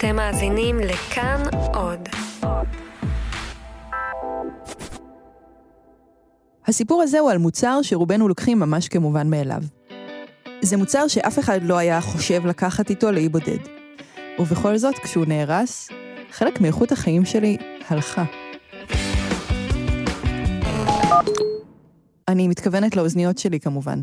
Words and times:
אתם 0.00 0.16
מאזינים 0.16 0.78
לכאן 0.78 1.42
עוד. 1.74 2.08
הסיפור 6.66 7.02
הזה 7.02 7.18
הוא 7.18 7.30
על 7.30 7.38
מוצר 7.38 7.78
שרובנו 7.82 8.28
לוקחים 8.28 8.58
ממש 8.58 8.88
כמובן 8.88 9.30
מאליו. 9.30 9.62
זה 10.62 10.76
מוצר 10.76 11.08
שאף 11.08 11.38
אחד 11.38 11.62
לא 11.62 11.78
היה 11.78 12.00
חושב 12.00 12.46
לקחת 12.46 12.90
איתו 12.90 13.12
לאי 13.12 13.28
בודד. 13.28 13.58
ובכל 14.38 14.78
זאת, 14.78 14.94
כשהוא 14.98 15.26
נהרס, 15.26 15.88
חלק 16.30 16.60
מאיכות 16.60 16.92
החיים 16.92 17.24
שלי 17.24 17.56
הלכה. 17.88 18.24
אני 22.28 22.48
מתכוונת 22.48 22.96
לאוזניות 22.96 23.38
שלי 23.38 23.60
כמובן. 23.60 24.00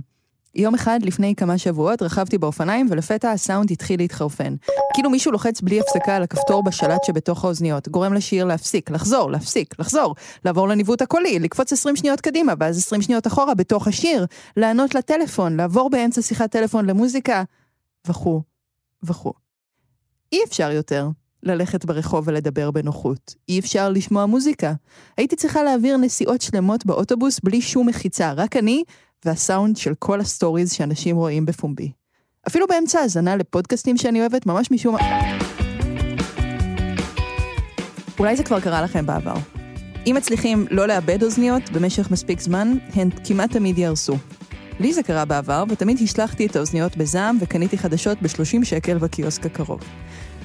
יום 0.55 0.73
אחד 0.73 0.99
לפני 1.03 1.35
כמה 1.35 1.57
שבועות 1.57 2.01
רכבתי 2.01 2.37
באופניים 2.37 2.87
ולפתע 2.89 3.31
הסאונד 3.31 3.71
התחיל 3.71 3.99
להתחרפן. 3.99 4.55
כאילו 4.93 5.09
מישהו 5.09 5.31
לוחץ 5.31 5.61
בלי 5.61 5.79
הפסקה 5.79 6.15
על 6.15 6.23
הכפתור 6.23 6.63
בשלט 6.63 7.03
שבתוך 7.03 7.43
האוזניות, 7.43 7.87
גורם 7.87 8.13
לשיר 8.13 8.45
להפסיק, 8.45 8.89
לחזור, 8.89 9.31
להפסיק, 9.31 9.79
לחזור, 9.79 10.15
לעבור 10.45 10.67
לניווט 10.67 11.01
הקולי, 11.01 11.39
לקפוץ 11.39 11.73
20 11.73 11.95
שניות 11.95 12.21
קדימה, 12.21 12.53
ואז 12.59 12.77
20 12.77 13.01
שניות 13.01 13.27
אחורה 13.27 13.53
בתוך 13.53 13.87
השיר, 13.87 14.25
לענות 14.57 14.95
לטלפון, 14.95 15.57
לעבור 15.57 15.89
באמצע 15.89 16.21
שיחת 16.21 16.51
טלפון 16.51 16.85
למוזיקה, 16.85 17.43
וכו' 18.07 18.41
וכו'. 19.03 19.33
אי 20.31 20.39
אפשר 20.47 20.71
יותר 20.71 21.09
ללכת 21.43 21.85
ברחוב 21.85 22.27
ולדבר 22.27 22.71
בנוחות. 22.71 23.35
אי 23.49 23.59
אפשר 23.59 23.89
לשמוע 23.89 24.25
מוזיקה. 24.25 24.73
הייתי 25.17 25.35
צריכה 25.35 25.63
להעביר 25.63 25.97
נסיעות 25.97 26.41
שלמות 26.41 26.85
באוטובוס 26.85 27.39
בלי 27.39 27.61
שום 27.61 27.89
מחיצה, 27.89 28.31
רק 28.31 28.55
אני 28.55 28.83
והסאונד 29.27 29.77
של 29.77 29.93
כל 29.99 30.19
ה 30.19 30.26
stories 30.26 30.73
שאנשים 30.73 31.15
רואים 31.15 31.45
בפומבי. 31.45 31.91
אפילו 32.47 32.67
באמצע 32.67 32.99
האזנה 32.99 33.35
לפודקאסטים 33.35 33.97
שאני 33.97 34.19
אוהבת, 34.19 34.45
ממש 34.45 34.71
משום... 34.71 34.95
אולי 38.19 38.35
זה 38.35 38.43
כבר 38.43 38.59
קרה 38.59 38.81
לכם 38.81 39.05
בעבר. 39.05 39.33
אם 40.07 40.15
מצליחים 40.17 40.65
לא 40.71 40.87
לאבד 40.87 41.23
אוזניות 41.23 41.69
במשך 41.69 42.11
מספיק 42.11 42.39
זמן, 42.39 42.77
הן 42.93 43.09
כמעט 43.23 43.51
תמיד 43.51 43.77
יהרסו. 43.77 44.17
לי 44.79 44.93
זה 44.93 45.03
קרה 45.03 45.25
בעבר, 45.25 45.63
ותמיד 45.69 45.97
השלכתי 46.03 46.45
את 46.45 46.55
האוזניות 46.55 46.97
בזעם 46.97 47.37
וקניתי 47.41 47.77
חדשות 47.77 48.21
ב-30 48.21 48.65
שקל 48.65 48.97
בקיוסק 48.97 49.45
הקרוב. 49.45 49.79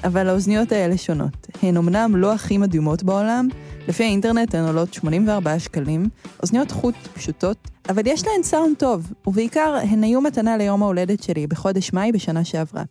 אבל 0.03 0.29
האוזניות 0.29 0.71
האלה 0.71 0.97
שונות. 0.97 1.47
הן 1.61 1.77
אמנם 1.77 2.15
לא 2.15 2.33
הכי 2.33 2.57
מדהימות 2.57 3.03
בעולם, 3.03 3.47
לפי 3.87 4.03
האינטרנט 4.03 4.55
הן 4.55 4.67
עולות 4.67 4.93
84 4.93 5.59
שקלים, 5.59 6.09
אוזניות 6.41 6.71
חוט 6.71 6.95
פשוטות, 7.13 7.57
אבל 7.89 8.01
יש 8.05 8.27
להן 8.27 8.43
סאונד 8.43 8.77
טוב, 8.77 9.13
ובעיקר 9.27 9.75
הן 9.91 10.03
היו 10.03 10.21
מתנה 10.21 10.57
ליום 10.57 10.83
ההולדת 10.83 11.23
שלי 11.23 11.47
בחודש 11.47 11.93
מאי 11.93 12.11
בשנה 12.11 12.43
שעברה. 12.43 12.83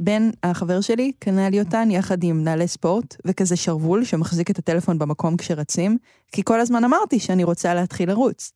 בן, 0.00 0.30
החבר 0.42 0.80
שלי, 0.80 1.12
קנה 1.18 1.50
לי 1.50 1.60
אותן 1.60 1.90
יחד 1.90 2.24
עם 2.24 2.44
נעלי 2.44 2.68
ספורט, 2.68 3.16
וכזה 3.24 3.56
שרוול 3.56 4.04
שמחזיק 4.04 4.50
את 4.50 4.58
הטלפון 4.58 4.98
במקום 4.98 5.36
כשרצים, 5.36 5.98
כי 6.32 6.42
כל 6.44 6.60
הזמן 6.60 6.84
אמרתי 6.84 7.18
שאני 7.18 7.44
רוצה 7.44 7.74
להתחיל 7.74 8.08
לרוץ. 8.08 8.52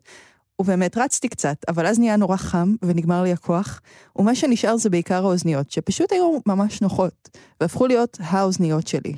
ובאמת 0.63 0.99
רצתי 0.99 1.29
קצת, 1.29 1.57
אבל 1.69 1.87
אז 1.87 1.99
נהיה 1.99 2.17
נורא 2.17 2.37
חם 2.37 2.75
ונגמר 2.83 3.23
לי 3.23 3.33
הכוח, 3.33 3.81
ומה 4.17 4.35
שנשאר 4.35 4.77
זה 4.77 4.91
בעיקר 4.91 5.25
האוזניות, 5.25 5.71
שפשוט 5.71 6.13
היו 6.13 6.39
ממש 6.47 6.83
נוחות, 6.83 7.29
והפכו 7.61 7.87
להיות 7.87 8.19
האוזניות 8.21 8.87
שלי. 8.87 9.15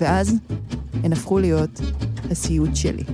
ואז 0.00 0.34
הן 1.04 1.12
הפכו 1.12 1.38
להיות 1.38 1.80
הסיוט 2.30 2.76
שלי. 2.76 3.04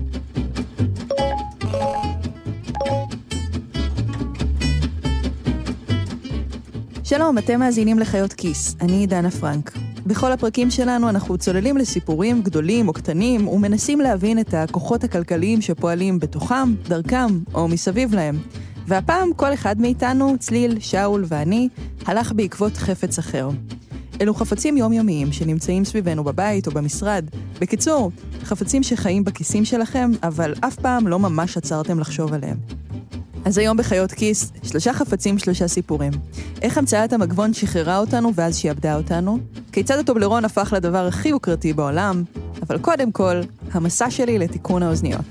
שלום, 7.04 7.38
אתם 7.38 7.60
מאזינים 7.60 7.98
לחיות 7.98 8.32
כיס, 8.32 8.76
אני 8.80 9.06
דנה 9.06 9.30
פרנק. 9.30 9.81
בכל 10.06 10.32
הפרקים 10.32 10.70
שלנו 10.70 11.08
אנחנו 11.08 11.38
צוללים 11.38 11.76
לסיפורים 11.76 12.42
גדולים 12.42 12.88
או 12.88 12.92
קטנים 12.92 13.48
ומנסים 13.48 14.00
להבין 14.00 14.38
את 14.38 14.54
הכוחות 14.54 15.04
הכלכליים 15.04 15.60
שפועלים 15.60 16.18
בתוכם, 16.18 16.74
דרכם 16.88 17.38
או 17.54 17.68
מסביב 17.68 18.14
להם. 18.14 18.38
והפעם 18.86 19.32
כל 19.36 19.54
אחד 19.54 19.80
מאיתנו, 19.80 20.34
צליל, 20.38 20.80
שאול 20.80 21.24
ואני, 21.28 21.68
הלך 22.06 22.32
בעקבות 22.32 22.76
חפץ 22.76 23.18
אחר. 23.18 23.50
אלו 24.20 24.34
חפצים 24.34 24.76
יומיומיים 24.76 25.32
שנמצאים 25.32 25.84
סביבנו 25.84 26.24
בבית 26.24 26.66
או 26.66 26.72
במשרד. 26.72 27.24
בקיצור, 27.60 28.10
חפצים 28.42 28.82
שחיים 28.82 29.24
בכיסים 29.24 29.64
שלכם, 29.64 30.10
אבל 30.22 30.54
אף 30.60 30.76
פעם 30.76 31.08
לא 31.08 31.18
ממש 31.18 31.56
עצרתם 31.56 31.98
לחשוב 31.98 32.32
עליהם. 32.32 32.56
אז 33.44 33.58
היום 33.58 33.76
בחיות 33.76 34.12
כיס, 34.12 34.52
שלושה 34.62 34.92
חפצים, 34.92 35.38
שלושה 35.38 35.68
סיפורים. 35.68 36.12
איך 36.62 36.78
המצאת 36.78 37.12
המגבון 37.12 37.52
שחררה 37.52 37.98
אותנו 37.98 38.34
ואז 38.34 38.56
שעבדה 38.56 38.96
אותנו? 38.96 39.38
כיצד 39.72 39.98
הטובלרון 39.98 40.44
הפך 40.44 40.72
לדבר 40.76 41.06
הכי 41.06 41.28
יוקרתי 41.28 41.72
בעולם? 41.72 42.22
אבל 42.62 42.78
קודם 42.78 43.12
כל, 43.12 43.40
המסע 43.72 44.10
שלי 44.10 44.38
לתיקון 44.38 44.82
האוזניות. 44.82 45.24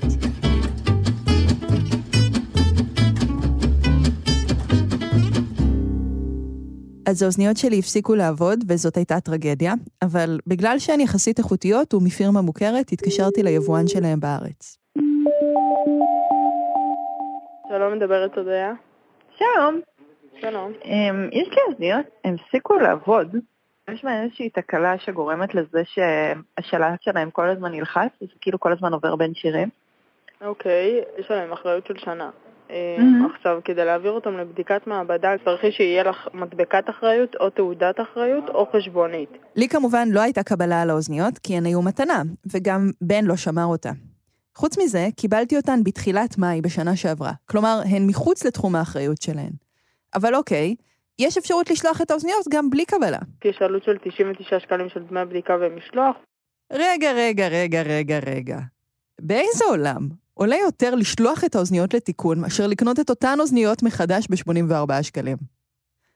אז 7.06 7.22
האוזניות 7.22 7.58
שלי 7.58 7.80
הפסיקו 7.80 8.16
לעבוד, 8.16 8.60
וזאת 8.68 8.98
הייתה 8.98 9.20
טרגדיה, 9.20 9.74
אבל 10.02 10.40
בגלל 10.48 10.80
שהן 10.80 11.00
יחסית 11.00 11.40
איכותיות 11.40 11.94
ומפירמה 11.94 12.42
מוכרת, 12.42 12.92
התקשרתי 12.92 13.44
ליבואן 13.44 13.88
שלהם 13.88 14.20
בארץ. 14.20 14.81
שלום, 17.72 17.94
מדברת 17.94 18.38
הודיה. 18.38 18.74
שלום. 19.38 19.82
שלום. 20.42 20.72
Um, 20.82 20.88
יש 21.32 21.48
לי 21.48 21.58
אוזניות, 21.68 22.06
הם 22.24 22.36
הפסיקו 22.36 22.74
לעבוד. 22.74 23.36
יש 23.92 24.04
בהם 24.04 24.24
איזושהי 24.24 24.50
תקלה 24.50 24.98
שגורמת 24.98 25.56
לזה 25.56 25.82
שהשלט 25.86 27.02
שלהם 27.02 27.32
כל 27.32 27.50
הזמן 27.50 27.72
נלחץ, 27.72 28.10
וזה 28.22 28.32
כאילו 28.42 28.60
כל 28.60 28.74
הזמן 28.74 28.94
עובר 28.94 29.16
בין 29.16 29.34
שירים. 29.34 29.70
אוקיי, 30.42 31.02
יש 31.18 31.32
עליהם 31.32 31.52
אחריות 31.52 31.88
של 31.88 31.98
שנה. 31.98 32.30
Mhm. 32.70 32.74
עכשיו, 33.36 33.60
כדי 33.66 33.86
להעביר 33.86 34.12
אותם 34.12 34.38
לבדיקת 34.38 34.88
מעבדה, 34.88 35.34
צריכי 35.46 35.72
שיהיה 35.72 36.04
לך 36.04 36.28
מדבקת 36.34 36.90
אחריות, 36.90 37.36
או 37.36 37.50
תעודת 37.50 38.00
אחריות, 38.00 38.50
או 38.50 38.66
חשבונית. 38.66 39.30
לי 39.56 39.68
כמובן 39.68 40.08
לא 40.12 40.22
הייתה 40.22 40.44
קבלה 40.44 40.82
על 40.82 40.90
האוזניות, 40.90 41.38
כי 41.38 41.58
הן 41.58 41.66
היו 41.66 41.82
מתנה, 41.82 42.22
וגם 42.54 42.92
בן 43.02 43.26
לא 43.26 43.36
שמר 43.36 43.66
אותה. 43.66 43.92
חוץ 44.56 44.78
מזה, 44.78 45.08
קיבלתי 45.18 45.58
אותן 45.58 45.84
בתחילת 45.84 46.38
מאי 46.38 46.62
בשנה 46.62 46.96
שעברה, 46.96 47.32
כלומר, 47.46 47.82
הן 47.86 48.08
מחוץ 48.08 48.46
לתחום 48.46 48.76
האחריות 48.76 49.22
שלהן. 49.22 49.52
אבל 50.16 50.36
אוקיי, 50.36 50.76
יש 51.20 51.38
אפשרות 51.38 51.70
לשלוח 51.70 52.02
את 52.02 52.12
האוזניות 52.12 52.46
גם 52.50 52.70
בלי 52.70 52.86
קבלה. 52.86 53.20
כי 53.42 53.48
יש 53.48 53.62
עלות 53.62 53.84
של 53.84 53.98
99 54.04 54.60
שקלים 54.60 54.90
של 54.90 55.04
דמי 55.10 55.26
בדיקה 55.26 55.54
ומשלוח. 55.62 56.16
רגע, 56.74 57.12
רגע, 57.12 57.48
רגע, 57.48 57.82
רגע, 57.82 58.20
רגע. 58.20 58.60
באיזה 59.22 59.66
עולם 59.70 60.10
עולה 60.34 60.56
יותר 60.56 60.96
לשלוח 60.96 61.44
את 61.44 61.56
האוזניות 61.56 61.94
לתיקון 61.94 62.40
מאשר 62.40 62.68
לקנות 62.68 63.00
את 63.00 63.10
אותן 63.10 63.38
אוזניות 63.40 63.84
מחדש 63.84 64.28
ב-84 64.30 65.04
שקלים? 65.04 65.38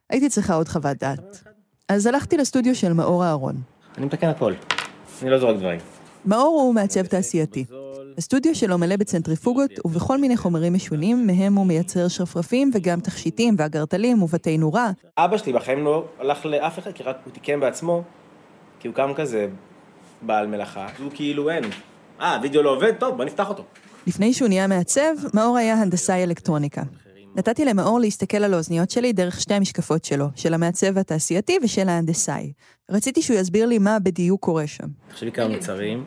הייתי 0.10 0.30
צריכה 0.30 0.54
עוד 0.54 0.68
חוות 0.68 0.98
דעת. 0.98 1.44
אז 1.90 2.06
הלכתי 2.06 2.38
לסטודיו 2.38 2.76
של 2.76 2.94
מאור 2.94 3.26
אהרון. 3.26 3.56
אני 3.98 4.06
מתקן 4.06 4.28
הכל. 4.28 4.54
אני 5.22 5.30
לא 5.30 5.40
זורק 5.40 5.58
דברים. 5.58 5.95
מאור 6.26 6.62
הוא 6.62 6.74
מעצב 6.74 7.06
תעשייתי. 7.06 7.66
הסטודיו 8.18 8.56
שלו 8.56 8.78
מלא 8.78 8.96
בצנטריפוגות 8.96 9.72
ובכל 9.86 10.18
מיני 10.18 10.38
חומרים 10.38 10.74
משונים, 10.74 11.28
מהם 11.28 11.56
הוא 11.56 11.66
מייצר 11.66 12.08
שרפרפים 12.08 12.72
וגם 12.74 13.00
תכשיטים 13.00 13.56
ואגרטלים 13.58 14.24
ובתי 14.24 14.58
נורה. 14.58 14.92
אבא 15.18 15.38
שלי 15.38 15.54
בחיים 15.54 15.86
לא 15.86 16.06
הלך 16.20 16.46
לאף 16.46 16.80
אחד, 16.80 16.92
כי 16.92 17.04
רק 17.04 17.18
הוא 17.26 17.34
תיקן 17.34 17.60
בעצמו, 17.60 18.04
כי 18.80 18.88
הוא 18.88 18.96
קם 18.96 19.12
כזה 19.16 19.48
בעל 20.22 20.48
מלאכה. 20.48 20.88
הוא 21.00 21.12
כאילו 21.14 21.50
אין. 21.50 21.64
אה, 22.22 22.36
הוידאו 22.36 22.62
לא 22.62 22.70
עובד? 22.70 22.94
טוב, 23.00 23.18
בוא 23.18 23.26
נפתח 23.26 23.50
אותו. 23.50 23.64
לפני 24.08 24.34
שהוא 24.34 24.48
נהיה 24.48 24.68
מעצב, 24.68 25.14
מאור 25.34 25.58
היה 25.58 25.74
הנדסאי 25.74 26.24
אלקטרוניקה. 26.24 26.82
נתתי 27.36 27.66
למאור 27.66 28.00
להסתכל 28.00 28.38
על 28.38 28.54
האוזניות 28.54 28.90
שלי 28.90 29.14
דרך 29.14 29.42
שתי 29.42 29.54
המשקפות 29.54 30.06
שלו, 30.06 30.28
של 30.36 30.54
המעצב 30.54 30.98
התעשייתי 30.98 31.58
ושל 31.64 31.90
ההנדסאי. 31.90 32.54
רציתי 32.90 33.22
שהוא 33.22 33.38
יסביר 33.38 33.66
לי 33.66 33.78
מה 33.78 34.00
בדיוק 34.00 34.42
קורה 34.42 34.68
שם. 34.68 34.88
תחשבי 35.08 35.32
כמה 35.32 35.48
מוצרים 35.48 36.06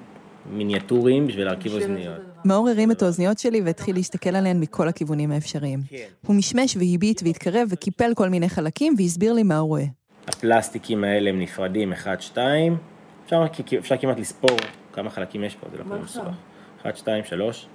מיניאטוריים 0.51 1.27
בשביל 1.27 1.47
להרכיב 1.47 1.73
אוזניות. 1.73 2.21
מאור 2.45 2.69
הרים 2.69 2.91
את 2.91 3.03
האוזניות 3.03 3.39
שלי 3.39 3.61
והתחיל 3.61 3.97
להסתכל 3.97 4.37
עליהן 4.37 4.61
מכל 4.61 4.89
הכיוונים 4.89 5.33
האפשרים. 5.33 5.81
הוא 6.27 6.37
משמש 6.37 6.77
והביט 6.77 7.23
והתקרב 7.25 7.69
וקיפל 7.71 8.15
כל 8.15 8.29
מיני 8.29 8.49
חלקים 8.49 8.95
והסביר 8.99 9.33
לי 9.33 9.43
מה 9.43 9.59
הוא 9.59 9.69
רואה. 9.69 9.85
הפלסטיקים 10.27 11.05
האלה 11.05 11.31
הם 11.31 11.41
נפרדים, 11.41 11.93
אחד, 11.93 12.21
שתיים. 12.21 12.77
אפשר, 13.25 13.45
אפשר 13.79 13.97
כמעט 13.97 14.19
לספור 14.19 14.57
כמה 14.93 15.11
חלקים 15.11 15.45
יש 15.45 15.57
פה, 15.57 15.67
זה 15.73 15.79
לא 15.79 15.85
כזה 15.85 15.99
מסובך. 15.99 16.35
אחד, 16.81 16.97
שתיים, 16.97 17.25
שלוש, 17.25 17.67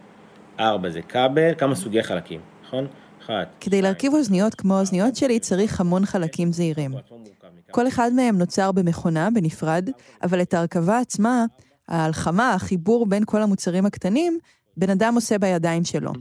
ארבע 0.59 0.89
זה 0.89 1.01
כבל, 1.01 1.53
כמה 1.57 1.75
סוגי 1.75 2.03
חלקים, 2.03 2.39
נכון? 2.67 2.87
כדי 3.59 3.81
להרכיב 3.81 4.13
אוזניות 4.13 4.55
כמו 4.55 4.77
האוזניות 4.77 5.15
שלי 5.15 5.39
צריך 5.39 5.79
המון 5.79 6.05
חלקים 6.05 6.53
זעירים. 6.53 6.91
כל 7.71 7.87
אחד 7.87 8.11
מהם 8.13 8.37
נוצר 8.37 8.71
במכונה, 8.71 9.29
בנפרד, 9.29 9.89
אבל 10.23 10.41
את 10.41 10.53
ההרכבה 10.53 10.99
עצמה, 10.99 11.45
ההלחמה, 11.87 12.53
החיבור 12.53 13.05
בין 13.05 13.23
כל 13.25 13.41
המוצרים 13.41 13.85
הקטנים, 13.85 14.39
בן 14.77 14.89
אדם 14.89 15.15
עושה 15.15 15.37
בידיים 15.37 15.85
שלו. 15.85 16.11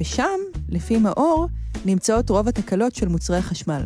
ושם, 0.00 0.38
לפי 0.68 0.98
מאור, 0.98 1.46
נמצאות 1.84 2.30
רוב 2.30 2.48
התקלות 2.48 2.94
של 2.94 3.08
מוצרי 3.08 3.36
החשמל. 3.36 3.82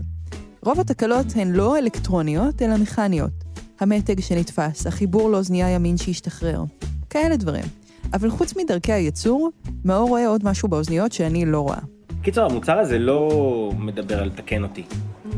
רוב 0.64 0.80
התקלות 0.80 1.26
הן 1.36 1.52
לא 1.52 1.78
אלקטרוניות, 1.78 2.62
אלא 2.62 2.76
מכניות. 2.76 3.32
המתג 3.80 4.20
שנתפס, 4.20 4.86
החיבור 4.86 5.30
לאוזנייה 5.30 5.70
ימין 5.70 5.96
שהשתחרר. 5.96 6.64
כאלה 7.10 7.36
דברים. 7.36 7.64
אבל 8.12 8.30
חוץ 8.30 8.56
מדרכי 8.56 8.92
הייצור, 8.92 9.50
מאור 9.84 10.08
רואה 10.08 10.26
עוד 10.26 10.44
משהו 10.44 10.68
באוזניות 10.68 11.12
שאני 11.12 11.46
לא 11.46 11.60
רואה. 11.60 11.93
קיצור, 12.24 12.44
המוצר 12.44 12.78
הזה 12.78 12.98
לא 12.98 13.72
מדבר 13.78 14.22
על 14.22 14.30
תקן 14.30 14.62
אותי. 14.62 14.84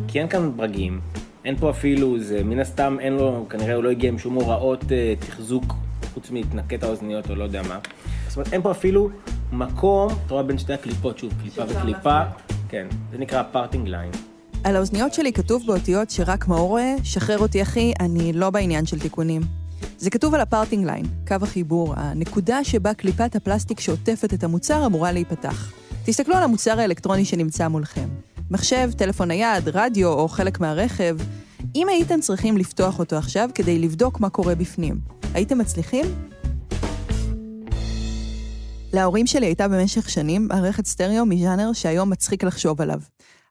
כי 0.09 0.21
אין 0.21 0.29
כאן 0.29 0.57
ברגים, 0.57 1.01
אין 1.45 1.57
פה 1.57 1.71
אפילו, 1.71 2.19
זה 2.19 2.45
מן 2.45 2.59
הסתם 2.59 2.97
אין 3.01 3.13
לו, 3.13 3.47
כנראה 3.51 3.75
הוא 3.75 3.85
לא 3.85 3.91
הגיע 3.91 4.09
עם 4.09 4.19
שום 4.19 4.35
הוראות 4.35 4.93
אה, 4.93 5.15
תחזוק, 5.19 5.65
חוץ 6.15 6.31
מלהתנקה 6.31 6.77
את 6.77 6.83
האוזניות 6.83 7.31
או 7.31 7.35
לא 7.35 7.45
יודע 7.45 7.63
מה. 7.63 7.79
זאת 8.29 8.37
אומרת, 8.37 8.53
אין 8.53 8.63
פה 8.63 8.71
אפילו 8.71 9.11
מקום, 9.53 10.09
אתה 10.27 10.35
רואה 10.35 10.43
בין 10.43 10.59
שתי 10.59 10.73
הקליפות, 10.73 11.19
שוב, 11.19 11.33
קליפה 11.43 11.63
וקליפה, 11.69 12.21
כן, 12.69 12.87
זה 13.11 13.19
נקרא 13.19 13.43
parting 13.53 13.89
line. 13.89 14.11
על 14.65 14.77
האוזניות 14.77 15.15
שלי 15.15 15.33
כתוב 15.33 15.63
באותיות 15.67 16.11
שרק 16.11 16.49
מאור 16.49 16.69
רואה, 16.69 16.95
שחרר 17.03 17.39
אותי 17.39 17.63
אחי, 17.63 17.93
אני 18.01 18.33
לא 18.33 18.51
בעניין 18.51 18.87
של 18.87 18.99
תיקונים. 18.99 19.43
זה 19.99 20.11
כתוב 20.11 20.35
על 20.35 20.41
ה 20.41 20.46
parting 20.47 20.87
line, 20.87 21.07
קו 21.29 21.35
החיבור, 21.43 21.95
הנקודה 21.97 22.65
שבה 22.65 22.95
קליפת 22.95 23.37
הפלסטיק 23.37 23.81
שעוטפת 23.81 24.35
את 24.35 24.45
המוצר 24.45 24.87
אמורה 24.87 25.13
להיפתח. 25.13 25.86
תסתכלו 26.07 26.37
על 26.37 26.43
המוצר 26.43 26.81
האלקטרוני 26.81 27.25
שנמצא 27.25 27.69
מולכם. 27.69 28.09
מחשב, 28.51 28.91
טלפון 28.97 29.29
נייד, 29.29 29.69
רדיו 29.69 30.09
או 30.09 30.29
חלק 30.29 30.61
מהרכב. 30.61 31.17
אם 31.75 31.89
הייתם 31.89 32.21
צריכים 32.21 32.57
לפתוח 32.57 32.99
אותו 32.99 33.17
עכשיו 33.17 33.51
כדי 33.55 33.79
לבדוק 33.79 34.21
מה 34.21 34.31
קורה 34.31 34.55
בפנים, 34.55 35.01
הייתם 35.35 35.59
מצליחים? 35.59 36.05
להורים 38.93 39.27
שלי 39.27 39.47
הייתה 39.47 39.69
במשך 39.69 40.11
שנים 40.11 40.49
מערכת 40.49 40.87
סטריאו 40.87 41.27
מז'אנר 41.27 41.73
שהיום 41.73 42.11
מצחיק 42.11 42.45
לחשוב 42.45 42.81
עליו. 42.81 43.01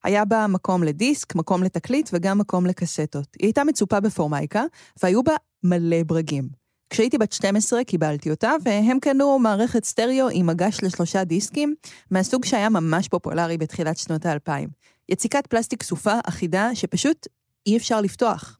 היה 0.04 0.26
בה 0.26 0.48
מקום 0.48 0.84
לדיסק, 0.84 1.36
מקום 1.36 1.64
לתקליט 1.64 2.10
וגם 2.14 2.38
מקום 2.38 2.66
לקסטות. 2.66 3.28
היא 3.40 3.48
הייתה 3.48 3.64
מצופה 3.64 4.00
בפורמייקה, 4.00 4.64
והיו 5.04 5.24
בה 5.24 5.34
מלא 5.64 6.04
ברגים. 6.06 6.65
כשהייתי 6.90 7.18
בת 7.18 7.32
12 7.32 7.84
קיבלתי 7.84 8.32
אותה, 8.32 8.52
והם 8.64 9.00
קנו 9.00 9.40
מערכת 9.40 9.86
סטריאו 9.86 10.28
עם 10.32 10.46
מגש 10.46 10.78
לשלושה 10.84 11.24
דיסקים, 11.24 11.76
מהסוג 12.12 12.46
שהיה 12.46 12.70
ממש 12.70 13.08
פופולרי 13.08 13.58
בתחילת 13.58 13.98
שנות 13.98 14.26
האלפיים. 14.26 14.70
יציקת 15.10 15.48
פלסטיק 15.48 15.84
סופה 15.84 16.14
אחידה 16.26 16.70
שפשוט 16.74 17.28
אי 17.68 17.78
אפשר 17.78 18.02
לפתוח. 18.02 18.58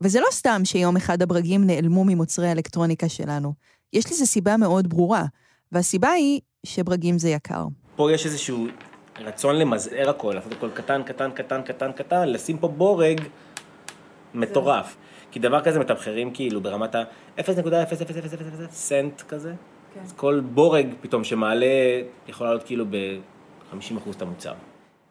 וזה 0.00 0.20
לא 0.20 0.26
סתם 0.30 0.60
שיום 0.64 0.96
אחד 0.96 1.22
הברגים 1.22 1.66
נעלמו 1.66 2.04
ממוצרי 2.04 2.48
האלקטרוניקה 2.48 3.08
שלנו. 3.08 3.54
יש 3.92 4.12
לזה 4.12 4.26
סיבה 4.26 4.56
מאוד 4.56 4.88
ברורה, 4.90 5.24
והסיבה 5.72 6.10
היא 6.10 6.40
שברגים 6.66 7.18
זה 7.18 7.28
יקר. 7.28 7.64
פה 7.96 8.12
יש 8.12 8.26
איזשהו 8.26 8.66
רצון 9.20 9.56
למזער 9.56 10.10
הכל, 10.10 10.32
לעשות 10.34 10.52
הכל 10.52 10.70
קטן, 10.74 11.02
קטן, 11.02 11.30
קטן, 11.30 11.62
קטן, 11.62 11.92
קטן, 11.92 12.28
לשים 12.28 12.58
פה 12.58 12.68
בורג 12.68 13.20
מטורף. 14.34 14.96
כי 15.30 15.38
דבר 15.38 15.64
כזה 15.64 15.78
מתמחרים 15.78 16.30
כאילו 16.30 16.60
ברמת 16.60 16.94
ה-0.0000 16.94 17.42
סנט 18.70 19.22
כזה. 19.28 19.54
כן. 19.94 20.00
אז 20.04 20.12
כל 20.12 20.40
בורג 20.54 20.86
פתאום 21.00 21.24
שמעלה 21.24 21.66
יכול 22.28 22.46
לעלות 22.46 22.62
כאילו 22.62 22.84
ב-50% 22.90 24.10
את 24.16 24.22
המוצר. 24.22 24.54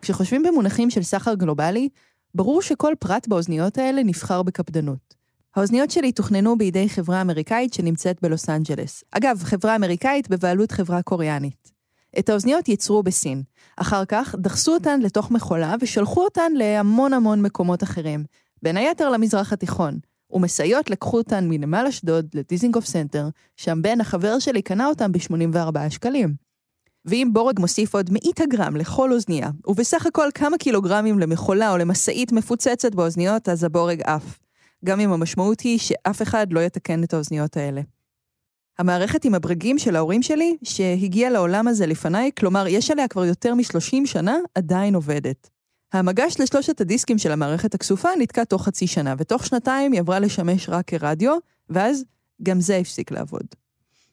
כשחושבים 0.01 0.43
במונחים 0.43 0.89
של 0.89 1.03
סחר 1.03 1.33
גלובלי, 1.33 1.89
ברור 2.35 2.61
שכל 2.61 2.93
פרט 2.99 3.27
באוזניות 3.27 3.77
האלה 3.77 4.03
נבחר 4.03 4.43
בקפדנות. 4.43 5.15
האוזניות 5.55 5.91
שלי 5.91 6.11
תוכננו 6.11 6.57
בידי 6.57 6.89
חברה 6.89 7.21
אמריקאית 7.21 7.73
שנמצאת 7.73 8.17
בלוס 8.21 8.49
אנג'לס. 8.49 9.03
אגב, 9.11 9.39
חברה 9.43 9.75
אמריקאית 9.75 10.29
בבעלות 10.29 10.71
חברה 10.71 11.01
קוריאנית. 11.01 11.71
את 12.19 12.29
האוזניות 12.29 12.67
ייצרו 12.69 13.03
בסין. 13.03 13.43
אחר 13.77 14.05
כך 14.05 14.35
דחסו 14.37 14.73
אותן 14.73 14.99
לתוך 14.99 15.31
מכולה 15.31 15.75
ושלחו 15.81 16.23
אותן 16.23 16.51
להמון 16.55 17.13
המון 17.13 17.41
מקומות 17.41 17.83
אחרים, 17.83 18.23
בין 18.61 18.77
היתר 18.77 19.09
למזרח 19.09 19.53
התיכון. 19.53 19.99
ומשאיות 20.31 20.89
לקחו 20.89 21.17
אותן 21.17 21.45
מנמל 21.49 21.85
אשדוד 21.89 22.27
לדיזינגוף 22.33 22.85
סנטר, 22.85 23.29
שם 23.55 23.81
בן 23.81 24.01
החבר 24.01 24.39
שלי 24.39 24.61
קנה 24.61 24.87
אותן 24.87 25.11
ב-84 25.11 25.89
שקלים. 25.89 26.33
ואם 27.05 27.29
בורג 27.33 27.59
מוסיף 27.59 27.93
עוד 27.93 28.09
מאית 28.11 28.41
הגרם 28.41 28.75
לכל 28.75 29.13
אוזנייה, 29.13 29.49
ובסך 29.67 30.05
הכל 30.05 30.29
כמה 30.35 30.57
קילוגרמים 30.57 31.19
למכולה 31.19 31.71
או 31.71 31.77
למשאית 31.77 32.31
מפוצצת 32.31 32.95
באוזניות, 32.95 33.49
אז 33.49 33.63
הבורג 33.63 34.01
עף. 34.01 34.39
גם 34.85 34.99
אם 34.99 35.11
המשמעות 35.11 35.59
היא 35.59 35.79
שאף 35.79 36.21
אחד 36.21 36.53
לא 36.53 36.59
יתקן 36.59 37.03
את 37.03 37.13
האוזניות 37.13 37.57
האלה. 37.57 37.81
המערכת 38.79 39.25
עם 39.25 39.35
הברגים 39.35 39.77
של 39.77 39.95
ההורים 39.95 40.21
שלי, 40.21 40.57
שהגיעה 40.63 41.29
לעולם 41.29 41.67
הזה 41.67 41.85
לפניי, 41.85 42.31
כלומר, 42.39 42.67
יש 42.67 42.91
עליה 42.91 43.07
כבר 43.07 43.25
יותר 43.25 43.53
מ-30 43.53 44.05
שנה, 44.05 44.37
עדיין 44.55 44.95
עובדת. 44.95 45.49
המגש 45.93 46.39
לשלושת 46.39 46.81
הדיסקים 46.81 47.17
של 47.17 47.31
המערכת 47.31 47.75
הכסופה 47.75 48.09
נתקע 48.19 48.43
תוך 48.43 48.65
חצי 48.65 48.87
שנה, 48.87 49.15
ותוך 49.17 49.45
שנתיים 49.45 49.91
היא 49.91 49.99
עברה 49.99 50.19
לשמש 50.19 50.69
רק 50.69 50.87
כרדיו, 50.87 51.37
ואז 51.69 52.03
גם 52.43 52.61
זה 52.61 52.77
הפסיק 52.77 53.11
לעבוד. 53.11 53.45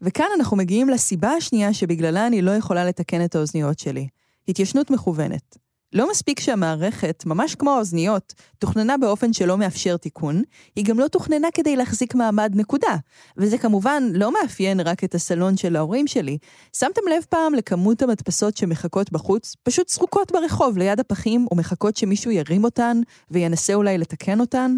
וכאן 0.02 0.26
אנחנו 0.38 0.56
מגיעים 0.56 0.88
לסיבה 0.88 1.30
השנייה 1.30 1.74
שבגללה 1.74 2.26
אני 2.26 2.42
לא 2.42 2.50
יכולה 2.50 2.84
לתקן 2.84 3.24
את 3.24 3.34
האוזניות 3.34 3.78
שלי. 3.78 4.08
התיישנות 4.48 4.90
מכוונת. 4.90 5.63
לא 5.94 6.10
מספיק 6.10 6.40
שהמערכת, 6.40 7.22
ממש 7.26 7.54
כמו 7.54 7.70
האוזניות, 7.70 8.34
תוכננה 8.58 8.96
באופן 8.96 9.32
שלא 9.32 9.58
מאפשר 9.58 9.96
תיקון, 9.96 10.42
היא 10.76 10.84
גם 10.84 10.98
לא 10.98 11.08
תוכננה 11.08 11.48
כדי 11.54 11.76
להחזיק 11.76 12.14
מעמד 12.14 12.52
נקודה. 12.54 12.96
וזה 13.36 13.58
כמובן 13.58 14.02
לא 14.14 14.32
מאפיין 14.32 14.80
רק 14.80 15.04
את 15.04 15.14
הסלון 15.14 15.56
של 15.56 15.76
ההורים 15.76 16.06
שלי. 16.06 16.38
שמתם 16.76 17.00
לב 17.16 17.24
פעם 17.28 17.54
לכמות 17.54 18.02
המדפסות 18.02 18.56
שמחכות 18.56 19.12
בחוץ, 19.12 19.56
פשוט 19.62 19.88
זרוקות 19.88 20.32
ברחוב 20.32 20.78
ליד 20.78 21.00
הפחים, 21.00 21.46
ומחכות 21.50 21.96
שמישהו 21.96 22.30
ירים 22.30 22.64
אותן, 22.64 23.00
וינסה 23.30 23.74
אולי 23.74 23.98
לתקן 23.98 24.40
אותן? 24.40 24.76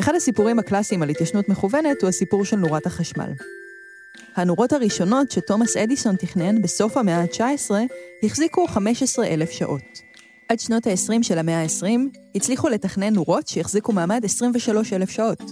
אחד 0.00 0.14
הסיפורים 0.14 0.58
הקלאסיים 0.58 1.02
על 1.02 1.08
התיישנות 1.08 1.48
מכוונת 1.48 2.02
הוא 2.02 2.08
הסיפור 2.08 2.44
של 2.44 2.56
נורת 2.56 2.86
החשמל. 2.86 3.30
הנורות 4.36 4.72
הראשונות 4.72 5.30
שתומאס 5.30 5.76
אדיסון 5.76 6.16
תכנן 6.16 6.62
בסוף 6.62 6.96
המאה 6.96 7.20
ה-19 7.20 7.70
החזיקו 8.22 8.66
15,000 8.66 9.50
שעות. 9.50 10.00
עד 10.48 10.60
שנות 10.60 10.86
ה-20 10.86 11.22
של 11.22 11.38
המאה 11.38 11.62
ה-20 11.62 12.18
הצליחו 12.34 12.68
לתכנן 12.68 13.14
נורות 13.14 13.48
שהחזיקו 13.48 13.92
מעמד 13.92 14.24
23,000 14.24 15.10
שעות. 15.10 15.42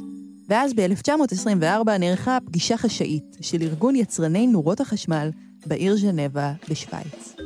ואז 0.49 0.73
ב-1924 0.75 1.91
נערכה 2.01 2.39
פגישה 2.45 2.77
חשאית 2.77 3.37
של 3.41 3.63
ארגון 3.63 3.97
יצרני 3.97 4.47
נורות 4.47 4.81
החשמל 4.81 5.31
בעיר 5.67 5.97
ז'נבה 5.97 6.53
בשוויץ. 6.71 7.37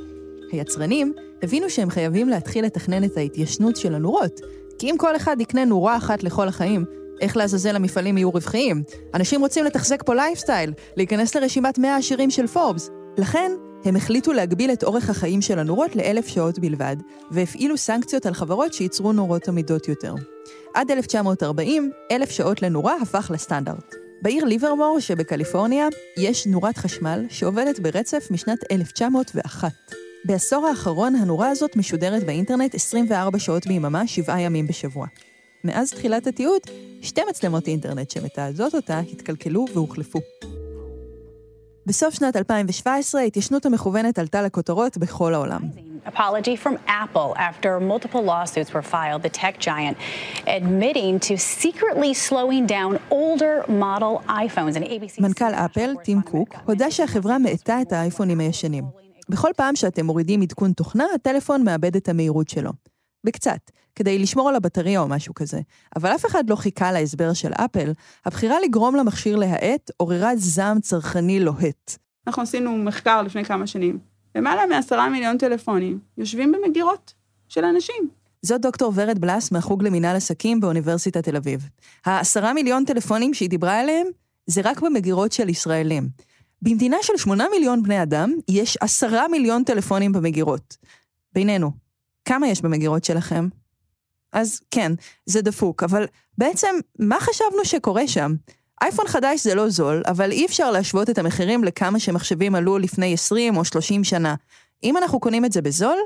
היצרנים 0.52 1.12
הבינו 1.42 1.70
שהם 1.70 1.90
חייבים 1.90 2.28
להתחיל 2.28 2.64
לתכנן 2.64 3.04
את 3.04 3.16
ההתיישנות 3.16 3.76
של 3.76 3.94
הנורות, 3.94 4.40
כי 4.78 4.90
אם 4.90 4.94
כל 4.98 5.16
אחד 5.16 5.36
יקנה 5.40 5.64
נורה 5.64 5.96
אחת 5.96 6.22
לכל 6.22 6.48
החיים, 6.48 6.84
איך 7.20 7.36
לעזאזל 7.36 7.76
המפעלים 7.76 8.18
יהיו 8.18 8.30
רווחיים? 8.30 8.82
אנשים 9.14 9.40
רוצים 9.40 9.64
לתחזק 9.64 10.02
פה 10.02 10.14
לייפסטייל, 10.14 10.73
להיכנס 10.96 11.35
לרשימת 11.35 11.78
100 11.78 11.94
העשירים 11.94 12.30
של 12.30 12.46
פורבס. 12.46 12.90
לכן, 13.18 13.52
הם 13.85 13.96
החליטו 13.96 14.32
להגביל 14.32 14.73
את 14.73 14.85
אורך 14.85 15.11
החיים 15.11 15.42
של 15.42 15.58
הנורות 15.58 15.96
לאלף 15.96 16.26
שעות 16.26 16.58
בלבד, 16.58 16.96
והפעילו 17.30 17.76
סנקציות 17.76 18.26
על 18.26 18.35
חברות 18.35 18.73
שייצרו 18.73 19.12
נורות 19.12 19.49
עמידות 19.49 19.88
יותר. 19.88 20.14
עד 20.75 20.90
1940, 20.90 21.90
אלף 22.11 22.30
שעות 22.30 22.62
לנורה 22.62 22.94
הפך 23.02 23.30
לסטנדרט. 23.35 23.94
בעיר 24.23 24.44
ליברמור 24.44 25.00
שבקליפורניה 25.00 25.88
יש 26.18 26.46
נורת 26.46 26.76
חשמל 26.76 27.26
שעובדת 27.28 27.80
ברצף 27.80 28.28
משנת 28.30 28.58
1901. 28.73 29.73
בעשור 30.25 30.66
האחרון 30.66 31.14
הנורה 31.14 31.49
הזאת 31.49 31.76
משודרת 31.76 32.25
באינטרנט 32.25 32.75
24 32.75 33.38
שעות 33.38 33.66
ביממה, 33.66 34.06
7 34.06 34.40
ימים 34.40 34.66
בשבוע. 34.66 35.06
מאז 35.66 35.90
תחילת 35.90 36.26
התיעוד, 36.26 36.61
שתי 37.02 37.20
מצלמות 37.30 37.66
אינטרנט 37.66 38.11
שמתעדות 38.11 38.75
אותה 38.75 38.99
התקלקלו 38.99 39.64
והוחלפו. 39.75 40.20
בסוף 41.87 42.14
שנת 42.14 42.37
2017, 42.37 43.20
ההתיישנות 43.20 43.66
המכוונת 43.66 44.18
עלתה 44.18 44.42
לכותרות 44.42 44.99
בכל 44.99 45.35
העולם. 45.35 45.61
apology 46.06 46.56
from 46.56 46.78
Apple 47.04 47.35
after 47.37 47.80
multiple 47.80 48.23
lawsuits 48.23 48.73
were 48.73 48.87
filed, 48.94 49.23
the 49.23 49.35
tech 49.42 49.58
giant 49.58 49.96
admitting 50.46 51.18
to 51.28 51.37
secretly 51.37 52.14
slowing 52.14 52.64
down 52.66 52.99
older 53.11 53.64
model 53.68 54.23
iPhones. 54.28 54.76
And 54.76 54.85
ABC... 54.85 55.20
מנכ"ל 55.20 55.54
אפל, 55.54 55.94
טים 56.04 56.23
קוק, 56.23 56.54
הודה 56.64 56.90
שהחברה 56.90 57.38
מאטה 57.38 57.82
את 57.82 57.92
האייפונים 57.92 58.40
הישנים. 58.40 58.85
בכל 59.28 59.50
פעם 59.56 59.76
שאתם 59.76 60.06
מורידים 60.06 60.42
עדכון 60.42 60.73
תוכנה, 60.73 61.04
הטלפון 61.14 61.64
מאבד 61.64 61.96
את 61.96 62.08
המהירות 62.08 62.49
שלו. 62.49 62.70
בקצת, 63.25 63.70
כדי 63.96 64.18
לשמור 64.18 64.48
על 64.48 64.54
הבטריה 64.54 65.00
או 65.00 65.08
משהו 65.08 65.34
כזה. 65.34 65.60
אבל 65.96 66.14
אף 66.14 66.26
אחד 66.26 66.50
לא 66.50 66.56
חיכה 66.56 66.92
להסבר 66.92 67.32
של 67.32 67.52
אפל, 67.52 67.92
הבחירה 68.24 68.56
לגרום 68.60 68.96
למכשיר 68.96 69.36
להאט 69.36 69.90
עוררה 69.96 70.36
זעם 70.36 70.80
צרכני 70.80 71.40
לוהט. 71.40 71.96
אנחנו 72.26 72.42
עשינו 72.42 72.76
מחקר 72.76 73.22
לפני 73.22 73.44
כמה 73.44 73.66
שנים. 73.66 73.98
למעלה 74.34 74.66
מעשרה 74.66 75.08
מיליון 75.08 75.38
טלפונים 75.38 75.98
יושבים 76.18 76.52
במגירות 76.52 77.14
של 77.48 77.64
אנשים. 77.64 78.08
זאת 78.42 78.60
דוקטור 78.60 78.92
ורד 78.94 79.18
בלס 79.18 79.52
מהחוג 79.52 79.82
למינהל 79.82 80.16
עסקים 80.16 80.60
באוניברסיטת 80.60 81.24
תל 81.24 81.36
אביב. 81.36 81.68
העשרה 82.04 82.52
מיליון 82.52 82.84
טלפונים 82.84 83.34
שהיא 83.34 83.50
דיברה 83.50 83.80
עליהם, 83.80 84.06
זה 84.46 84.60
רק 84.64 84.80
במגירות 84.80 85.32
של 85.32 85.48
ישראלים. 85.48 86.08
במדינה 86.62 86.96
של 87.02 87.16
שמונה 87.16 87.46
מיליון 87.50 87.82
בני 87.82 88.02
אדם, 88.02 88.32
יש 88.48 88.76
עשרה 88.80 89.28
מיליון 89.28 89.64
טלפונים 89.64 90.12
במגירות. 90.12 90.76
בינינו, 91.34 91.70
כמה 92.24 92.48
יש 92.48 92.62
במגירות 92.62 93.04
שלכם? 93.04 93.48
אז 94.37 94.61
כן, 94.71 94.93
זה 95.26 95.43
דפוק, 95.43 95.83
אבל 95.83 96.07
בעצם, 96.38 96.75
מה 96.99 97.16
חשבנו 97.21 97.64
שקורה 97.64 98.09
שם? 98.09 98.35
אייפון 98.83 99.07
חדש 99.09 99.45
זה 99.45 99.55
לא 99.55 99.69
זול, 99.69 100.02
אבל 100.07 100.31
אי 100.33 100.47
אפשר 100.47 100.71
להשוות 100.71 101.11
את 101.11 101.19
המחירים 101.19 101.64
לכמה 101.64 101.99
שמחשבים 102.00 102.55
עלו 102.55 102.78
לפני 102.78 103.14
20 103.14 103.57
או 103.57 103.64
30 103.64 104.05
שנה. 104.05 104.35
אם 104.85 104.97
אנחנו 104.97 105.21
קונים 105.21 105.45
את 105.45 105.52
זה 105.52 105.62
בזול, 105.62 105.97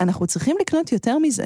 אנחנו 0.00 0.26
צריכים 0.26 0.56
לקנות 0.60 0.92
יותר 0.92 1.18
מזה. 1.18 1.44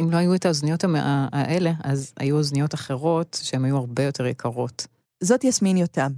אם 0.00 0.08
לא 0.12 0.16
היו 0.16 0.34
את 0.34 0.44
האוזניות 0.46 0.84
המ- 0.84 0.96
האלה, 1.32 1.72
אז 1.84 2.12
היו 2.16 2.36
אוזניות 2.36 2.74
אחרות 2.74 3.40
שהן 3.42 3.64
היו 3.64 3.76
הרבה 3.76 4.02
יותר 4.02 4.26
יקרות. 4.26 4.86
זאת 5.20 5.44
יסמין 5.44 5.76
יותם. 5.76 6.12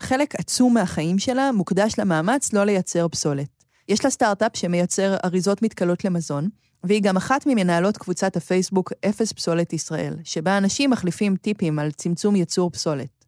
חלק 0.00 0.34
עצום 0.34 0.74
מהחיים 0.74 1.18
שלה 1.18 1.52
מוקדש 1.52 1.94
למאמץ 1.98 2.52
לא 2.52 2.64
לייצר 2.64 3.08
פסולת. 3.08 3.48
יש 3.88 4.04
לה 4.04 4.10
סטארט-אפ 4.10 4.56
שמייצר 4.56 5.16
אריזות 5.24 5.62
מתכלות 5.62 6.04
למזון, 6.04 6.48
והיא 6.84 7.02
גם 7.02 7.16
אחת 7.16 7.46
ממנהלות 7.46 7.96
קבוצת 7.96 8.36
הפייסבוק 8.36 8.92
אפס 9.08 9.32
פסולת 9.32 9.72
ישראל, 9.72 10.16
שבה 10.24 10.58
אנשים 10.58 10.90
מחליפים 10.90 11.36
טיפים 11.36 11.78
על 11.78 11.90
צמצום 11.90 12.36
ייצור 12.36 12.70
פסולת. 12.70 13.24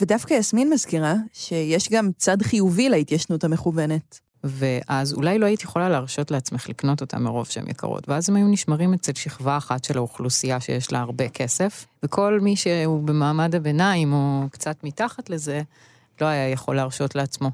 ודווקא 0.00 0.34
יסמין 0.34 0.70
מזכירה 0.70 1.14
שיש 1.32 1.88
גם 1.88 2.10
צד 2.16 2.42
חיובי 2.42 2.88
להתיישנות 2.88 3.44
המכוונת. 3.44 4.20
ואז 4.44 5.12
אולי 5.12 5.38
לא 5.38 5.46
היית 5.46 5.62
יכולה 5.62 5.88
להרשות 5.88 6.30
לעצמך 6.30 6.68
לקנות 6.68 7.00
אותם 7.00 7.22
מרוב 7.22 7.46
שהן 7.46 7.70
יקרות, 7.70 8.08
ואז 8.08 8.28
הם 8.28 8.36
היו 8.36 8.48
נשמרים 8.48 8.94
אצל 8.94 9.12
שכבה 9.14 9.56
אחת 9.56 9.84
של 9.84 9.98
האוכלוסייה 9.98 10.60
שיש 10.60 10.92
לה 10.92 11.00
הרבה 11.00 11.28
כסף, 11.28 11.86
וכל 12.02 12.40
מי 12.42 12.56
שהוא 12.56 13.02
במעמד 13.02 13.54
הביניים 13.54 14.12
או 14.12 14.44
קצת 14.50 14.84
מתחת 14.84 15.30
לזה, 15.30 15.62
לא 16.20 16.26
היה 16.26 16.48
יכול 16.48 16.76
להרשות 16.76 17.14
לעצמו. 17.14 17.50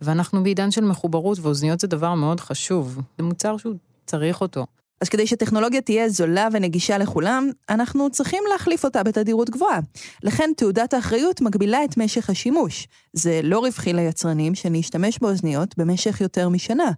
ואנחנו 0.00 0.42
בעידן 0.42 0.70
של 0.70 0.84
מחוברות, 0.84 1.38
ואוזניות 1.38 1.80
זה 1.80 1.86
דבר 1.86 2.14
מאוד 2.14 2.40
חשוב. 2.40 3.00
זה 3.18 3.24
מוצר 3.24 3.56
שהוא 3.56 3.74
צריך 4.06 4.40
אותו. 4.40 4.66
אז 5.00 5.08
כדי 5.08 5.26
שטכנולוגיה 5.26 5.80
תהיה 5.80 6.08
זולה 6.08 6.48
ונגישה 6.52 6.98
לכולם, 6.98 7.50
אנחנו 7.68 8.10
צריכים 8.10 8.42
להחליף 8.52 8.84
אותה 8.84 9.02
בתדירות 9.02 9.50
גבוהה. 9.50 9.78
לכן 10.22 10.50
תעודת 10.56 10.94
האחריות 10.94 11.40
מגבילה 11.40 11.84
את 11.84 11.96
משך 11.96 12.30
השימוש. 12.30 12.88
זה 13.12 13.40
לא 13.44 13.58
רווחי 13.58 13.92
ליצרנים 13.92 14.54
שנשתמש 14.54 15.18
באוזניות 15.18 15.78
במשך 15.78 16.20
יותר 16.20 16.48
משנה. 16.48 16.90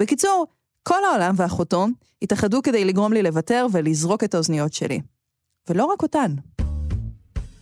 בקיצור, 0.00 0.46
כל 0.82 1.04
העולם 1.04 1.34
ואחותו 1.36 1.86
התאחדו 2.22 2.62
כדי 2.62 2.84
לגרום 2.84 3.12
לי 3.12 3.22
לוותר 3.22 3.66
ולזרוק 3.72 4.24
את 4.24 4.34
האוזניות 4.34 4.72
שלי. 4.72 5.00
ולא 5.68 5.84
רק 5.84 6.02
אותן. 6.02 6.34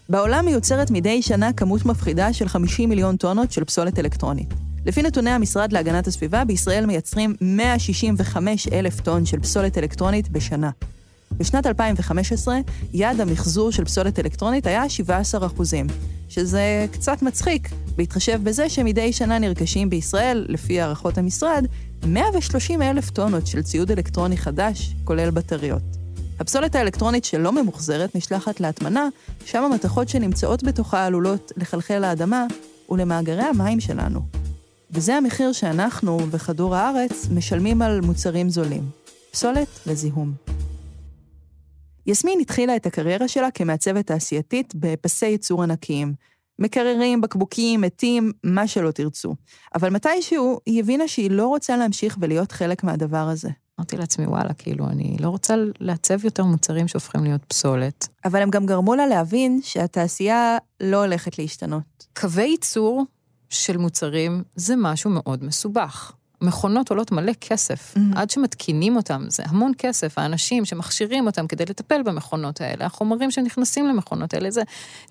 בעולם 0.09 0.45
מיוצרת 0.45 0.91
מדי 0.91 1.23
שנה 1.23 1.53
כמות 1.53 1.87
מפחידה 1.87 2.33
של 2.33 2.49
50 2.49 2.89
מיליון 2.89 3.17
טונות 3.17 3.53
של 3.53 3.65
פסולת 3.65 3.99
אלקטרונית. 3.99 4.68
לפי 4.87 5.03
נתוני 5.03 5.31
המשרד 5.31 5.73
להגנת 5.73 6.07
הסביבה, 6.07 6.45
בישראל 6.45 6.87
מייצרים 6.87 7.35
165 7.41 8.69
אלף 8.69 9.01
טון 9.01 9.27
של 9.27 9.41
פסולת 9.41 9.79
אלקטרונית 9.79 10.29
בשנה. 10.29 10.71
בשנת 11.37 11.67
2015, 11.67 12.59
יעד 12.93 13.21
המחזור 13.21 13.73
של 13.73 13.85
פסולת 13.85 14.19
אלקטרונית 14.19 14.67
היה 14.67 14.89
17 14.89 15.47
אחוזים, 15.47 15.87
שזה 16.29 16.87
קצת 16.93 17.23
מצחיק, 17.23 17.69
בהתחשב 17.97 18.41
בזה 18.43 18.69
שמדי 18.69 19.13
שנה 19.13 19.39
נרכשים 19.39 19.91
בישראל, 19.91 20.47
לפי 20.49 20.81
הערכות 20.81 21.19
המשרד, 21.19 21.67
130 22.07 22.83
אלף 22.83 23.11
טונות 23.11 23.47
של 23.47 23.63
ציוד 23.63 23.91
אלקטרוני 23.91 24.37
חדש, 24.37 24.95
כולל 25.05 25.31
בטריות. 25.31 25.83
הפסולת 26.41 26.75
האלקטרונית 26.75 27.25
שלא 27.25 27.53
ממוחזרת 27.53 28.17
נשלחת 28.17 28.61
להטמנה, 28.61 29.09
שם 29.45 29.63
המתכות 29.63 30.09
שנמצאות 30.09 30.63
בתוכה 30.65 31.07
עלולות 31.07 31.53
לחלחל 31.57 31.99
לאדמה 31.99 32.47
ולמאגרי 32.91 33.43
המים 33.43 33.81
שלנו. 33.81 34.21
וזה 34.91 35.15
המחיר 35.15 35.53
שאנחנו, 35.53 36.19
בכדור 36.19 36.77
הארץ, 36.77 37.27
משלמים 37.35 37.83
על 37.83 38.01
מוצרים 38.01 38.49
זולים. 38.49 38.83
פסולת 39.31 39.69
וזיהום. 39.87 40.33
יסמין 42.07 42.41
התחילה 42.41 42.77
את 42.77 42.87
הקריירה 42.87 43.29
שלה 43.29 43.51
כמעצבת 43.51 44.07
תעשייתית 44.07 44.75
בפסי 44.75 45.27
ייצור 45.27 45.63
ענקיים. 45.63 46.15
מקררים, 46.59 47.21
בקבוקים, 47.21 47.81
מתים, 47.81 48.33
מה 48.45 48.67
שלא 48.67 48.91
תרצו. 48.91 49.35
אבל 49.75 49.91
מתישהו 49.91 50.61
היא 50.67 50.81
הבינה 50.81 51.09
שהיא 51.09 51.31
לא 51.31 51.47
רוצה 51.47 51.77
להמשיך 51.77 52.17
ולהיות 52.21 52.53
חלק 52.53 52.85
מהדבר 52.85 53.29
הזה. 53.29 53.49
אמרתי 53.79 53.97
לעצמי, 53.97 54.27
וואלה, 54.27 54.55
כאילו, 54.55 54.87
אני 54.87 55.17
לא 55.21 55.29
רוצה 55.29 55.55
לעצב 55.81 56.25
יותר 56.25 56.45
מוצרים 56.45 56.89
שהופכים 56.89 57.25
להיות 57.25 57.45
פסולת. 57.45 58.09
אבל 58.25 58.43
הם 58.43 58.51
גם 58.51 58.67
גרמו 58.67 58.95
לה 58.95 59.07
להבין 59.07 59.61
שהתעשייה 59.63 60.59
לא 60.81 61.05
הולכת 61.05 61.39
להשתנות. 61.39 62.07
קווי 62.21 62.45
ייצור 62.45 63.05
של 63.51 63.77
מוצרים 63.77 64.43
זה 64.57 64.75
משהו 64.77 65.11
מאוד 65.11 65.45
מסובך. 65.45 66.13
מכונות 66.43 66.91
עולות 66.91 67.13
מלא 67.13 67.33
כסף, 67.41 67.95
mm-hmm. 67.95 68.01
עד 68.17 68.31
שמתקינים 68.31 68.97
אותם, 68.97 69.25
זה 69.29 69.43
המון 69.47 69.73
כסף, 69.79 70.19
האנשים 70.19 70.65
שמכשירים 70.65 71.27
אותם 71.27 71.47
כדי 71.47 71.65
לטפל 71.65 72.03
במכונות 72.03 72.61
האלה, 72.61 72.87
החומרים 72.87 73.31
שנכנסים 73.31 73.87
למכונות 73.89 74.35
האלה, 74.35 74.51
זה 74.51 74.63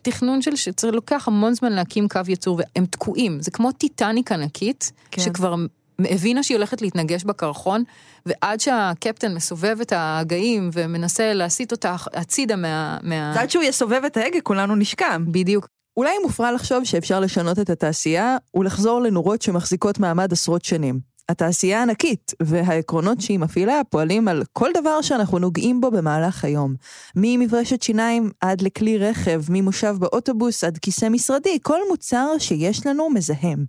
תכנון 0.02 0.42
של 0.42 0.56
שצריך 0.56 0.94
לוקח 0.94 1.28
המון 1.28 1.54
זמן 1.54 1.74
להקים 1.74 2.08
קו 2.08 2.20
ייצור, 2.28 2.60
והם 2.60 2.86
תקועים, 2.86 3.42
זה 3.42 3.52
כמו 3.52 3.72
טיטניק 3.72 4.32
ענקית, 4.32 4.92
כן. 5.12 5.22
שכבר 5.22 5.56
הבינה 6.00 6.44
שהיא 6.44 6.58
הולכת 6.58 6.82
להתנגש 6.82 7.24
בקרחון, 7.24 7.84
ועד 8.26 8.60
שהקפטן 8.60 9.34
מסובב 9.34 9.78
את 9.82 9.92
ההגאים 9.92 10.70
ומנסה 10.74 11.34
להסיט 11.34 11.72
אותה 11.72 11.96
הצידה 12.14 12.56
מה... 12.56 12.98
מה... 13.04 13.42
עד 13.42 13.50
שהוא 13.50 13.64
יסובב 13.64 14.02
את 14.06 14.18
ההגה, 14.18 14.42
כולנו 14.42 14.76
נשקם. 14.76 15.26
בדיוק. 15.28 15.68
אולי 15.98 16.18
מופרע 16.24 16.52
לחשוב 16.52 16.84
שאפשר 16.84 17.20
לשנות 17.20 17.60
את 17.60 17.70
התעשייה 17.70 18.38
ולחזור 18.56 19.02
לנורות 19.02 19.42
שמחזיקות 19.42 20.00
מעמד 20.00 20.34
עשרות 20.34 20.66
שנים. 20.66 21.00
התעשייה 21.30 21.82
ענקית, 21.82 22.34
והעקרונות 22.42 23.22
שהיא 23.22 23.40
מפעילה 23.40 23.82
פועלים 23.90 24.28
על 24.28 24.44
כל 24.54 24.70
דבר 24.74 25.02
שאנחנו 25.02 25.40
נוגעים 25.40 25.82
בו 25.82 25.92
במהלך 25.92 26.46
היום. 26.46 26.76
ממברשת 27.16 27.82
שיניים 27.82 28.32
עד 28.42 28.62
לכלי 28.62 28.98
רכב, 28.98 29.42
ממושב 29.50 29.96
באוטובוס 30.00 30.64
עד 30.64 30.78
כיסא 30.78 31.10
משרדי, 31.10 31.60
כל 31.62 31.80
מוצר 31.90 32.28
שיש 32.40 32.86
לנו 32.86 33.10
מזהם. 33.10 33.66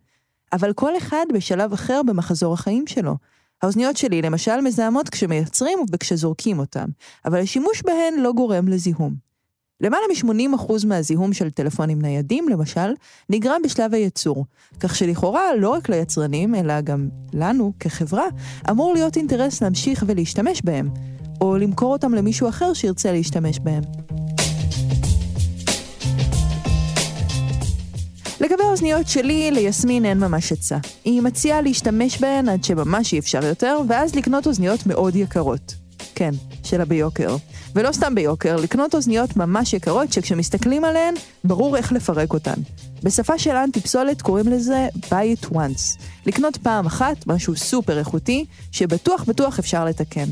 אבל 0.52 0.72
כל 0.72 0.96
אחד 0.96 1.26
בשלב 1.34 1.72
אחר 1.72 2.00
במחזור 2.06 2.54
החיים 2.54 2.86
שלו. 2.86 3.16
האוזניות 3.62 3.96
שלי 3.96 4.22
למשל 4.22 4.60
מזהמות 4.60 5.08
כשמייצרים 5.08 5.78
וכשזורקים 5.92 6.58
אותן, 6.58 6.86
אבל 7.24 7.40
השימוש 7.40 7.82
בהן 7.82 8.14
לא 8.18 8.32
גורם 8.32 8.68
לזיהום. 8.68 9.28
למעלה 9.80 10.04
מ-80% 10.08 10.86
מהזיהום 10.86 11.32
של 11.32 11.50
טלפונים 11.50 12.02
ניידים, 12.02 12.48
למשל, 12.48 12.92
נגרם 13.28 13.60
בשלב 13.64 13.94
הייצור, 13.94 14.44
כך 14.80 14.96
שלכאורה 14.96 15.56
לא 15.58 15.68
רק 15.68 15.88
ליצרנים, 15.88 16.54
אלא 16.54 16.80
גם 16.80 17.08
לנו, 17.32 17.72
כחברה, 17.80 18.24
אמור 18.70 18.94
להיות 18.94 19.16
אינטרס 19.16 19.62
להמשיך 19.62 20.04
ולהשתמש 20.06 20.62
בהם, 20.64 20.88
או 21.40 21.56
למכור 21.56 21.92
אותם 21.92 22.14
למישהו 22.14 22.48
אחר 22.48 22.72
שירצה 22.72 23.12
להשתמש 23.12 23.58
בהם. 23.58 23.82
לגבי 28.40 28.62
האוזניות 28.62 29.08
שלי, 29.08 29.50
ליסמין 29.50 30.04
אין 30.04 30.18
ממש 30.18 30.52
עצה. 30.52 30.78
היא 31.04 31.22
מציעה 31.22 31.62
להשתמש 31.62 32.18
בהן 32.18 32.48
עד 32.48 32.64
שממש 32.64 33.12
אי 33.12 33.18
אפשר 33.18 33.44
יותר, 33.44 33.80
ואז 33.88 34.14
לקנות 34.14 34.46
אוזניות 34.46 34.86
מאוד 34.86 35.16
יקרות. 35.16 35.74
כן, 36.14 36.34
שלה 36.68 36.84
ביוקר. 36.84 37.36
ולא 37.74 37.92
סתם 37.92 38.14
ביוקר, 38.14 38.56
לקנות 38.56 38.94
אוזניות 38.94 39.36
ממש 39.36 39.72
יקרות 39.72 40.12
שכשמסתכלים 40.12 40.84
עליהן, 40.84 41.14
ברור 41.44 41.76
איך 41.76 41.92
לפרק 41.92 42.32
אותן. 42.32 42.60
בשפה 43.02 43.38
של 43.38 43.56
אנטי 43.56 43.80
פסולת 43.80 44.22
קוראים 44.22 44.48
לזה 44.48 44.88
buy 44.96 45.42
it 45.42 45.46
once. 45.46 46.02
לקנות 46.26 46.56
פעם 46.56 46.86
אחת 46.86 47.26
משהו 47.26 47.56
סופר 47.56 47.98
איכותי, 47.98 48.44
שבטוח 48.72 49.24
בטוח 49.24 49.58
אפשר 49.58 49.84
לתקן. 49.84 50.28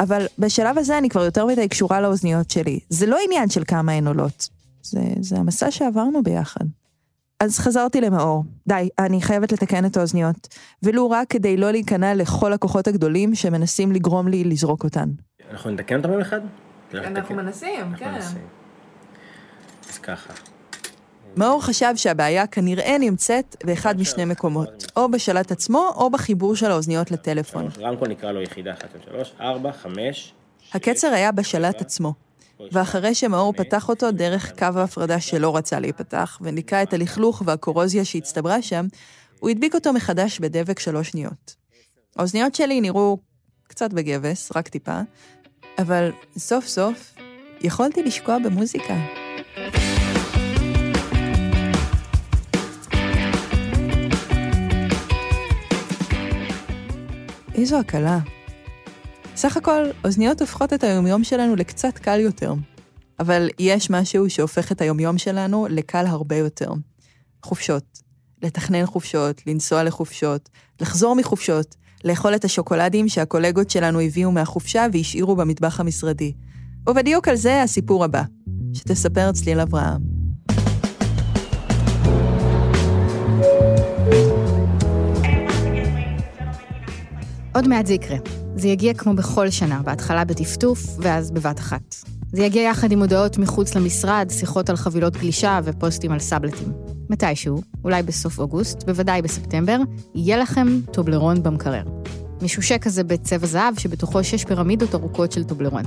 אבל 0.00 0.26
בשלב 0.38 0.78
הזה 0.78 0.98
אני 0.98 1.08
כבר 1.08 1.24
יותר 1.24 1.46
מדי 1.46 1.68
קשורה 1.68 2.00
לאוזניות 2.00 2.50
שלי. 2.50 2.80
זה 2.88 3.06
לא 3.06 3.18
עניין 3.24 3.50
של 3.50 3.62
כמה 3.66 3.92
הן 3.92 4.06
עולות. 4.06 4.48
זה, 4.82 5.00
זה 5.20 5.36
המסע 5.36 5.70
שעברנו 5.70 6.22
ביחד. 6.22 6.64
אז 7.40 7.58
חזרתי 7.58 8.00
למאור. 8.00 8.44
די, 8.68 8.88
אני 8.98 9.22
חייבת 9.22 9.52
לתקן 9.52 9.84
את 9.84 9.96
האוזניות. 9.96 10.48
ולו 10.82 11.10
רק 11.10 11.28
כדי 11.28 11.56
לא 11.56 11.70
להיכנע 11.70 12.14
לכל 12.14 12.52
הכוחות 12.52 12.88
הגדולים 12.88 13.34
שמנסים 13.34 13.92
לגרום 13.92 14.28
לי 14.28 14.44
לזרוק 14.44 14.84
אותן. 14.84 15.10
אנחנו 15.50 15.70
נתקן 15.70 15.96
אותם 15.96 16.12
יום 16.12 16.20
אחד? 16.20 16.40
אנחנו 16.94 17.34
מנסים, 17.34 17.94
כן. 17.96 18.14
אז 19.88 19.98
ככה. 20.02 20.32
מאור 21.36 21.62
חשב 21.62 21.92
שהבעיה 21.96 22.46
כנראה 22.46 22.96
נמצאת 23.00 23.56
באחד 23.64 24.00
משני 24.00 24.24
מקומות, 24.24 24.92
או 24.96 25.10
בשלט 25.10 25.52
עצמו, 25.52 25.92
או 25.96 26.10
בחיבור 26.10 26.56
של 26.56 26.70
האוזניות 26.70 27.10
לטלפון. 27.10 27.68
רמקול 27.80 28.08
נקרא 28.08 28.32
לו 28.32 28.42
יחידה 28.42 28.72
1, 28.72 28.88
2, 28.90 29.02
3, 29.04 29.32
4, 29.40 29.72
5. 29.72 30.34
הקצר 30.74 31.08
היה 31.08 31.32
בשלט 31.32 31.80
עצמו, 31.80 32.14
ואחרי 32.72 33.14
שמאור 33.14 33.52
פתח 33.52 33.88
אותו 33.88 34.10
דרך 34.10 34.52
קו 34.58 34.66
ההפרדה 34.76 35.20
שלא 35.20 35.56
רצה 35.56 35.80
להיפתח, 35.80 36.38
וניקה 36.40 36.82
את 36.82 36.92
הלכלוך 36.92 37.42
והקורוזיה 37.46 38.04
שהצטברה 38.04 38.62
שם, 38.62 38.86
הוא 39.40 39.50
הדביק 39.50 39.74
אותו 39.74 39.92
מחדש 39.92 40.38
בדבק 40.38 40.78
שלוש 40.78 41.08
שניות. 41.08 41.54
האוזניות 42.16 42.54
שלי 42.54 42.80
נראו 42.80 43.18
קצת 43.68 43.92
בגבס, 43.92 44.52
רק 44.56 44.68
טיפה, 44.68 45.00
אבל 45.80 46.10
סוף 46.38 46.66
סוף 46.66 47.14
יכולתי 47.60 48.02
לשקוע 48.02 48.38
במוזיקה. 48.38 48.94
איזו 57.54 57.78
הקלה. 57.78 58.18
סך 59.36 59.56
הכל, 59.56 59.82
אוזניות 60.04 60.40
הופכות 60.40 60.72
את 60.72 60.84
היומיום 60.84 61.24
שלנו 61.24 61.56
לקצת 61.56 61.98
קל 61.98 62.20
יותר. 62.20 62.54
אבל 63.20 63.48
יש 63.58 63.90
משהו 63.90 64.30
שהופך 64.30 64.72
את 64.72 64.80
היומיום 64.80 65.18
שלנו 65.18 65.66
לקל 65.70 66.06
הרבה 66.06 66.36
יותר. 66.36 66.72
חופשות. 67.42 67.84
לתכנן 68.42 68.86
חופשות, 68.86 69.42
לנסוע 69.46 69.84
לחופשות, 69.84 70.48
לחזור 70.80 71.14
מחופשות, 71.14 71.76
לאכול 72.04 72.34
את 72.34 72.44
השוקולדים 72.44 73.08
שהקולגות 73.08 73.70
שלנו 73.70 74.00
הביאו 74.00 74.32
מהחופשה 74.32 74.86
והשאירו 74.92 75.36
במטבח 75.36 75.80
המשרדי. 75.80 76.32
ובדיוק 76.88 77.28
על 77.28 77.36
זה 77.36 77.62
הסיפור 77.62 78.04
הבא, 78.04 78.22
שתספר 78.74 79.32
צליל 79.32 79.60
אברהם. 79.60 80.00
עוד 87.54 87.68
מעט 87.68 87.86
זה 87.86 87.94
יקרה. 87.94 88.16
זה 88.56 88.68
יגיע 88.68 88.94
כמו 88.94 89.14
בכל 89.14 89.50
שנה, 89.50 89.82
בהתחלה 89.84 90.24
בטפטוף, 90.24 90.80
ואז 90.98 91.30
בבת 91.30 91.58
אחת. 91.58 91.94
זה 92.32 92.42
יגיע 92.42 92.62
יחד 92.62 92.92
עם 92.92 93.00
הודעות 93.00 93.38
מחוץ 93.38 93.74
למשרד, 93.74 94.26
שיחות 94.30 94.70
על 94.70 94.76
חבילות 94.76 95.16
גלישה 95.16 95.60
ופוסטים 95.64 96.12
על 96.12 96.18
סאבלטים. 96.18 96.89
מתישהו, 97.10 97.62
אולי 97.84 98.02
בסוף 98.02 98.38
אוגוסט, 98.38 98.82
בוודאי 98.82 99.22
בספטמבר, 99.22 99.78
יהיה 100.14 100.36
לכם 100.36 100.80
טובלרון 100.92 101.42
במקרר. 101.42 101.82
משושה 102.42 102.78
כזה 102.78 103.04
בצבע 103.04 103.46
זהב 103.46 103.78
שבתוכו 103.78 104.24
שש 104.24 104.44
פירמידות 104.44 104.94
ארוכות 104.94 105.32
של 105.32 105.44
טובלרון. 105.44 105.82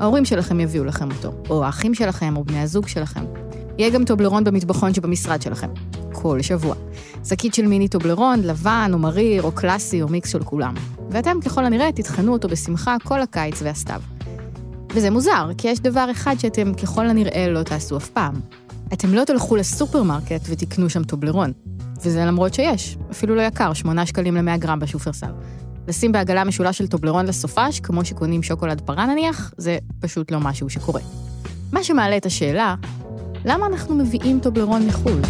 ההורים 0.00 0.24
שלכם 0.24 0.60
יביאו 0.60 0.84
לכם 0.84 1.10
אותו, 1.10 1.32
או 1.50 1.64
האחים 1.64 1.94
שלכם, 1.94 2.36
או 2.36 2.44
בני 2.44 2.60
הזוג 2.60 2.88
שלכם. 2.88 3.24
יהיה 3.78 3.90
גם 3.90 4.04
טובלרון 4.04 4.44
במטבחון 4.44 4.94
שבמשרד 4.94 5.42
שלכם. 5.42 5.68
כל 6.12 6.42
שבוע. 6.42 6.74
שקית 7.24 7.54
של 7.54 7.66
מיני 7.66 7.88
טובלרון, 7.88 8.40
לבן, 8.40 8.90
או 8.92 8.98
מריר, 8.98 9.42
או 9.42 9.52
קלאסי, 9.52 10.02
או 10.02 10.08
מיקס 10.08 10.32
של 10.32 10.44
כולם. 10.44 10.74
ואתם 11.10 11.40
ככל 11.44 11.64
הנראה 11.64 11.92
תטחנו 11.92 12.32
אותו 12.32 12.48
בשמחה 12.48 12.96
כל 13.04 13.22
הקיץ 13.22 13.62
והסתיו. 13.62 14.00
וזה 14.90 15.10
מוזר, 15.10 15.50
כי 15.58 15.68
יש 15.68 15.80
דבר 15.80 16.10
אחד 16.10 16.34
שאתם 16.38 16.74
ככל 16.74 17.06
הנראה 17.06 17.48
לא 17.48 17.62
תעשו 17.62 17.96
אף 17.96 18.08
פעם. 18.08 18.34
אתם 18.92 19.14
לא 19.14 19.24
תלכו 19.24 19.56
לסופרמרקט 19.56 20.40
ותקנו 20.44 20.90
שם 20.90 21.04
טובלרון. 21.04 21.52
וזה 22.02 22.24
למרות 22.24 22.54
שיש, 22.54 22.96
אפילו 23.10 23.34
לא 23.34 23.42
יקר, 23.42 23.72
8 23.72 24.06
שקלים 24.06 24.36
ל-100 24.36 24.56
גרם 24.56 24.78
בשופרסל. 24.80 25.30
לשים 25.88 26.12
בעגלה 26.12 26.44
משולש 26.44 26.78
של 26.78 26.86
טובלרון 26.86 27.26
לסופש, 27.26 27.80
כמו 27.80 28.04
שקונים 28.04 28.42
שוקולד 28.42 28.80
פרה 28.80 29.06
נניח, 29.06 29.54
זה 29.56 29.78
פשוט 30.00 30.30
לא 30.30 30.40
משהו 30.40 30.70
שקורה. 30.70 31.00
מה 31.72 31.84
שמעלה 31.84 32.16
את 32.16 32.26
השאלה, 32.26 32.74
למה 33.44 33.66
אנחנו 33.66 33.94
מביאים 33.94 34.40
טובלרון 34.40 34.86
מחו"ל? 34.86 35.20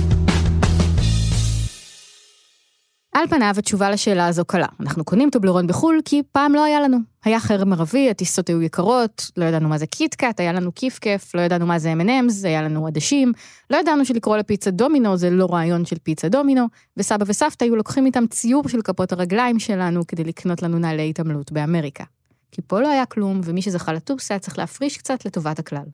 על 3.14 3.26
פניו 3.26 3.54
התשובה 3.58 3.90
לשאלה 3.90 4.26
הזו 4.26 4.44
קלה. 4.44 4.66
אנחנו 4.80 5.04
קונים 5.04 5.30
טובלרון 5.30 5.66
בחו"ל 5.66 6.00
כי 6.04 6.22
פעם 6.32 6.54
לא 6.54 6.64
היה 6.64 6.80
לנו. 6.80 6.98
היה 7.24 7.40
חרם 7.40 7.72
ערבי, 7.72 8.10
הטיסות 8.10 8.48
היו 8.48 8.62
יקרות, 8.62 9.30
לא 9.36 9.44
ידענו 9.44 9.68
מה 9.68 9.78
זה 9.78 9.86
קיטקאט, 9.86 10.40
היה 10.40 10.52
לנו 10.52 10.74
כיף 10.74 10.98
כיף, 10.98 11.34
לא 11.34 11.40
ידענו 11.40 11.66
מה 11.66 11.78
זה 11.78 11.92
M&M's, 11.92 12.46
היה 12.46 12.62
לנו 12.62 12.86
עדשים, 12.86 13.32
לא 13.70 13.76
ידענו 13.76 14.04
שלקרוא 14.04 14.36
לפיצה 14.36 14.70
דומינו 14.70 15.16
זה 15.16 15.30
לא 15.30 15.46
רעיון 15.50 15.84
של 15.84 15.96
פיצה 16.02 16.28
דומינו, 16.28 16.66
וסבא 16.96 17.24
וסבתא 17.28 17.64
היו 17.64 17.76
לוקחים 17.76 18.06
איתם 18.06 18.26
ציור 18.26 18.68
של 18.68 18.82
כפות 18.82 19.12
הרגליים 19.12 19.58
שלנו 19.58 20.06
כדי 20.06 20.24
לקנות 20.24 20.62
לנו 20.62 20.78
נעלי 20.78 21.10
התעמלות 21.10 21.52
באמריקה. 21.52 22.04
כי 22.50 22.62
פה 22.62 22.80
לא 22.80 22.88
היה 22.88 23.06
כלום, 23.06 23.40
ומי 23.44 23.62
שזכה 23.62 23.92
לטוס 23.92 24.30
היה 24.30 24.38
צריך 24.38 24.58
להפריש 24.58 24.98
קצת 24.98 25.24
לטובת 25.24 25.58
הכלל. 25.58 25.86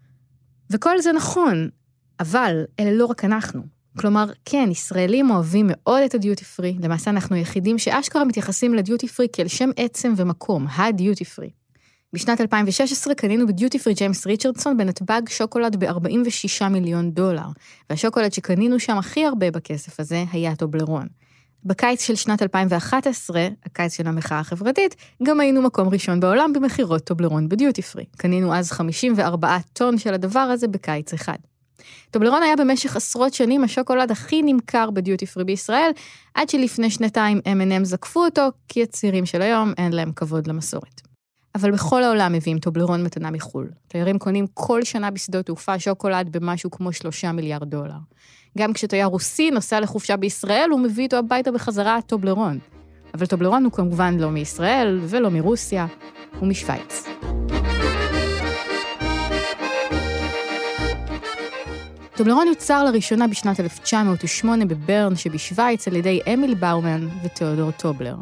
וכל 0.70 1.00
זה 1.00 1.12
נכון, 1.12 1.68
אבל 2.20 2.64
אלה 2.80 2.92
לא 2.92 3.06
רק 3.06 3.24
אנחנו. 3.24 3.79
כלומר, 4.00 4.26
כן, 4.44 4.68
ישראלים 4.72 5.30
אוהבים 5.30 5.66
מאוד 5.68 6.02
את 6.02 6.14
הדיוטי 6.14 6.44
פרי, 6.44 6.76
למעשה 6.82 7.10
אנחנו 7.10 7.36
היחידים 7.36 7.78
שאשכרה 7.78 8.24
מתייחסים 8.24 8.74
לדיוטי 8.74 9.08
פרי 9.08 9.26
כאל 9.32 9.48
שם 9.48 9.70
עצם 9.76 10.12
ומקום, 10.16 10.66
הדיוטי 10.76 11.24
פרי. 11.24 11.50
בשנת 12.12 12.40
2016 12.40 13.14
קנינו 13.14 13.46
בדיוטי 13.46 13.78
פרי 13.78 13.94
ג'יימס 13.94 14.26
ריצ'רדסון 14.26 14.76
בנתב"ג 14.76 15.28
שוקולד 15.28 15.84
ב-46 15.84 16.68
מיליון 16.68 17.10
דולר, 17.10 17.46
והשוקולד 17.90 18.32
שקנינו 18.32 18.80
שם 18.80 18.98
הכי 18.98 19.24
הרבה 19.24 19.50
בכסף 19.50 20.00
הזה 20.00 20.24
היה 20.32 20.56
טובלרון. 20.56 21.06
בקיץ 21.64 22.02
של 22.02 22.14
שנת 22.14 22.42
2011, 22.42 23.48
הקיץ 23.66 23.96
של 23.96 24.06
המחאה 24.06 24.38
החברתית, 24.38 24.96
גם 25.22 25.40
היינו 25.40 25.62
מקום 25.62 25.88
ראשון 25.88 26.20
בעולם 26.20 26.52
במכירות 26.52 27.04
טובלרון 27.04 27.48
בדיוטי 27.48 27.82
פרי. 27.82 28.04
קנינו 28.16 28.54
אז 28.54 28.70
54 28.70 29.56
טון 29.72 29.98
של 29.98 30.14
הדבר 30.14 30.40
הזה 30.40 30.68
בקיץ 30.68 31.12
אחד. 31.12 31.38
טובלרון 32.10 32.42
היה 32.42 32.56
במשך 32.56 32.96
עשרות 32.96 33.34
שנים 33.34 33.64
השוקולד 33.64 34.10
הכי 34.10 34.42
נמכר 34.42 34.90
בדיוטי 34.90 35.26
פרי 35.26 35.44
בישראל, 35.44 35.90
עד 36.34 36.48
שלפני 36.48 36.90
שנתיים 36.90 37.38
M&M 37.38 37.84
זקפו 37.84 38.24
אותו, 38.24 38.48
כי 38.68 38.82
הצעירים 38.82 39.26
של 39.26 39.42
היום 39.42 39.72
אין 39.78 39.92
להם 39.92 40.12
כבוד 40.12 40.46
למסורת. 40.46 41.00
אבל 41.54 41.70
בכל 41.70 42.02
העולם 42.02 42.32
מביאים 42.32 42.58
טובלרון 42.58 43.02
מתנה 43.02 43.30
מחו"ל. 43.30 43.68
תיירים 43.88 44.18
קונים 44.18 44.46
כל 44.54 44.84
שנה 44.84 45.10
בשדות 45.10 45.46
תעופה 45.46 45.78
שוקולד 45.78 46.36
במשהו 46.36 46.70
כמו 46.70 46.92
שלושה 46.92 47.32
מיליארד 47.32 47.70
דולר. 47.70 47.98
גם 48.58 48.72
כשתייר 48.72 49.06
רוסי 49.06 49.50
נוסע 49.50 49.80
לחופשה 49.80 50.16
בישראל, 50.16 50.68
הוא 50.70 50.80
מביא 50.80 51.04
איתו 51.04 51.16
הביתה 51.16 51.52
בחזרה 51.52 51.98
טובלרון. 52.06 52.58
אבל 53.14 53.26
טובלרון 53.26 53.64
הוא 53.64 53.72
כמובן 53.72 54.18
לא 54.18 54.30
מישראל 54.30 55.00
ולא 55.02 55.30
מרוסיה, 55.30 55.86
הוא 56.38 56.48
משוויץ. 56.48 57.04
טובלרון 62.20 62.48
יוצר 62.48 62.84
לראשונה 62.84 63.28
בשנת 63.28 63.60
1908 63.60 64.64
בברן 64.64 65.16
שבשוויץ 65.16 65.88
על 65.88 65.96
ידי 65.96 66.20
אמיל 66.34 66.54
באומן 66.54 67.08
ותיאודור 67.24 67.70
טובלר. 67.70 68.16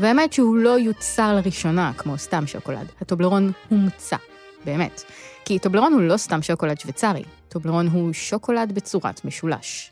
והאמת 0.00 0.32
שהוא 0.32 0.56
לא 0.56 0.78
יוצר 0.78 1.34
לראשונה 1.34 1.92
כמו 1.96 2.18
סתם 2.18 2.46
שוקולד, 2.46 2.86
הטובלרון 3.00 3.52
הומצא, 3.68 4.16
באמת. 4.64 5.02
כי 5.44 5.58
טובלרון 5.58 5.92
הוא 5.92 6.00
לא 6.00 6.16
סתם 6.16 6.42
שוקולד 6.42 6.80
שוויצרי, 6.80 7.22
טובלרון 7.48 7.86
הוא 7.86 8.12
שוקולד 8.12 8.72
בצורת 8.72 9.24
משולש. 9.24 9.90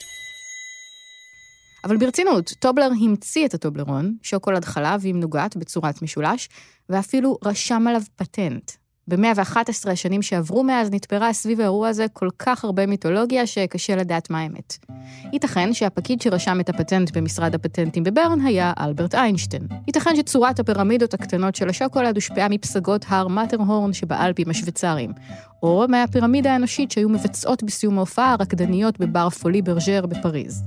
אבל 1.84 1.96
ברצינות, 1.96 2.52
טובלר 2.58 2.88
המציא 3.00 3.46
את 3.46 3.54
הטובלרון, 3.54 4.16
שוקולד 4.22 4.64
חלב 4.64 5.00
עם 5.04 5.20
נוגת 5.20 5.56
בצורת 5.56 6.02
משולש, 6.02 6.48
ואפילו 6.88 7.38
רשם 7.44 7.86
עליו 7.88 8.02
פטנט, 8.16 8.72
ב-111 9.08 9.90
השנים 9.90 10.22
שעברו 10.22 10.64
מאז 10.64 10.90
נתפרה 10.90 11.32
סביב 11.32 11.60
האירוע 11.60 11.88
הזה 11.88 12.06
כל 12.12 12.28
כך 12.38 12.64
הרבה 12.64 12.86
מיתולוגיה 12.86 13.46
שקשה 13.46 13.96
לדעת 13.96 14.30
מה 14.30 14.40
האמת. 14.40 14.76
ייתכן 15.32 15.74
שהפקיד 15.74 16.22
שרשם 16.22 16.60
את 16.60 16.68
הפטנט 16.68 17.16
במשרד 17.16 17.54
הפטנטים 17.54 18.04
בברן 18.04 18.40
היה 18.40 18.72
אלברט 18.80 19.14
איינשטיין. 19.14 19.62
ייתכן 19.86 20.16
שצורת 20.16 20.60
הפירמידות 20.60 21.14
הקטנות 21.14 21.54
של 21.54 21.68
השוקולד 21.68 22.14
הושפעה 22.14 22.48
מפסגות 22.48 23.04
הר 23.08 23.28
מטרהורן 23.28 23.92
שבאלפים 23.92 24.50
השוויצריים, 24.50 25.12
או 25.62 25.84
מהפירמידה 25.88 26.52
האנושית 26.52 26.90
שהיו 26.90 27.08
מבצעות 27.08 27.62
בסיום 27.62 27.96
ההופעה 27.98 28.32
הרקדניות 28.32 28.98
בבר 28.98 29.30
פולי 29.30 29.62
ברג'ר 29.62 30.06
בפריז. 30.06 30.62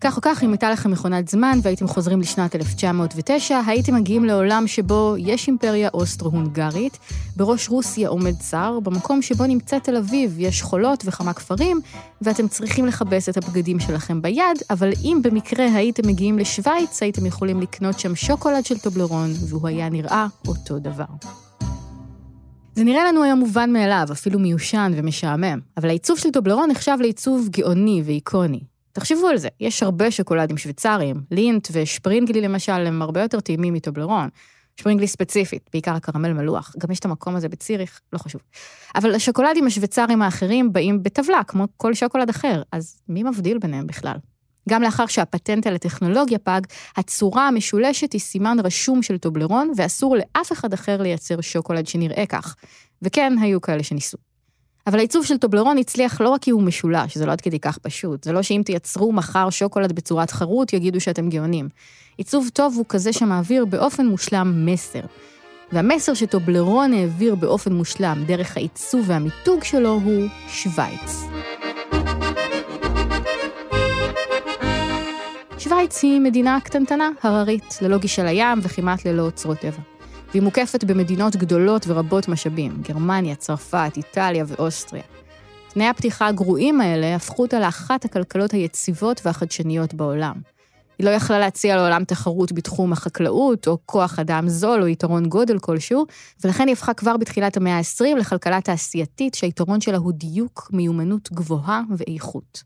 כך 0.00 0.16
או 0.16 0.22
כך, 0.22 0.44
אם 0.44 0.50
הייתה 0.50 0.70
לכם 0.70 0.90
מכונת 0.90 1.28
זמן 1.28 1.58
והייתם 1.62 1.88
חוזרים 1.88 2.20
לשנת 2.20 2.56
1909, 2.56 3.60
הייתם 3.66 3.94
מגיעים 3.94 4.24
לעולם 4.24 4.66
שבו 4.66 5.14
יש 5.18 5.48
אימפריה 5.48 5.88
אוסטרו-הונגרית, 5.94 6.98
בראש 7.36 7.68
רוסיה 7.68 8.08
עומד 8.08 8.34
צר, 8.38 8.78
במקום 8.82 9.22
שבו 9.22 9.46
נמצא 9.46 9.78
תל 9.78 9.96
אביב 9.96 10.34
יש 10.38 10.62
חולות 10.62 11.02
וכמה 11.06 11.32
כפרים, 11.32 11.80
ואתם 12.22 12.48
צריכים 12.48 12.86
לכבס 12.86 13.28
את 13.28 13.36
הבגדים 13.36 13.80
שלכם 13.80 14.22
ביד, 14.22 14.58
אבל 14.70 14.90
אם 15.04 15.20
במקרה 15.22 15.64
הייתם 15.74 16.08
מגיעים 16.08 16.38
לשוויץ, 16.38 17.02
הייתם 17.02 17.26
יכולים 17.26 17.60
לקנות 17.60 17.98
שם 17.98 18.16
שוקולד 18.16 18.66
של 18.66 18.78
טובלרון, 18.78 19.30
והוא 19.48 19.68
היה 19.68 19.88
נראה 19.88 20.26
אותו 20.48 20.78
דבר. 20.78 21.04
זה 22.74 22.84
נראה 22.84 23.04
לנו 23.04 23.22
היום 23.22 23.38
מובן 23.38 23.72
מאליו, 23.72 24.06
אפילו 24.12 24.38
מיושן 24.38 24.92
ומשעמם, 24.96 25.60
אבל 25.76 25.88
העיצוב 25.88 26.18
של 26.18 26.30
טובלרון 26.30 26.70
נחשב 26.70 26.96
לעיצוב 27.00 27.48
גאוני 27.48 28.02
ואיקוני. 28.04 28.60
תחשבו 28.98 29.26
על 29.26 29.36
זה, 29.36 29.48
יש 29.60 29.82
הרבה 29.82 30.10
שוקולדים 30.10 30.58
שוויצריים, 30.58 31.16
לינט 31.30 31.68
ושפרינגלי 31.72 32.40
למשל 32.40 32.72
הם 32.72 33.02
הרבה 33.02 33.22
יותר 33.22 33.40
טעימים 33.40 33.74
מטובלרון. 33.74 34.28
שפרינגלי 34.76 35.06
ספציפית, 35.06 35.70
בעיקר 35.72 35.94
הקרמל 35.94 36.32
מלוח, 36.32 36.74
גם 36.78 36.90
יש 36.90 36.98
את 36.98 37.04
המקום 37.04 37.36
הזה 37.36 37.48
בציריך, 37.48 38.00
לא 38.12 38.18
חשוב. 38.18 38.40
אבל 38.94 39.14
השוקולדים 39.14 39.66
השוויצריים 39.66 40.22
האחרים 40.22 40.72
באים 40.72 41.02
בטבלה, 41.02 41.44
כמו 41.44 41.64
כל 41.76 41.94
שוקולד 41.94 42.28
אחר, 42.28 42.62
אז 42.72 43.00
מי 43.08 43.22
מבדיל 43.22 43.58
ביניהם 43.58 43.86
בכלל? 43.86 44.16
גם 44.68 44.82
לאחר 44.82 45.06
שהפטנט 45.06 45.66
על 45.66 45.74
הטכנולוגיה 45.74 46.38
פג, 46.38 46.60
הצורה 46.96 47.48
המשולשת 47.48 48.12
היא 48.12 48.20
סימן 48.20 48.56
רשום 48.64 49.02
של 49.02 49.18
טובלרון, 49.18 49.72
ואסור 49.76 50.16
לאף 50.16 50.52
אחד 50.52 50.72
אחר 50.72 51.02
לייצר 51.02 51.40
שוקולד 51.40 51.86
שנראה 51.86 52.26
כך. 52.26 52.56
וכן, 53.02 53.32
היו 53.40 53.60
כאלה 53.60 53.82
שניסו. 53.82 54.18
אבל 54.88 54.98
העיצוב 54.98 55.24
של 55.24 55.38
טובלרון 55.38 55.78
הצליח 55.78 56.20
לא 56.20 56.28
רק 56.28 56.42
כי 56.42 56.50
הוא 56.50 56.62
משולש, 56.62 57.18
זה 57.18 57.26
לא 57.26 57.32
עד 57.32 57.40
כדי 57.40 57.58
כך 57.58 57.78
פשוט. 57.78 58.24
זה 58.24 58.32
לא 58.32 58.42
שאם 58.42 58.62
תייצרו 58.64 59.12
מחר 59.12 59.50
שוקולד 59.50 59.92
בצורת 59.92 60.30
חרוט, 60.30 60.72
יגידו 60.72 61.00
שאתם 61.00 61.28
גאונים. 61.28 61.68
עיצוב 62.16 62.50
טוב 62.52 62.74
הוא 62.76 62.84
כזה 62.88 63.12
שמעביר 63.12 63.64
באופן 63.64 64.06
מושלם 64.06 64.66
מסר. 64.66 65.00
והמסר 65.72 66.14
שטובלרון 66.14 66.92
העביר 66.92 67.34
באופן 67.34 67.72
מושלם 67.72 68.24
דרך 68.26 68.56
העיצוב 68.56 69.04
והמיתוג 69.08 69.64
שלו 69.64 70.00
הוא 70.04 70.26
שווייץ. 70.48 71.24
שווייץ 75.58 76.02
היא 76.02 76.20
מדינה 76.20 76.58
קטנטנה, 76.64 77.10
הררית, 77.22 77.78
ללא 77.82 77.98
גישה 77.98 78.24
לים 78.24 78.58
וכמעט 78.62 79.04
ללא 79.04 79.22
אוצרות 79.22 79.58
טבע. 79.58 79.97
והיא 80.30 80.42
מוקפת 80.42 80.84
במדינות 80.84 81.36
גדולות 81.36 81.84
ורבות 81.88 82.28
משאבים, 82.28 82.82
גרמניה, 82.88 83.34
צרפת, 83.34 83.92
איטליה 83.96 84.44
ואוסטריה. 84.46 85.02
תנאי 85.68 85.86
הפתיחה 85.86 86.26
הגרועים 86.26 86.80
האלה 86.80 87.14
הפכו 87.16 87.42
אותה 87.42 87.60
לאחת 87.60 88.04
הכלכלות 88.04 88.52
היציבות 88.52 89.20
והחדשניות 89.24 89.94
בעולם. 89.94 90.34
היא 90.98 91.04
לא 91.06 91.10
יכלה 91.10 91.38
להציע 91.38 91.76
לעולם 91.76 92.04
תחרות 92.04 92.52
בתחום 92.52 92.92
החקלאות, 92.92 93.68
או 93.68 93.78
כוח 93.86 94.18
אדם 94.18 94.48
זול, 94.48 94.82
או 94.82 94.88
יתרון 94.88 95.28
גודל 95.28 95.58
כלשהו, 95.58 96.06
ולכן 96.44 96.66
היא 96.66 96.72
הפכה 96.72 96.94
כבר 96.94 97.16
בתחילת 97.16 97.56
המאה 97.56 97.78
ה-20 97.78 98.18
לכלכלה 98.18 98.60
תעשייתית 98.60 99.34
שהיתרון 99.34 99.80
שלה 99.80 99.98
הוא 99.98 100.12
דיוק, 100.12 100.70
מיומנות 100.72 101.32
גבוהה 101.32 101.82
ואיכות. 101.96 102.62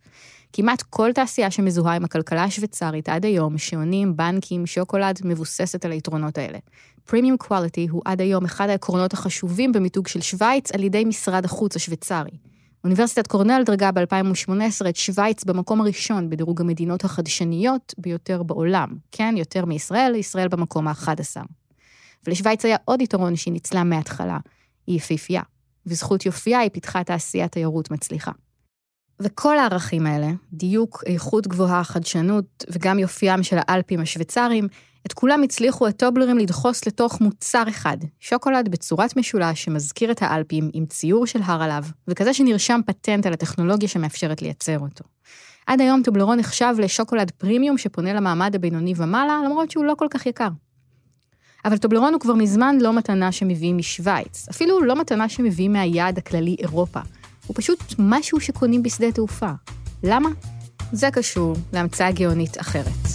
כמעט 0.53 0.83
כל 0.83 1.12
תעשייה 1.12 1.51
שמזוהה 1.51 1.97
עם 1.97 2.05
הכלכלה 2.05 2.45
השוויצרית 2.45 3.09
עד 3.09 3.25
היום, 3.25 3.59
שעונים, 3.59 4.17
בנקים, 4.17 4.67
שוקולד, 4.67 5.19
מבוססת 5.25 5.85
על 5.85 5.93
היתרונות 5.93 6.38
האלה. 6.38 6.59
פרימיום 7.05 7.37
קואליטי 7.37 7.87
הוא 7.91 8.03
עד 8.05 8.21
היום 8.21 8.45
אחד 8.45 8.69
העקרונות 8.69 9.12
החשובים 9.12 9.73
במיתוג 9.73 10.09
של 10.09 10.21
שווייץ 10.21 10.73
על 10.73 10.83
ידי 10.83 11.05
משרד 11.05 11.45
החוץ 11.45 11.77
השוויצרי. 11.77 12.31
אוניברסיטת 12.85 13.27
קורנל 13.27 13.62
דרגה 13.67 13.93
ב-2018 13.93 14.88
את 14.88 14.97
שווייץ 14.97 15.45
במקום 15.45 15.81
הראשון 15.81 16.31
בדירוג 16.31 16.61
המדינות 16.61 17.05
החדשניות 17.05 17.95
ביותר 17.99 18.43
בעולם. 18.43 18.88
כן, 19.12 19.35
יותר 19.38 19.65
מישראל, 19.65 20.15
ישראל 20.15 20.49
במקום 20.49 20.88
ה-11. 20.88 21.43
ולשווייץ 22.27 22.65
היה 22.65 22.77
עוד 22.85 23.01
יתרון 23.01 23.37
שהיא 23.37 23.53
ניצלה 23.53 23.85
מההתחלה, 23.85 24.38
היא 24.87 24.97
יפהפייה. 24.97 25.43
בזכות 25.87 26.27
יופייה 26.27 26.59
היא 26.59 26.71
פיתחה 26.73 27.05
תעשיית 27.05 27.53
תיירות 27.53 27.91
מצליחה. 27.91 28.33
וכל 29.20 29.59
הערכים 29.59 30.07
האלה, 30.07 30.29
דיוק, 30.53 31.03
איכות 31.07 31.46
גבוהה, 31.46 31.85
חדשנות 31.85 32.64
וגם 32.70 32.98
יופיים 32.98 33.42
של 33.42 33.57
האלפים 33.61 34.01
השוויצריים, 34.01 34.68
את 35.07 35.12
כולם 35.12 35.42
הצליחו 35.42 35.87
הטובלרים 35.87 36.38
לדחוס 36.38 36.87
לתוך 36.87 37.20
מוצר 37.20 37.62
אחד, 37.68 37.96
שוקולד 38.20 38.68
בצורת 38.68 39.16
משולש 39.16 39.64
שמזכיר 39.64 40.11
את 40.11 40.22
האלפים 40.22 40.70
עם 40.72 40.87
ציור 40.87 41.27
של 41.27 41.40
הר 41.44 41.62
עליו, 41.62 41.85
וכזה 42.09 42.35
שנרשם 42.35 42.81
פטנט 42.87 43.27
על 43.27 43.33
הטכנולוגיה 43.33 43.88
שמאפשרת 43.88 44.42
לייצר 44.42 44.79
אותו. 44.79 45.05
עד 45.66 45.81
היום 45.81 46.03
טובלרון 46.03 46.38
נחשב 46.38 46.75
לשוקולד 46.79 47.31
פרימיום 47.31 47.79
שפונה 47.79 48.12
למעמד 48.12 48.55
הבינוני 48.55 48.94
ומעלה, 48.96 49.40
למרות 49.44 49.70
שהוא 49.70 49.85
לא 49.85 49.94
כל 49.98 50.07
כך 50.11 50.27
יקר. 50.27 50.48
אבל 51.64 51.77
טובלרון 51.77 52.12
הוא 52.12 52.20
כבר 52.20 52.35
מזמן 52.35 52.77
לא 52.81 52.92
מתנה 52.92 53.33
שמביאים 53.33 53.77
משוויץ, 53.77 54.48
אפילו 54.51 54.81
לא 54.81 55.01
מתנה 55.01 55.29
שמביאים 55.29 55.72
מהיעד 55.72 56.18
הכללי 56.18 56.57
אירופה. 56.59 57.01
הוא 57.48 57.56
פשוט 57.56 57.96
משהו 58.00 58.40
שקונים 58.40 58.84
בשדה 58.84 59.12
תעופה. 59.12 59.52
למה? 60.04 60.30
זה 60.92 61.12
קשור 61.12 61.56
להמצאה 61.74 62.12
גאונית 62.12 62.62
אחרת. 62.62 63.08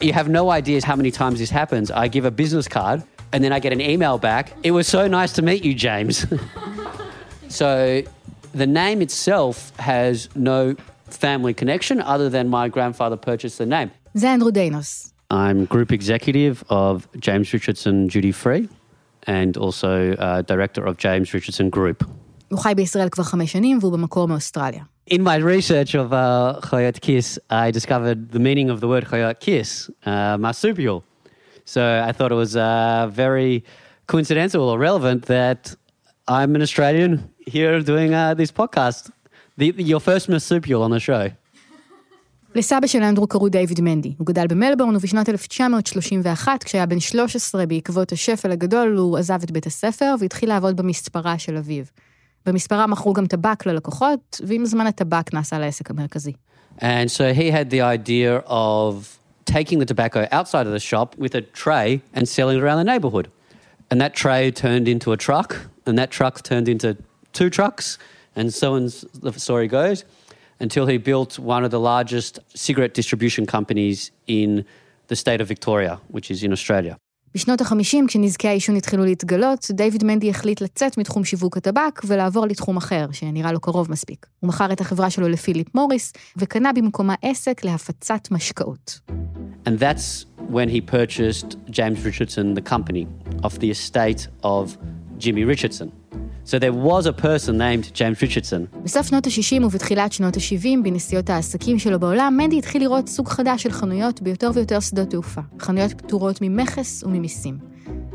You 0.00 0.12
have 0.12 0.28
no 0.28 0.48
idea 0.50 0.80
how 0.84 0.96
many 0.96 1.10
times 1.10 1.38
this 1.40 1.50
happens. 1.50 1.90
I 1.90 2.06
give 2.06 2.24
a 2.24 2.30
business 2.30 2.68
card 2.68 3.02
and 3.32 3.42
then 3.44 3.52
I 3.52 3.58
get 3.58 3.72
an 3.72 3.80
email 3.80 4.16
back. 4.16 4.52
It 4.62 4.70
was 4.70 4.86
so 4.86 5.08
nice 5.08 5.32
to 5.32 5.42
meet 5.42 5.64
you, 5.64 5.74
James. 5.74 6.24
so 7.60 8.02
the 8.54 8.66
name 8.66 9.02
itself 9.02 9.56
has 9.78 10.28
no 10.36 10.76
family 11.24 11.54
connection 11.54 12.00
other 12.00 12.28
than 12.28 12.48
my 12.48 12.68
grandfather 12.68 13.16
purchased 13.16 13.58
the 13.58 13.66
name. 13.66 13.90
זה 14.14 14.34
אנדרו 14.34 14.50
דיינוס. 14.50 15.12
I'm 15.30 15.66
group 15.66 15.92
executive 15.92 16.64
of 16.70 17.06
James 17.20 17.52
Richardson 17.52 18.06
Duty 18.06 18.32
Free 18.32 18.68
and 19.26 19.56
also 19.56 20.12
uh, 20.12 20.42
director 20.42 20.84
of 20.86 20.96
James 20.96 21.34
Richardson 21.34 21.70
Group. 21.70 22.04
הוא 22.48 22.58
חי 22.58 22.74
בישראל 22.74 23.08
כבר 23.08 23.24
חמש 23.24 23.52
שנים 23.52 23.78
והוא 23.80 23.92
במקור 23.92 24.28
מאוסטרליה. 24.28 24.82
In 25.10 25.22
my 25.22 25.38
research 25.38 25.94
of 25.94 26.12
uh, 26.12 26.60
Chayot 26.68 27.00
Kiss, 27.00 27.38
I 27.50 27.70
discovered 27.70 28.30
the 28.30 28.38
meaning 28.38 28.68
of 28.68 28.80
the 28.80 28.88
word 28.88 29.04
Chayot 29.06 29.40
Kiss, 29.40 29.90
uh, 30.04 30.36
marsupial. 30.38 31.02
So 31.64 31.82
I 32.08 32.12
thought 32.12 32.30
it 32.30 32.40
was 32.46 32.56
uh, 32.56 33.08
very 33.10 33.64
coincidental 34.06 34.68
or 34.70 34.78
relevant 34.78 35.26
that 35.26 35.74
I'm 36.26 36.54
an 36.54 36.62
Australian 36.62 37.12
here 37.46 37.80
doing 37.80 38.14
uh, 38.14 38.34
this 38.34 38.50
podcast. 38.50 39.10
The, 39.56 39.66
your 39.92 40.00
first 40.00 40.28
marsupial 40.28 40.82
on 40.82 40.90
the 40.90 41.00
show. 41.00 41.30
לסבא 42.55 42.87
של 42.87 43.03
אנדרו 43.03 43.27
קראו 43.27 43.49
דיוויד 43.49 43.81
מנדי. 43.81 44.13
הוא 44.17 44.27
גדל 44.27 44.47
במלבורן 44.47 44.95
ובשנת 44.95 45.29
1931, 45.29 46.63
כשהיה 46.63 46.85
בן 46.85 46.99
13 46.99 47.65
בעקבות 47.65 48.11
השפל 48.11 48.51
הגדול, 48.51 48.95
הוא 48.97 49.17
עזב 49.17 49.39
את 49.43 49.51
בית 49.51 49.65
הספר 49.65 50.15
והתחיל 50.19 50.49
לעבוד 50.49 50.77
במספרה 50.77 51.39
של 51.39 51.57
אביו. 51.57 51.83
במספרה 52.45 52.87
מכרו 52.87 53.13
גם 53.13 53.25
טבק 53.25 53.65
ללקוחות, 53.65 54.41
ועם 54.47 54.65
זמן 54.65 54.87
הטבק 54.87 55.33
נעשה 55.33 55.59
לעסק 55.59 55.91
המרכזי. 55.91 56.33
And 56.79 57.11
so 57.11 57.33
he 57.33 57.51
had 57.51 57.69
the 57.69 57.81
idea 57.81 58.37
of 58.47 58.93
taking 59.45 59.79
the 59.79 59.85
tobacco 59.85 60.27
outside 60.31 60.65
of 60.65 60.73
the 60.73 60.79
shop 60.79 61.15
with 61.17 61.35
a 61.35 61.41
tray 61.41 62.01
and 62.15 62.27
selling 62.27 62.57
it 62.57 62.63
around 62.63 62.79
the 62.83 62.89
neighborhood. 62.93 63.27
And 63.91 64.01
that 64.01 64.13
tray 64.15 64.51
turned 64.51 64.87
into 64.87 65.11
a 65.11 65.17
truck, 65.17 65.49
and 65.85 65.97
that 65.99 66.09
truck 66.17 66.35
turned 66.49 66.67
into 66.73 66.97
two 67.31 67.49
trucks, 67.57 67.85
and 68.35 68.45
so 68.59 68.67
on 68.77 68.83
the 69.21 69.31
story 69.47 69.67
goes, 69.67 70.03
until 70.65 70.85
he 70.93 70.97
built 71.09 71.31
one 71.55 71.63
of 71.67 71.71
the 71.75 71.81
largest 71.91 72.33
cigarette 72.65 72.93
distribution 72.99 73.43
companies 73.55 73.97
in 74.39 74.49
the 75.11 75.17
state 75.23 75.41
of 75.43 75.47
Victoria, 75.55 75.93
which 76.15 76.27
is 76.33 76.39
in 76.47 76.51
Australia. 76.57 76.95
בשנות 77.35 77.61
ה-50, 77.61 77.97
כשנזקי 78.07 78.47
העישון 78.47 78.75
התחילו 78.75 79.05
להתגלות, 79.05 79.67
דיוויד 79.71 80.03
מנדי 80.03 80.29
החליט 80.29 80.61
לצאת 80.61 80.97
מתחום 80.97 81.25
שיווק 81.25 81.57
הטבק 81.57 82.01
ולעבור 82.07 82.45
לתחום 82.45 82.77
אחר, 82.77 83.05
שנראה 83.11 83.51
לו 83.51 83.59
קרוב 83.59 83.91
מספיק. 83.91 84.25
הוא 84.39 84.47
מכר 84.47 84.71
את 84.73 84.81
החברה 84.81 85.09
שלו 85.09 85.29
לפיליפ 85.29 85.75
מוריס, 85.75 86.13
וקנה 86.37 86.73
במקומה 86.73 87.15
עסק 87.21 87.65
להפצת 87.65 88.31
משקאות. 88.31 88.99
And 89.65 89.79
that's 89.79 90.25
when 90.51 90.69
he 90.69 90.81
purchased 90.81 91.57
James 91.69 91.99
Richardson, 92.05 92.53
the 92.53 92.69
company, 92.73 93.07
of 93.43 93.59
the 93.59 93.69
estate 93.71 94.27
of 94.43 94.77
Jimmy 95.17 95.43
Richardson. 95.43 95.89
So 96.45 96.59
there 96.59 96.73
was 96.73 97.05
a 97.05 97.13
person 97.13 97.57
named 97.57 97.93
James 97.93 98.21
Richardson. 98.21 98.77
בסוף 98.83 99.07
שנות 99.07 99.27
ה-60 99.27 99.65
ובתחילת 99.65 100.11
שנות 100.13 100.37
ה-70, 100.37 100.83
בנסיעות 100.83 101.29
העסקים 101.29 101.79
שלו 101.79 101.99
בעולם, 101.99 102.37
מנדי 102.37 102.57
התחיל 102.57 102.81
לראות 102.81 103.09
סוג 103.09 103.27
חדש 103.27 103.63
של 103.63 103.71
חנויות 103.71 104.21
ביותר 104.21 104.51
ויותר 104.53 104.79
שדות 104.79 105.09
תעופה. 105.09 105.41
חנויות 105.59 105.93
פטורות 105.93 106.39
ממכס 106.41 107.03
וממיסים. 107.03 107.57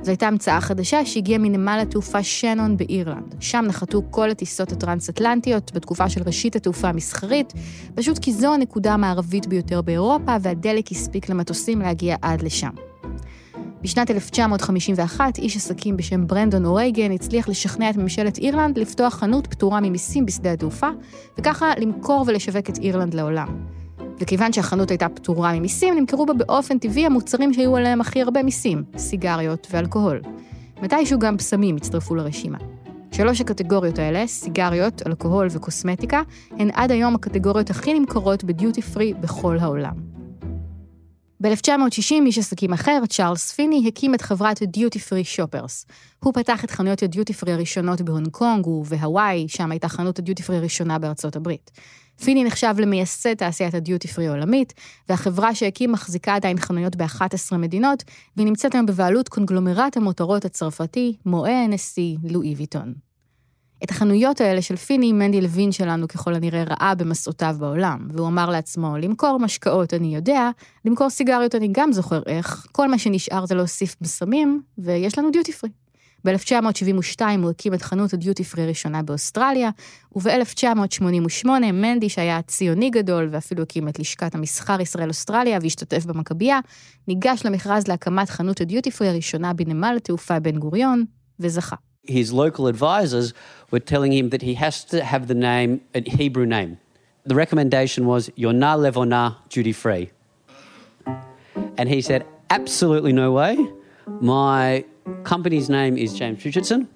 זו 0.03 0.11
הייתה 0.11 0.27
המצאה 0.27 0.61
חדשה 0.61 1.07
שהגיעה 1.07 1.39
מנמל 1.39 1.79
התעופה 1.83 2.23
שנון 2.23 2.77
באירלנד. 2.77 3.35
שם 3.41 3.65
נחתו 3.69 4.03
כל 4.11 4.31
הטיסות 4.31 4.73
הטרנס-אטלנטיות 4.73 5.73
בתקופה 5.75 6.09
של 6.09 6.23
ראשית 6.27 6.57
התעופה 6.57 6.89
המסחרית, 6.89 7.53
פשוט 7.95 8.19
כי 8.19 8.33
זו 8.33 8.55
הנקודה 8.55 8.95
המערבית 8.95 9.47
ביותר 9.47 9.83
באירופה, 9.83 10.37
והדלק 10.43 10.93
הספיק 10.93 11.29
למטוסים 11.29 11.81
להגיע 11.81 12.17
עד 12.23 12.43
לשם. 12.43 12.71
בשנת 13.83 14.11
1951, 14.11 15.39
איש 15.39 15.57
עסקים 15.57 15.97
בשם 15.97 16.27
ברנדון 16.27 16.65
אורייגן 16.65 17.13
הצליח 17.13 17.49
לשכנע 17.49 17.91
את 17.91 17.97
ממשלת 17.97 18.39
אירלנד 18.39 18.79
לפתוח 18.79 19.15
חנות 19.15 19.47
פטורה 19.47 19.81
ממיסים 19.81 20.27
בשדה 20.27 20.53
התעופה, 20.53 20.89
וככה 21.39 21.73
למכור 21.79 22.25
ולשווק 22.27 22.71
את 22.71 22.79
אירלנד 22.79 23.15
לעולם. 23.15 23.49
וכיוון 24.21 24.53
שהחנות 24.53 24.91
הייתה 24.91 25.09
פטורה 25.09 25.53
ממיסים, 25.53 25.95
נמכרו 25.95 26.27
בה 26.27 26.35
באופן 26.35 26.79
טבעי 26.79 27.07
המוצרים 27.07 27.55
שהיו 27.55 27.77
עליהם 27.77 28.01
הכי 28.01 28.23
הרבה 28.23 28.43
מיסים, 28.43 28.85
סיגריות 28.97 29.67
ואלכוהול. 29.71 30.21
מתישהו 30.83 31.19
גם 31.19 31.37
פסמים 31.37 31.77
הצטרפו 31.77 32.15
לרשימה. 32.15 32.59
שלוש 33.13 33.41
הקטגוריות 33.41 33.99
האלה, 33.99 34.27
סיגריות, 34.27 35.03
אלכוהול 35.07 35.49
וקוסמטיקה, 35.51 36.23
הן 36.51 36.71
עד 36.73 36.91
היום 36.91 37.15
הקטגוריות 37.15 37.71
הכי 37.71 37.99
נמכרות 37.99 38.45
בדיוטי 38.45 38.83
פרי 38.83 39.15
בכל 39.15 39.59
העולם. 39.59 39.95
ב-1960 41.43 42.27
איש 42.27 42.39
עסקים 42.39 42.73
אחר, 42.73 43.01
צ'ארלס 43.09 43.53
פיני, 43.53 43.85
הקים 43.89 44.15
את 44.15 44.23
חברת 44.23 44.63
דיוטי 44.63 44.99
פרי 44.99 45.25
שופרס. 45.25 45.87
הוא 46.25 46.35
פתח 46.35 46.65
את 46.65 46.71
חנויות 46.71 47.03
הדיוטי 47.03 47.33
פרי 47.33 47.53
הראשונות 47.53 48.01
בהונג 48.01 48.29
קונג 48.29 48.67
ובהוואי, 48.67 49.49
שם 49.49 49.71
הייתה 49.71 49.89
חנות 49.89 50.19
הדיוטי 50.19 50.43
פרי 50.43 50.57
הראשונה 50.57 50.99
בארצות 50.99 51.37
הברית. 51.37 51.71
פיני 52.25 52.45
נחשב 52.45 52.75
למייסד 52.79 53.35
תעשיית 53.35 53.75
הדיוטי 53.75 54.09
פרי 54.09 54.27
העולמית, 54.27 54.75
והחברה 55.09 55.55
שהקים 55.55 55.93
מחזיקה 55.93 56.35
עדיין 56.35 56.59
חנויות 56.59 56.97
ב-11 56.97 57.57
מדינות, 57.57 58.05
והיא 58.37 58.47
נמצאת 58.47 58.75
היום 58.75 58.87
בבעלות 58.87 59.29
קונגלומרט 59.29 59.97
המותרות 59.97 60.45
הצרפתי, 60.45 61.17
מואה 61.27 61.65
הנשיא, 61.65 62.17
לואי 62.31 62.55
ויטון. 62.55 63.08
את 63.85 63.91
החנויות 63.91 64.41
האלה 64.41 64.63
של 64.63 64.77
פיני, 64.77 65.13
מנדי 65.13 65.41
לוין 65.41 65.73
שלנו 65.73 66.09
ככל 66.09 66.35
הנראה 66.35 66.65
ראה 66.65 66.95
במסעותיו 66.95 67.57
בעולם, 67.59 68.09
והוא 68.13 68.29
אמר 68.29 68.51
לעצמו, 68.51 68.97
למכור 68.97 69.39
משקאות 69.39 69.95
אני 69.95 70.15
יודע, 70.15 70.51
למכור 70.85 71.11
סיגריות 71.11 71.55
אני 71.55 71.69
גם 71.73 71.93
זוכר 71.93 72.23
איך, 72.27 72.67
כל 72.73 72.89
מה 72.89 72.99
שנשאר 72.99 73.47
זה 73.47 73.55
להוסיף 73.55 73.97
בסמים, 74.01 74.63
ויש 74.79 75.19
לנו 75.19 75.31
דיוטי 75.31 75.53
פרי. 75.53 75.71
ב-1972 76.25 77.21
הוא 77.43 77.51
הקים 77.51 77.75
את 77.75 77.83
חנות 77.83 78.15
הדיוטי 78.15 78.45
פרי 78.45 78.63
הראשונה 78.63 79.03
באוסטרליה, 79.03 79.71
וב-1988 80.17 81.49
מנדי, 81.73 82.09
שהיה 82.09 82.43
ציוני 82.43 82.91
גדול 82.91 83.29
ואפילו 83.33 83.63
הקים 83.63 83.89
את 83.89 83.99
לשכת 83.99 84.35
המסחר 84.35 84.81
ישראל-אוסטרליה 84.81 85.59
והשתתף 85.63 86.05
במכבייה, 86.05 86.61
ניגש 87.09 87.47
למכרז 87.47 87.89
להקמת 87.89 88.31
חנות 88.31 88.61
הדיוטי 88.61 88.91
פרי 88.91 89.09
הראשונה 89.09 89.53
בנמל 89.53 89.95
התעופה 89.97 90.41
בן 90.41 90.59
גוריון, 90.59 91.05
וזכה. 91.41 91.77
his 92.08 92.34
local 92.34 92.68
advisors 92.68 93.34
were 93.72 93.80
telling 93.80 94.12
him 94.12 94.30
that 94.30 94.42
he 94.42 94.56
has 94.56 94.84
to 94.86 95.04
have 95.04 95.28
the 95.28 95.36
name, 95.36 95.82
a 95.96 96.02
Hebrew 96.02 96.46
name. 96.46 96.80
The 97.26 97.36
recommendation 97.36 98.06
was 98.06 98.30
Yonah 98.36 98.78
Levonah 98.78 99.38
duty 99.50 99.72
free. 99.72 100.12
And 101.78 101.90
he 101.90 102.02
said, 102.02 102.26
Absolutely 102.50 103.14
no 103.14 103.32
way. 103.32 103.58
My 104.20 104.86
company's 105.24 105.70
name 105.70 105.98
is 105.98 106.14
James 106.14 106.44
Richardson. 106.46 106.90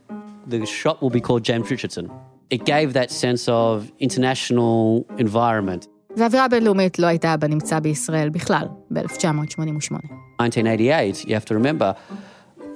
The 0.45 0.65
shop 0.65 1.01
will 1.01 1.09
be 1.09 1.21
called 1.21 1.43
James 1.43 1.71
Richardson. 1.71 2.11
It 2.49 2.65
gave 2.65 2.93
that 2.93 3.09
sense 3.11 3.47
of 3.47 3.91
international 3.99 5.05
environment. 5.17 5.87
והאווירה 6.17 6.45
הבינלאומית 6.45 6.99
לא 6.99 7.07
הייתה 7.07 7.37
בנמצא 7.37 7.79
בישראל 7.79 8.29
בכלל, 8.29 8.67
ב-1988. 8.93 9.93
1988, 10.39 11.25
you 11.25 11.35
have 11.35 11.45
to 11.45 11.53
remember, 11.53 11.95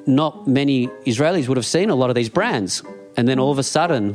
not 0.06 0.46
many 0.46 0.88
Israelis 1.06 1.48
would 1.48 1.56
have 1.56 1.66
seen 1.66 1.90
a 1.90 1.94
lot 1.94 2.10
of 2.10 2.16
these 2.16 2.28
brands. 2.28 2.82
And 3.16 3.26
then 3.28 3.38
all 3.38 3.50
of 3.50 3.58
a 3.58 3.62
sudden, 3.62 4.14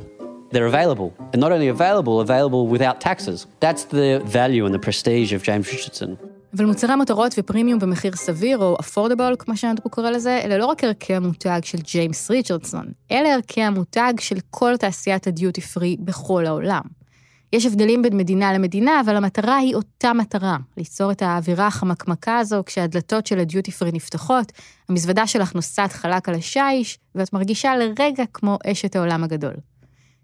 they're 0.52 0.68
available. 0.68 1.14
And 1.32 1.40
not 1.46 1.52
only 1.52 1.68
available, 1.68 2.20
available 2.22 2.68
without 2.68 3.02
taxes. 3.02 3.48
That's 3.60 3.84
the 3.86 4.22
value 4.26 4.66
and 4.66 4.74
the 4.74 4.80
prestige 4.80 5.34
of 5.34 5.44
James 5.44 5.68
Richardson. 5.72 6.18
אבל 6.56 6.66
מוצרי 6.66 6.96
מותרות 6.96 7.36
ופרימיום 7.38 7.80
במחיר 7.80 8.16
סביר, 8.16 8.58
או 8.58 8.78
אפורדבול, 8.80 9.36
כמו 9.40 9.58
שאנדרו 9.58 9.90
קורא 9.90 10.10
לזה, 10.10 10.42
אלה 10.44 10.58
לא 10.58 10.66
רק 10.66 10.84
ערכי 10.84 11.14
המותג 11.14 11.60
של 11.64 11.78
ג'יימס 11.78 12.32
ריצ'רדסון, 12.32 12.86
אלה 13.12 13.34
ערכי 13.34 13.62
המותג 13.62 14.14
של 14.20 14.36
כל 14.50 14.78
תעשיית 14.78 15.28
הדיוטי 15.28 15.62
פרי 15.62 15.98
בכל 16.00 16.46
העולם. 16.46 16.82
יש 17.54 17.66
הבדלים 17.66 18.02
בין 18.02 18.18
מדינה 18.18 18.54
למדינה, 18.54 19.02
אבל 19.02 19.16
המטרה 19.16 19.56
היא 19.56 19.76
אותה 19.76 20.14
מטרה, 20.14 20.58
ליצור 20.78 21.12
את 21.12 21.22
האווירה 21.22 21.68
החמקמקה 21.68 22.38
הזו 22.38 22.64
כשהדלתות 22.66 23.28
של 23.28 23.40
הדיוטי 23.40 23.72
פרי 23.72 23.92
נפתחות, 23.94 24.52
המזוודה 24.90 25.28
שלך 25.28 25.56
נוסעת 25.56 25.94
חלק 25.94 26.30
על 26.30 26.36
השיש, 26.36 27.00
ואת 27.16 27.34
מרגישה 27.34 27.76
לרגע 27.76 28.24
כמו 28.34 28.58
אשת 28.66 28.96
העולם 28.96 29.24
הגדול. 29.24 29.54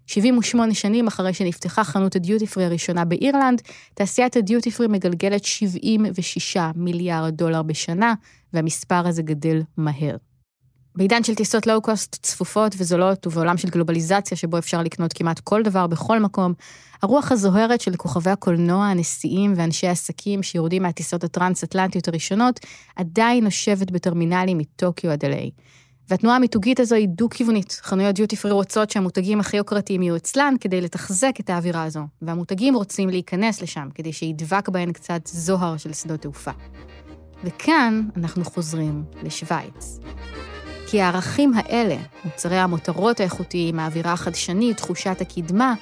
78 0.06 0.74
שנים 0.74 1.06
אחרי 1.06 1.34
שנפתחה 1.34 1.84
חנות 1.84 2.16
הדיוטי 2.16 2.46
פרי 2.46 2.64
הראשונה 2.64 3.04
באירלנד, 3.04 3.62
תעשיית 3.94 4.36
הדיוטי 4.36 4.70
פרי 4.70 4.86
מגלגלת 4.86 5.44
76 5.44 6.56
מיליארד 6.74 7.34
דולר 7.36 7.62
בשנה, 7.62 8.14
והמספר 8.52 9.06
הזה 9.06 9.22
גדל 9.22 9.62
מהר. 9.76 10.16
בעידן 10.98 11.24
של 11.24 11.34
טיסות 11.34 11.66
לואו-קוסט 11.66 12.16
צפופות 12.22 12.74
וזולות, 12.78 13.26
ובעולם 13.26 13.56
של 13.56 13.68
גלובליזציה 13.68 14.36
שבו 14.36 14.58
אפשר 14.58 14.82
לקנות 14.82 15.12
כמעט 15.12 15.40
כל 15.40 15.62
דבר 15.62 15.86
בכל 15.86 16.18
מקום, 16.18 16.52
הרוח 17.02 17.32
הזוהרת 17.32 17.80
של 17.80 17.96
כוכבי 17.96 18.30
הקולנוע, 18.30 18.86
הנשיאים 18.86 19.52
ואנשי 19.56 19.86
העסקים 19.86 20.42
שיורדים 20.42 20.82
מהטיסות 20.82 21.24
הטרנס-אטלנטיות 21.24 22.08
הראשונות, 22.08 22.60
עדיין 22.96 23.44
נושבת 23.44 23.90
בטרמינלים 23.90 24.58
מטוקיו 24.58 25.10
עד 25.10 25.24
אליי. 25.24 25.50
והתנועה 26.10 26.36
המיתוגית 26.36 26.80
הזו 26.80 26.94
היא 26.94 27.08
דו-כיוונית. 27.08 27.80
חנויות 27.82 28.14
דיוטי 28.14 28.36
פרי 28.36 28.52
רוצות 28.52 28.90
שהמותגים 28.90 29.40
הכי 29.40 29.56
יוקרתיים 29.56 30.02
יהיו 30.02 30.16
אצלן 30.16 30.54
כדי 30.60 30.80
לתחזק 30.80 31.34
את 31.40 31.50
האווירה 31.50 31.84
הזו, 31.84 32.00
והמותגים 32.22 32.74
רוצים 32.74 33.08
להיכנס 33.08 33.62
לשם 33.62 33.88
כדי 33.94 34.12
שידבק 34.12 34.68
בהן 34.68 34.92
קצת 34.92 35.26
זוהר 35.26 35.76
של 35.76 35.92
שדות 35.92 36.20
תעופה. 36.20 36.52
וכאן 37.44 38.08
אנחנו 38.16 38.44
חוזרים 38.44 39.04
לשוויץ. 39.22 39.98
כי 40.90 41.00
הערכים 41.00 41.52
האלה, 41.54 41.96
מוצרי 42.24 42.56
המותרות 42.56 43.20
האיכותיים, 43.20 43.78
האווירה 43.78 44.12
החדשנית, 44.12 44.76
תחושת 44.76 45.20
הקדמה, 45.20 45.74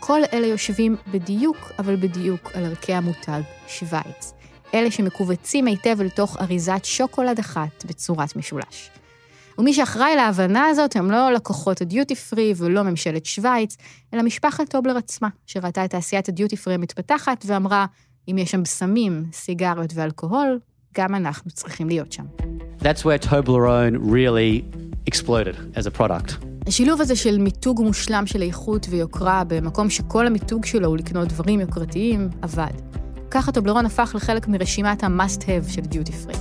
כל 0.00 0.20
אלה 0.32 0.46
יושבים 0.46 0.96
בדיוק, 1.10 1.56
אבל 1.78 1.96
בדיוק, 1.96 2.50
על 2.54 2.64
ערכי 2.64 2.94
המותג 2.94 3.40
שוויץ. 3.66 4.32
אלה 4.74 4.90
שמכווצים 4.90 5.66
היטב 5.66 6.02
לתוך 6.02 6.36
אריזת 6.40 6.84
שוקולד 6.84 7.38
אחת 7.38 7.84
בצורת 7.84 8.36
משולש. 8.36 8.90
ומי 9.58 9.74
שאחראי 9.74 10.16
להבנה 10.16 10.66
הזאת 10.66 10.96
הם 10.96 11.10
לא 11.10 11.32
לקוחות 11.32 11.80
הדיוטי 11.80 12.14
פרי 12.14 12.52
ולא 12.56 12.82
ממשלת 12.82 13.26
שווייץ, 13.26 13.76
אלא 14.14 14.22
משפחת 14.22 14.68
טובלר 14.68 14.96
עצמה, 14.96 15.28
שראתה 15.46 15.84
את 15.84 15.90
תעשיית 15.90 16.28
הדיוטי 16.28 16.56
פרי 16.56 16.74
המתפתחת 16.74 17.44
ואמרה, 17.46 17.86
אם 18.30 18.38
יש 18.38 18.50
שם 18.50 18.62
בסמים, 18.62 19.24
סיגריות 19.32 19.90
ואלכוהול, 19.94 20.58
גם 20.98 21.14
אנחנו 21.14 21.50
צריכים 21.50 21.88
להיות 21.88 22.12
שם. 22.12 22.24
That's 22.80 23.02
where 23.02 23.26
Toblerone 23.30 23.96
really 24.12 24.64
exploded 25.10 25.76
as 25.76 25.86
a 25.86 25.98
product. 25.98 26.46
השילוב 26.66 27.00
הזה 27.00 27.16
של 27.16 27.38
מיתוג 27.38 27.80
מושלם 27.80 28.26
של 28.26 28.42
איכות 28.42 28.86
ויוקרה 28.90 29.42
במקום 29.48 29.90
שכל 29.90 30.26
המיתוג 30.26 30.64
שלו 30.64 30.88
הוא 30.88 30.96
לקנות 30.96 31.28
דברים 31.28 31.60
יוקרתיים, 31.60 32.28
עבד. 32.42 32.72
ככה 33.30 33.52
טובלרון 33.52 33.86
הפך 33.86 34.12
לחלק 34.16 34.48
מרשימת 34.48 35.04
ה-must-have 35.04 35.72
של 35.72 35.80
דיוטי 35.80 36.12
פרי. 36.12 36.34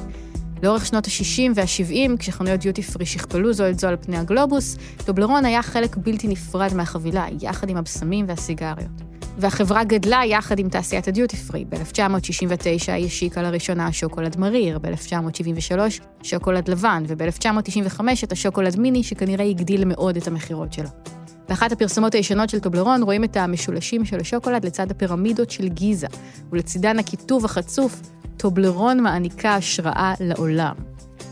לאורך 0.64 0.86
שנות 0.86 1.08
ה-60 1.08 1.52
וה-70, 1.56 2.18
כשחנויות 2.20 2.60
דיוטי 2.60 2.82
פרי 2.82 3.06
שכפלו 3.06 3.54
זו 3.54 3.70
את 3.70 3.80
זו 3.80 3.88
על 3.88 3.98
פני 4.02 4.18
הגלובוס, 4.18 4.78
טובלרון 5.06 5.46
היה 5.46 5.62
חלק 5.64 5.98
בלתי 5.98 6.28
נפרד 6.28 6.74
מהחבילה, 6.74 7.26
יחד 7.42 7.70
עם 7.70 7.78
הבשמים 7.78 8.26
והסיגריות. 8.28 9.09
והחברה 9.40 9.84
גדלה 9.84 10.22
יחד 10.26 10.60
עם 10.60 10.70
תעשיית 10.70 11.08
הדיוטי 11.08 11.38
פרי. 11.38 11.66
ב-1969 11.66 12.92
היא 12.92 13.06
השיקה 13.06 13.42
לראשונה 13.42 13.92
שוקולד 13.92 14.38
מריר, 14.40 14.80
ב-1973 14.80 15.80
שוקולד 16.24 16.68
לבן, 16.68 17.04
וב-1995 17.08 18.02
את 18.24 18.32
השוקולד 18.32 18.80
מיני, 18.80 19.04
שכנראה 19.04 19.46
הגדיל 19.46 19.86
מאוד 19.86 20.18
את 20.18 20.28
המכירות 20.28 20.74
שלה. 20.74 20.90
באחת 21.50 21.72
הפרסומות 21.72 22.14
הישנות 22.14 22.50
של 22.50 22.60
טובלרון 22.60 23.04
רואים 23.04 23.24
את 23.24 23.38
המשולשים 23.38 24.06
של 24.06 24.20
השוקולד 24.20 24.66
לצד 24.66 24.92
הפירמידות 24.92 25.52
של 25.52 25.68
גיזה, 25.68 26.08
ולצידן 26.52 27.00
הכיתוב 27.00 27.46
החצוף, 27.46 28.02
טובלרון 28.38 29.00
מעניקה 29.00 29.56
השראה 29.56 30.14
לעולם. 30.20 30.76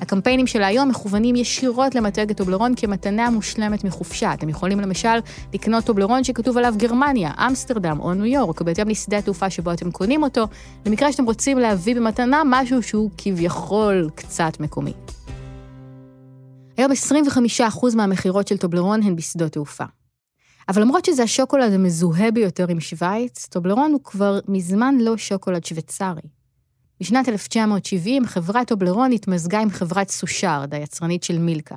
הקמפיינים 0.01 0.47
של 0.47 0.63
היום 0.63 0.89
מכוונים 0.89 1.35
ישירות 1.35 1.95
למתג 1.95 2.29
את 2.29 2.37
טובלרון 2.37 2.73
כמתנה 2.75 3.29
מושלמת 3.29 3.83
מחופשה. 3.83 4.33
אתם 4.33 4.49
יכולים 4.49 4.79
למשל 4.79 5.17
לקנות 5.53 5.83
טובלרון 5.83 6.23
שכתוב 6.23 6.57
עליו 6.57 6.73
גרמניה, 6.77 7.31
אמסטרדם 7.47 7.99
או 7.99 8.13
ניו 8.13 8.25
יורק, 8.25 8.61
בהתאם 8.61 8.89
לשדה 8.89 9.17
התעופה 9.17 9.49
שבו 9.49 9.73
אתם 9.73 9.91
קונים 9.91 10.23
אותו, 10.23 10.47
במקרה 10.85 11.11
שאתם 11.11 11.25
רוצים 11.25 11.57
להביא 11.57 11.95
במתנה 11.95 12.41
משהו 12.45 12.83
שהוא 12.83 13.09
כביכול 13.17 14.09
קצת 14.15 14.59
מקומי. 14.59 14.93
היום 16.77 16.91
25% 17.59 17.95
מהמכירות 17.95 18.47
של 18.47 18.57
טובלרון 18.57 19.03
הן 19.03 19.15
בשדות 19.15 19.51
תעופה. 19.51 19.85
אבל 20.69 20.81
למרות 20.81 21.05
שזה 21.05 21.23
השוקולד 21.23 21.73
המזוהה 21.73 22.31
ביותר 22.31 22.65
עם 22.69 22.79
שווייץ, 22.79 23.47
טובלרון 23.47 23.91
הוא 23.91 24.01
כבר 24.03 24.39
מזמן 24.47 24.95
לא 24.99 25.17
שוקולד 25.17 25.65
שוויצרי. 25.65 26.36
בשנת 27.01 27.29
1970 27.29 28.25
חברת 28.25 28.67
טובלרון 28.67 29.11
התמזגה 29.11 29.59
עם 29.59 29.69
חברת 29.69 30.09
סושארד, 30.09 30.73
היצרנית 30.73 31.23
של 31.23 31.37
מילקה. 31.37 31.75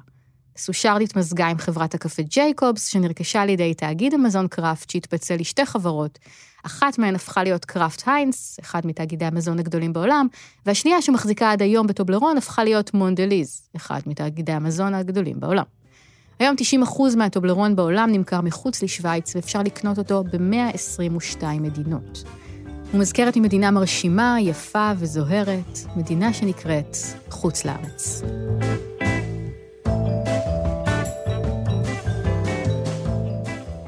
סושארד 0.56 1.02
התמזגה 1.02 1.46
עם 1.46 1.58
חברת 1.58 1.94
הקפה 1.94 2.22
ג'ייקובס, 2.22 2.86
שנרכשה 2.86 3.42
על 3.42 3.48
ידי 3.48 3.74
תאגיד 3.74 4.14
המזון 4.14 4.48
קראפט, 4.48 4.90
שהתפצל 4.90 5.34
לשתי 5.34 5.66
חברות. 5.66 6.18
אחת 6.62 6.98
מהן 6.98 7.14
הפכה 7.14 7.42
להיות 7.42 7.64
קראפט 7.64 8.02
היינס, 8.06 8.58
אחד 8.60 8.86
מתאגידי 8.86 9.24
המזון 9.24 9.58
הגדולים 9.58 9.92
בעולם, 9.92 10.26
והשנייה 10.66 11.02
שמחזיקה 11.02 11.52
עד 11.52 11.62
היום 11.62 11.86
בטובלרון 11.86 12.36
הפכה 12.36 12.64
להיות 12.64 12.94
מונדליז, 12.94 13.62
אחד 13.76 14.00
מתאגידי 14.06 14.52
המזון 14.52 14.94
הגדולים 14.94 15.40
בעולם. 15.40 15.64
היום 16.38 16.56
90% 16.84 17.16
מהטובלרון 17.16 17.76
בעולם 17.76 18.12
נמכר 18.12 18.40
מחוץ 18.40 18.82
לשוויץ, 18.82 19.36
ואפשר 19.36 19.62
לקנות 19.62 19.98
אותו 19.98 20.24
ב-122 20.24 21.44
מדינות. 21.60 22.24
הוא 22.92 23.00
מזכרת 23.00 23.36
ממדינה 23.36 23.70
מרשימה, 23.70 24.36
יפה 24.40 24.92
וזוהרת, 24.98 25.78
מדינה 25.96 26.32
שנקראת 26.32 26.96
חוץ 27.30 27.64
לארץ. 27.64 28.22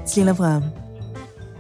צליל 0.05 0.29
אברהם. 0.29 0.63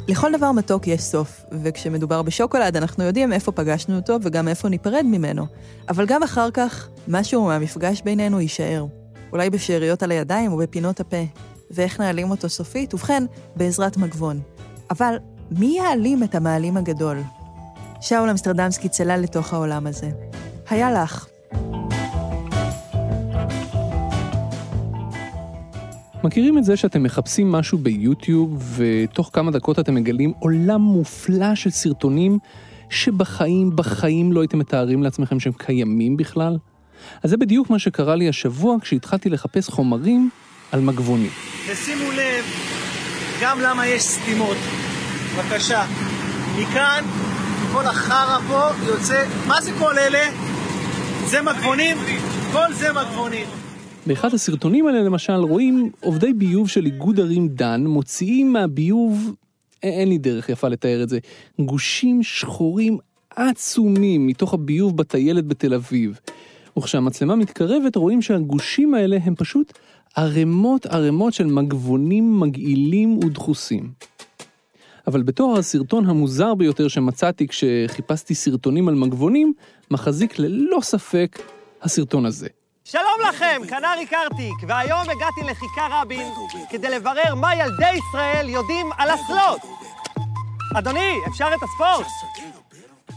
לכל 0.08 0.32
דבר 0.36 0.52
מתוק 0.52 0.86
יש 0.86 1.00
סוף, 1.00 1.44
וכשמדובר 1.62 2.22
בשוקולד 2.22 2.76
אנחנו 2.76 3.04
יודעים 3.04 3.32
איפה 3.32 3.52
פגשנו 3.52 3.96
אותו 3.96 4.16
וגם 4.22 4.48
איפה 4.48 4.68
ניפרד 4.68 5.04
ממנו. 5.04 5.46
אבל 5.88 6.06
גם 6.06 6.22
אחר 6.22 6.50
כך, 6.50 6.88
משהו 7.08 7.46
מהמפגש 7.46 8.02
בינינו 8.02 8.40
יישאר. 8.40 8.86
אולי 9.32 9.50
בשאריות 9.50 10.02
על 10.02 10.10
הידיים 10.10 10.52
או 10.52 10.56
בפינות 10.56 11.00
הפה. 11.00 11.24
ואיך 11.70 12.00
נעלים 12.00 12.30
אותו 12.30 12.48
סופית? 12.48 12.94
ובכן, 12.94 13.24
בעזרת 13.56 13.96
מגבון. 13.96 14.40
אבל 14.90 15.16
מי 15.58 15.76
יעלים 15.78 16.22
את 16.22 16.34
המעלים 16.34 16.76
הגדול? 16.76 17.22
שאול 18.00 18.30
אמסטרדמסקי 18.30 18.88
צלל 18.88 19.20
לתוך 19.22 19.52
העולם 19.52 19.86
הזה. 19.86 20.10
היה 20.70 20.92
לך. 20.92 21.26
מכירים 26.24 26.58
את 26.58 26.64
זה 26.64 26.76
שאתם 26.76 27.02
מחפשים 27.02 27.52
משהו 27.52 27.78
ביוטיוב, 27.78 28.62
ותוך 28.76 29.30
כמה 29.32 29.50
דקות 29.50 29.78
אתם 29.78 29.94
מגלים 29.94 30.32
עולם 30.38 30.80
מופלא 30.80 31.54
של 31.54 31.70
סרטונים 31.70 32.38
שבחיים, 32.90 33.76
בחיים 33.76 34.32
לא 34.32 34.40
הייתם 34.40 34.58
מתארים 34.58 35.02
לעצמכם 35.02 35.40
שהם 35.40 35.52
קיימים 35.52 36.16
בכלל? 36.16 36.56
אז 37.22 37.30
זה 37.30 37.36
בדיוק 37.36 37.70
מה 37.70 37.78
שקרה 37.78 38.16
לי 38.16 38.28
השבוע 38.28 38.76
כשהתחלתי 38.80 39.28
לחפש 39.28 39.68
חומרים 39.68 40.30
על 40.72 40.80
מגבונים. 40.80 41.30
ושימו 41.68 42.10
לב 42.10 42.44
גם 43.42 43.60
למה 43.60 43.86
יש 43.86 44.02
סתימות. 44.02 44.56
בבקשה. 45.36 45.84
מכאן 46.58 47.04
כל 47.72 47.84
החרא 47.84 48.38
פה 48.48 48.86
יוצא, 48.86 49.24
מה 49.46 49.60
זה 49.60 49.70
כל 49.78 49.98
אלה? 49.98 50.30
זה 51.26 51.42
מגבונים? 51.42 51.96
כל 52.52 52.72
זה 52.72 52.92
מגבונים. 52.92 53.46
באחד 54.06 54.34
הסרטונים 54.34 54.86
האלה 54.86 55.02
למשל 55.02 55.32
רואים 55.32 55.90
עובדי 56.00 56.32
ביוב 56.32 56.68
של 56.68 56.86
איגוד 56.86 57.20
ערים 57.20 57.48
דן 57.48 57.84
מוציאים 57.86 58.52
מהביוב, 58.52 59.34
אין 59.82 60.08
לי 60.08 60.18
דרך 60.18 60.48
יפה 60.48 60.68
לתאר 60.68 61.02
את 61.02 61.08
זה, 61.08 61.18
גושים 61.60 62.22
שחורים 62.22 62.98
עצומים 63.36 64.26
מתוך 64.26 64.54
הביוב 64.54 64.96
בטיילת 64.96 65.46
בתל 65.46 65.74
אביב. 65.74 66.20
וכשהמצלמה 66.78 67.36
מתקרבת 67.36 67.96
רואים 67.96 68.22
שהגושים 68.22 68.94
האלה 68.94 69.18
הם 69.24 69.34
פשוט 69.34 69.72
ערימות 70.16 70.86
ערימות 70.86 71.32
של 71.32 71.46
מגבונים 71.46 72.40
מגעילים 72.40 73.18
ודחוסים. 73.24 73.92
אבל 75.06 75.22
בתור 75.22 75.58
הסרטון 75.58 76.06
המוזר 76.06 76.54
ביותר 76.54 76.88
שמצאתי 76.88 77.48
כשחיפשתי 77.48 78.34
סרטונים 78.34 78.88
על 78.88 78.94
מגבונים, 78.94 79.52
מחזיק 79.90 80.38
ללא 80.38 80.78
ספק 80.82 81.38
הסרטון 81.82 82.26
הזה. 82.26 82.48
שלום 82.84 83.28
לכם, 83.28 83.60
כאן 83.68 83.84
אריק 83.84 84.12
ארטיק, 84.12 84.54
והיום 84.68 85.00
הגעתי 85.00 85.40
לכיכר 85.50 85.88
רבין 85.90 86.32
כדי 86.70 86.90
לברר 86.90 87.34
מה 87.34 87.54
ילדי 87.54 87.92
ישראל 87.98 88.48
יודעים 88.48 88.86
על 88.98 89.08
אסלות. 89.14 89.60
אדוני, 90.78 91.14
אפשר 91.28 91.48
את 91.54 91.62
הספורט? 91.62 92.06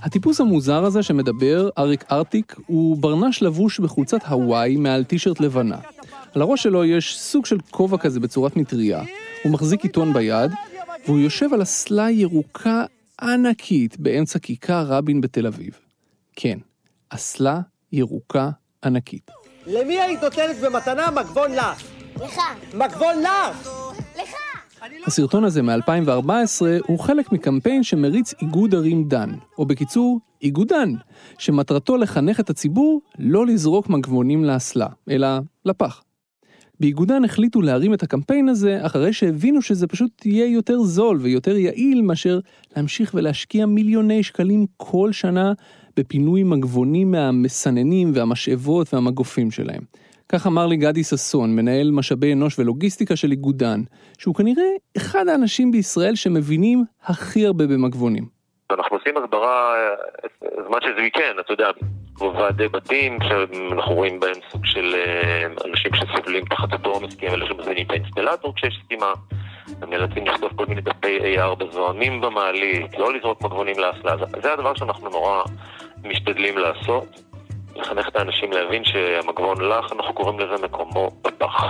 הטיפוס 0.03 0.41
המוזר 0.41 0.85
הזה 0.85 1.03
שמדבר, 1.03 1.69
אריק 1.77 2.03
ארטיק, 2.11 2.55
הוא 2.67 2.97
ברנש 2.97 3.41
לבוש 3.41 3.79
בחולצת 3.79 4.25
הוואי 4.25 4.75
מעל 4.75 5.03
טישרט 5.03 5.39
לבנה. 5.39 5.77
על 6.35 6.41
הראש 6.41 6.63
שלו 6.63 6.85
יש 6.85 7.19
סוג 7.19 7.45
של 7.45 7.57
כובע 7.71 7.97
כזה 7.97 8.19
בצורת 8.19 8.55
מטריה, 8.55 9.03
הוא 9.43 9.51
מחזיק 9.51 9.83
עיתון 9.83 10.13
ביד, 10.13 10.51
והוא 11.05 11.19
יושב 11.19 11.53
על 11.53 11.61
אסלה 11.61 12.11
ירוקה 12.11 12.85
ענקית 13.21 13.99
באמצע 13.99 14.39
כיכר 14.39 14.85
רבין 14.87 15.21
בתל 15.21 15.47
אביב. 15.47 15.79
כן, 16.35 16.57
אסלה 17.09 17.59
ירוקה 17.91 18.49
ענקית. 18.83 19.31
למי 19.67 19.99
היית 19.99 20.23
נותנת 20.23 20.55
במתנה 20.63 21.11
מגבון 21.11 21.51
לך? 21.51 21.83
לך. 22.23 22.39
מגבון 22.73 23.21
לך! 23.21 23.69
לך! 24.17 24.35
הסרטון 25.07 25.43
הזה 25.43 25.61
מ-2014 25.61 26.29
הוא 26.87 26.99
חלק 26.99 27.31
מקמפיין 27.31 27.83
שמריץ 27.83 28.33
איגוד 28.41 28.75
ערים 28.75 29.07
דן, 29.07 29.29
או 29.57 29.65
בקיצור, 29.65 30.19
איגודן, 30.41 30.93
שמטרתו 31.37 31.97
לחנך 31.97 32.39
את 32.39 32.49
הציבור 32.49 33.01
לא 33.19 33.45
לזרוק 33.45 33.89
מגבונים 33.89 34.45
לאסלה, 34.45 34.87
אלא 35.09 35.27
לפח. 35.65 36.04
באיגודן 36.79 37.25
החליטו 37.25 37.61
להרים 37.61 37.93
את 37.93 38.03
הקמפיין 38.03 38.49
הזה 38.49 38.85
אחרי 38.85 39.13
שהבינו 39.13 39.61
שזה 39.61 39.87
פשוט 39.87 40.25
יהיה 40.25 40.53
יותר 40.53 40.77
זול 40.77 41.17
ויותר 41.21 41.57
יעיל 41.57 42.01
מאשר 42.01 42.39
להמשיך 42.77 43.11
ולהשקיע 43.13 43.65
מיליוני 43.65 44.23
שקלים 44.23 44.65
כל 44.77 45.11
שנה 45.11 45.53
בפינוי 45.97 46.43
מגבונים 46.43 47.11
מהמסננים 47.11 48.11
והמשאבות 48.15 48.93
והמגופים 48.93 49.51
שלהם. 49.51 49.81
כך 50.29 50.47
אמר 50.47 50.67
לי 50.67 50.77
גדי 50.77 51.03
ששון, 51.03 51.55
מנהל 51.55 51.91
משאבי 51.91 52.33
אנוש 52.33 52.59
ולוגיסטיקה 52.59 53.15
של 53.15 53.31
איגודן, 53.31 53.81
שהוא 54.17 54.35
כנראה 54.35 54.69
אחד 54.97 55.27
האנשים 55.27 55.71
בישראל 55.71 56.15
שמבינים 56.15 56.83
הכי 57.03 57.45
הרבה 57.45 57.67
במגבונים. 57.67 58.25
אנחנו 58.71 58.97
עושים 58.97 59.13
הסברה 59.17 59.73
זמן 60.67 60.77
שזה 60.81 61.07
weekend, 61.07 61.39
אתה 61.39 61.53
יודע, 61.53 61.67
ועדי 62.19 62.67
בתים, 62.67 63.17
שאנחנו 63.29 63.95
רואים 63.95 64.19
בהם 64.19 64.35
סוג 64.51 64.65
של 64.65 64.95
אה, 64.95 65.45
אנשים 65.65 65.91
שסובלים 65.93 66.45
תחת 66.45 66.73
אותו 66.73 66.89
עומס, 66.89 67.15
כי 67.15 67.27
הם 67.27 67.33
אלה 67.33 67.45
שמזמינים 67.47 67.85
את 67.85 67.91
האינסטלטור 67.91 68.55
כשיש 68.55 68.79
סתימה, 68.85 69.11
הם 69.81 69.89
נאלצים 69.89 70.25
לכתוב 70.25 70.49
כל 70.55 70.65
מיני 70.65 70.81
דפי 70.81 71.17
AR 71.19 71.55
בזוהמים 71.55 72.21
במעלית, 72.21 72.97
לא 72.97 73.13
לזרוק 73.13 73.41
מגבונים 73.41 73.75
לאסלה, 73.79 74.15
זה 74.43 74.53
הדבר 74.53 74.75
שאנחנו 74.75 75.09
נורא 75.09 75.43
משתדלים 76.03 76.57
לעשות. 76.57 77.21
לחנך 77.75 78.07
את 78.07 78.15
האנשים 78.15 78.51
להבין 78.51 78.83
שהמגבון 78.85 79.61
לך, 79.61 79.91
אנחנו 79.91 80.13
קוראים 80.13 80.39
לזה 80.39 80.65
מקומו 80.65 81.11
בפח. 81.23 81.63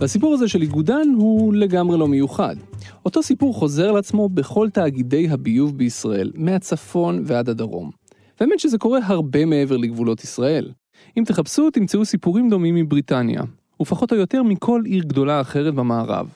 והסיפור 0.00 0.34
הזה 0.34 0.48
של 0.48 0.62
איגודן 0.62 1.08
הוא 1.16 1.54
לגמרי 1.54 1.98
לא 1.98 2.08
מיוחד. 2.08 2.56
אותו 3.04 3.22
סיפור 3.22 3.54
חוזר 3.54 3.92
לעצמו 3.92 4.28
בכל 4.28 4.68
תאגידי 4.70 5.28
הביוב 5.30 5.78
בישראל, 5.78 6.32
מהצפון 6.34 7.22
ועד 7.26 7.48
הדרום. 7.48 7.97
והאמת 8.40 8.60
שזה 8.60 8.78
קורה 8.78 8.98
הרבה 9.02 9.44
מעבר 9.44 9.76
לגבולות 9.76 10.24
ישראל. 10.24 10.70
אם 11.18 11.24
תחפשו, 11.26 11.70
תמצאו 11.70 12.04
סיפורים 12.04 12.48
דומים 12.48 12.74
מבריטניה, 12.74 13.42
ופחות 13.82 14.12
או 14.12 14.16
יותר 14.16 14.42
מכל 14.42 14.82
עיר 14.84 15.04
גדולה 15.04 15.40
אחרת 15.40 15.74
במערב. 15.74 16.28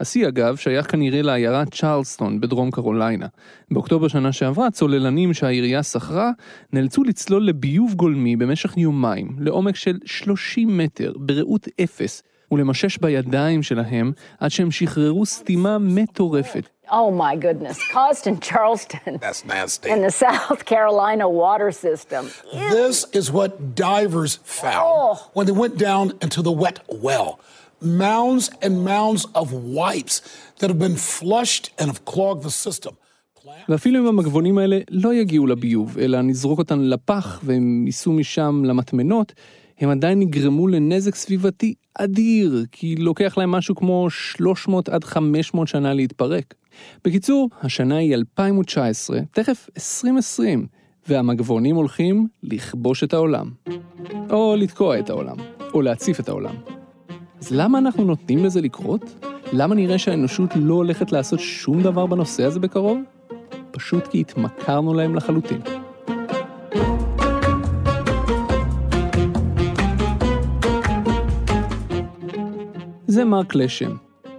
השיא 0.00 0.28
אגב 0.28 0.56
שייך 0.56 0.90
כנראה 0.90 1.22
לעיירה 1.22 1.64
צ'רלסטון 1.66 2.40
בדרום 2.40 2.70
קרוליינה. 2.70 3.26
באוקטובר 3.70 4.08
שנה 4.08 4.32
שעברה 4.32 4.70
צוללנים 4.70 5.34
שהעירייה 5.34 5.82
שכרה 5.82 6.30
נאלצו 6.72 7.04
לצלול 7.04 7.46
לביוב 7.46 7.94
גולמי 7.94 8.36
במשך 8.36 8.76
יומיים 8.76 9.36
לעומק 9.38 9.76
של 9.76 9.98
30 10.04 10.78
מטר 10.78 11.12
בראות 11.16 11.68
אפס 11.82 12.22
ולמשש 12.52 12.98
בידיים 12.98 13.62
שלהם 13.62 14.12
עד 14.38 14.50
שהם 14.50 14.70
שחררו 14.70 15.26
סתימה 15.26 15.78
מטורפת. 15.78 16.75
Oh 16.90 17.10
my 17.10 17.34
goodness, 17.36 17.76
caused 17.92 18.26
in 18.26 18.38
Charleston. 18.40 19.18
That's 19.20 19.44
nasty. 19.44 19.90
In 19.90 20.02
the 20.02 20.10
South 20.10 20.64
Carolina 20.72 21.28
water 21.28 21.70
system. 21.72 22.22
This 22.78 22.96
is 23.18 23.30
what 23.32 23.50
divers 23.74 24.32
found 24.60 24.84
Oh. 24.86 25.14
when 25.36 25.46
they 25.48 25.56
went 25.64 25.76
down 25.88 26.04
into 26.24 26.40
the 26.48 26.54
wet 26.62 26.78
well. 27.06 27.30
Mounds 27.80 28.44
and 28.62 28.72
mounds 28.84 29.22
of 29.40 29.46
wipes 29.52 30.16
that 30.58 30.68
have 30.72 30.78
been 30.78 30.96
flushed 30.96 31.64
and 31.78 31.86
have 31.92 32.00
clogged 32.04 32.42
the 32.42 32.50
system. 32.66 32.94
ואפילו 33.68 34.00
אם 34.00 34.06
המגבונים 34.06 34.58
האלה 34.58 34.78
לא 34.90 35.14
יגיעו 35.14 35.46
לביוב, 35.46 35.98
אלא 35.98 36.20
נזרוק 36.22 36.58
אותן 36.58 36.78
לפח 36.80 37.40
והם 37.44 37.82
ייסעו 37.86 38.12
משם 38.12 38.62
למטמנות, 38.64 39.32
הם 39.78 39.90
עדיין 39.90 40.22
יגרמו 40.22 40.68
לנזק 40.68 41.14
סביבתי 41.14 41.74
אדיר, 41.94 42.64
כי 42.72 42.96
לוקח 42.96 43.38
להם 43.38 43.50
משהו 43.50 43.74
כמו 43.74 44.06
300 44.10 44.88
עד 44.88 45.04
500 45.04 45.68
שנה 45.68 45.94
להתפרק. 45.94 46.54
בקיצור, 47.04 47.50
השנה 47.62 47.96
היא 47.96 48.14
2019, 48.14 49.20
תכף 49.32 49.68
2020, 49.76 50.66
והמגבונים 51.08 51.76
הולכים 51.76 52.26
לכבוש 52.42 53.04
את 53.04 53.14
העולם. 53.14 53.50
או 54.30 54.54
לתקוע 54.58 54.98
את 54.98 55.10
העולם, 55.10 55.36
או 55.74 55.82
להציף 55.82 56.20
את 56.20 56.28
העולם. 56.28 56.54
אז 57.40 57.50
למה 57.50 57.78
אנחנו 57.78 58.04
נותנים 58.04 58.44
לזה 58.44 58.60
לקרות? 58.60 59.26
למה 59.52 59.74
נראה 59.74 59.98
שהאנושות 59.98 60.50
לא 60.56 60.74
הולכת 60.74 61.12
לעשות 61.12 61.40
שום 61.40 61.82
דבר 61.82 62.06
בנושא 62.06 62.44
הזה 62.44 62.60
בקרוב? 62.60 62.98
פשוט 63.70 64.06
כי 64.06 64.20
התמכרנו 64.20 64.94
להם 64.94 65.14
לחלוטין. 65.14 65.60
זה 73.06 73.24
מרק 73.24 73.54
לשם. 73.54 73.96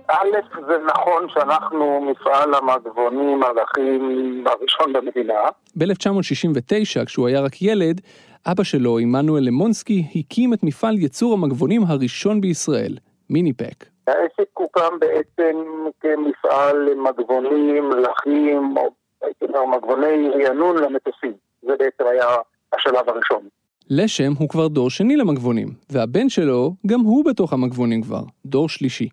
א', 0.08 0.28
זה 0.68 0.78
נכון 0.86 1.30
שאנחנו 1.34 2.02
מפעל 2.02 2.54
המגבונים 2.54 3.44
הלכים 3.44 4.44
הראשון 4.48 4.94
במדינה. 4.94 5.40
ב-1969, 5.76 7.06
כשהוא 7.06 7.28
היה 7.28 7.42
רק 7.42 7.62
ילד, 7.62 8.02
אבא 8.46 8.64
שלו, 8.64 8.98
עמנואל 8.98 9.44
למונסקי, 9.44 10.04
הקים 10.16 10.54
את 10.54 10.64
מפעל 10.64 10.98
ייצור 10.98 11.34
המגבונים 11.34 11.82
הראשון 11.88 12.42
בישראל, 12.42 12.98
מיניפק. 13.30 13.86
העסק 14.08 14.50
הוקם 14.54 15.00
בעצם 15.00 15.58
כמפעל 16.00 16.90
מגבונים, 16.96 17.92
לחים, 17.92 18.78
או 18.78 18.90
הייתי 19.22 19.46
אומר 19.46 19.78
מגבוני 19.78 20.30
רענון 20.30 20.78
למטוסים. 20.78 21.34
זה 21.62 21.74
בעצם 21.80 22.04
היה 22.12 22.28
השלב 22.74 23.10
הראשון. 23.10 23.48
לשם 23.90 24.32
הוא 24.40 24.50
כבר 24.50 24.68
דור 24.68 24.90
שני 24.90 25.16
למגבונים, 25.16 25.68
והבן 25.90 26.30
שלו, 26.30 26.74
גם 26.88 27.00
הוא 27.00 27.26
בתוך 27.26 27.54
המגבונים 27.54 28.02
כבר, 28.02 28.22
דור 28.46 28.70
שלישי. 28.70 29.10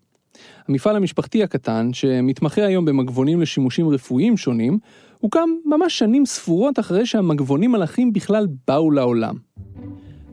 המפעל 0.69 0.95
המשפחתי 0.95 1.43
הקטן, 1.43 1.89
שמתמחה 1.93 2.65
היום 2.65 2.85
במגבונים 2.85 3.41
לשימושים 3.41 3.89
רפואיים 3.89 4.37
שונים, 4.37 4.79
הוקם 5.19 5.49
ממש 5.65 5.99
שנים 5.99 6.25
ספורות 6.25 6.79
אחרי 6.79 7.05
שהמגבונים 7.05 7.71
מלאכים 7.71 8.13
בכלל 8.13 8.47
באו 8.67 8.91
לעולם. 8.91 9.35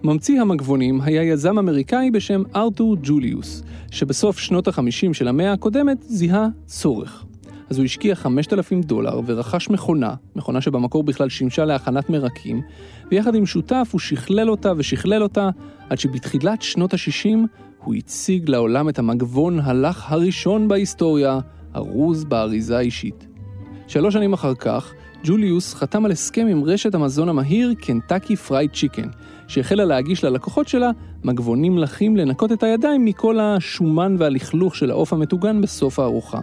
ממציא 0.04 0.40
המגבונים 0.40 1.00
היה 1.00 1.22
יזם 1.22 1.58
אמריקאי 1.58 2.10
בשם 2.10 2.42
ארתור 2.56 2.96
ג'וליוס, 3.02 3.62
שבסוף 3.90 4.38
שנות 4.38 4.68
ה-50 4.68 5.12
של 5.12 5.28
המאה 5.28 5.52
הקודמת 5.52 6.02
זיהה 6.02 6.48
צורך. 6.66 7.24
אז 7.70 7.78
הוא 7.78 7.84
השקיע 7.84 8.14
5,000 8.14 8.82
דולר 8.82 9.20
ורכש 9.26 9.70
מכונה, 9.70 10.14
מכונה 10.36 10.60
שבמקור 10.60 11.02
בכלל 11.02 11.28
שימשה 11.28 11.64
להכנת 11.64 12.10
מרקים, 12.10 12.60
ויחד 13.10 13.34
עם 13.34 13.46
שותף 13.46 13.88
הוא 13.92 14.00
שכלל 14.00 14.50
אותה 14.50 14.72
ושכלל 14.76 15.22
אותה, 15.22 15.50
עד 15.90 15.98
שבתחילת 15.98 16.62
שנות 16.62 16.94
ה-60 16.94 17.36
הוא 17.84 17.94
הציג 17.94 18.50
לעולם 18.50 18.88
את 18.88 18.98
המגבון 18.98 19.60
הלך 19.60 20.12
הראשון 20.12 20.68
בהיסטוריה, 20.68 21.38
ארוז 21.76 22.24
באריזה 22.24 22.78
אישית. 22.78 23.26
שלוש 23.88 24.14
שנים 24.14 24.32
אחר 24.32 24.54
כך, 24.54 24.92
ג'וליוס 25.24 25.74
חתם 25.74 26.04
על 26.04 26.10
הסכם 26.10 26.46
עם 26.46 26.64
רשת 26.64 26.94
המזון 26.94 27.28
המהיר 27.28 27.74
קנטקי 27.80 28.36
פרייד 28.36 28.70
צ'יקן, 28.72 29.08
שהחלה 29.48 29.84
להגיש 29.84 30.24
ללקוחות 30.24 30.68
שלה 30.68 30.90
מגבונים 31.24 31.78
לחים 31.78 32.16
לנקות 32.16 32.52
את 32.52 32.62
הידיים 32.62 33.04
מכל 33.04 33.40
השומן 33.40 34.16
והלכלוך 34.18 34.76
של 34.76 34.90
העוף 34.90 35.12
המטוגן 35.12 35.60
בסוף 35.60 35.98
הארוחה. 35.98 36.40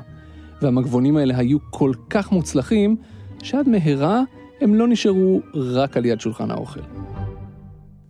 והמגבונים 0.61 1.17
האלה 1.17 1.37
היו 1.37 1.57
כל 1.69 1.91
כך 2.09 2.31
מוצלחים, 2.31 2.95
שעד 3.43 3.69
מהרה 3.69 4.21
הם 4.61 4.75
לא 4.75 4.87
נשארו 4.87 5.41
רק 5.53 5.97
על 5.97 6.05
יד 6.05 6.19
שולחן 6.21 6.51
האוכל. 6.51 6.81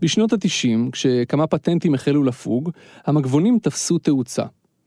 בשנות 0.01 0.33
ה-90, 0.33 0.91
כשכמה 0.91 1.47
פטנטים 1.47 1.93
החלו 1.93 2.23
לפוג, 2.23 2.69
המגבונים 3.05 3.59
תפסו 3.59 3.97
תאוצה. 3.97 4.43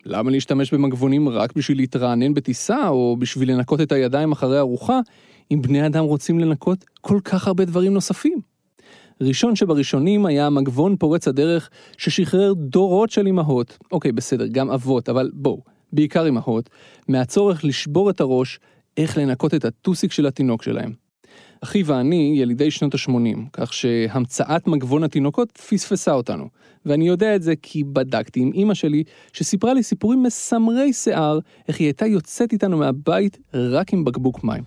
למה 0.06 0.30
להשתמש 0.30 0.74
במגבונים 0.74 1.28
רק 1.28 1.52
בשביל 1.56 1.76
להתרענן 1.76 2.34
בטיסה, 2.34 2.88
או 2.88 3.16
בשביל 3.18 3.50
לנקות 3.50 3.80
את 3.80 3.92
הידיים 3.92 4.32
אחרי 4.32 4.58
ארוחה, 4.58 5.00
אם 5.50 5.62
בני 5.62 5.86
אדם 5.86 6.04
רוצים 6.04 6.40
לנקות 6.40 6.84
כל 7.00 7.20
כך 7.24 7.46
הרבה 7.46 7.64
דברים 7.64 7.94
נוספים? 7.94 8.40
ראשון 9.20 9.56
שבראשונים 9.56 10.26
היה 10.26 10.46
המגבון 10.46 10.96
פורץ 10.96 11.28
הדרך 11.28 11.70
ששחרר 11.98 12.52
דורות 12.52 13.10
של 13.10 13.26
אמהות, 13.26 13.78
אוקיי 13.92 14.12
בסדר, 14.12 14.46
גם 14.46 14.70
אבות, 14.70 15.08
אבל 15.08 15.30
בואו, 15.34 15.62
בעיקר 15.92 16.28
אמהות, 16.28 16.70
מהצורך 17.08 17.64
לשבור 17.64 18.10
את 18.10 18.20
הראש 18.20 18.60
איך 18.96 19.18
לנקות 19.18 19.54
את 19.54 19.64
הטוסיק 19.64 20.12
של 20.12 20.26
התינוק 20.26 20.62
שלהם. 20.62 21.01
אחי 21.64 21.82
ואני 21.82 22.34
ילידי 22.36 22.70
שנות 22.70 22.94
ה-80, 22.94 23.38
כך 23.52 23.72
שהמצאת 23.72 24.66
מגבון 24.66 25.04
התינוקות 25.04 25.50
פספסה 25.50 26.12
אותנו. 26.12 26.48
ואני 26.86 27.08
יודע 27.08 27.36
את 27.36 27.42
זה 27.42 27.54
כי 27.62 27.84
בדקתי 27.84 28.40
עם 28.40 28.50
אימא 28.54 28.74
שלי, 28.74 29.02
שסיפרה 29.32 29.74
לי 29.74 29.82
סיפורים 29.82 30.22
מסמרי 30.22 30.92
שיער, 30.92 31.38
איך 31.68 31.78
היא 31.78 31.86
הייתה 31.86 32.06
יוצאת 32.06 32.52
איתנו 32.52 32.76
מהבית 32.76 33.38
רק 33.54 33.92
עם 33.92 34.04
בקבוק 34.04 34.44
מים. 34.44 34.62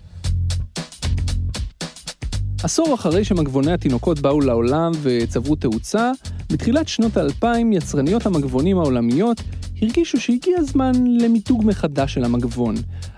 עשור 2.62 2.94
אחרי 2.94 3.24
שמגבוני 3.24 3.72
התינוקות 3.72 4.20
באו 4.20 4.40
לעולם 4.40 4.92
וצברו 5.02 5.56
תאוצה, 5.56 6.12
בתחילת 6.52 6.88
שנות 6.88 7.16
האלפיים 7.16 7.72
יצרניות 7.72 8.26
המגבונים 8.26 8.78
העולמיות 8.78 9.40
הרגישו 9.82 10.20
שהגיע 10.20 10.58
הזמן 10.58 10.92
למיתוג 11.20 11.64
מחדש 11.64 12.14
של 12.14 12.24
המגבון, 12.24 12.74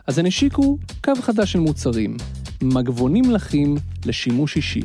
אז 0.07 0.19
הן 0.19 0.27
השיקו 0.27 0.79
קו 1.05 1.13
חדש 1.21 1.53
של 1.53 1.61
מוצרים, 1.61 2.17
מגבונים 2.63 3.31
לחים 3.31 3.77
לשימוש 4.07 4.57
אישי. 4.57 4.83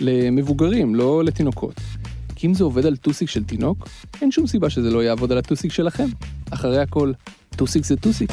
למבוגרים, 0.00 0.94
לא 0.94 1.24
לתינוקות. 1.24 1.74
כי 2.36 2.46
אם 2.46 2.54
זה 2.54 2.64
עובד 2.64 2.86
על 2.86 2.96
טוסיק 2.96 3.28
של 3.28 3.44
תינוק, 3.44 3.88
אין 4.22 4.30
שום 4.30 4.46
סיבה 4.46 4.70
שזה 4.70 4.90
לא 4.90 5.04
יעבוד 5.04 5.32
על 5.32 5.38
הטוסיק 5.38 5.72
שלכם. 5.72 6.06
אחרי 6.50 6.80
הכל, 6.80 7.12
טוסיק 7.56 7.84
זה 7.84 7.96
טוסיק. 7.96 8.30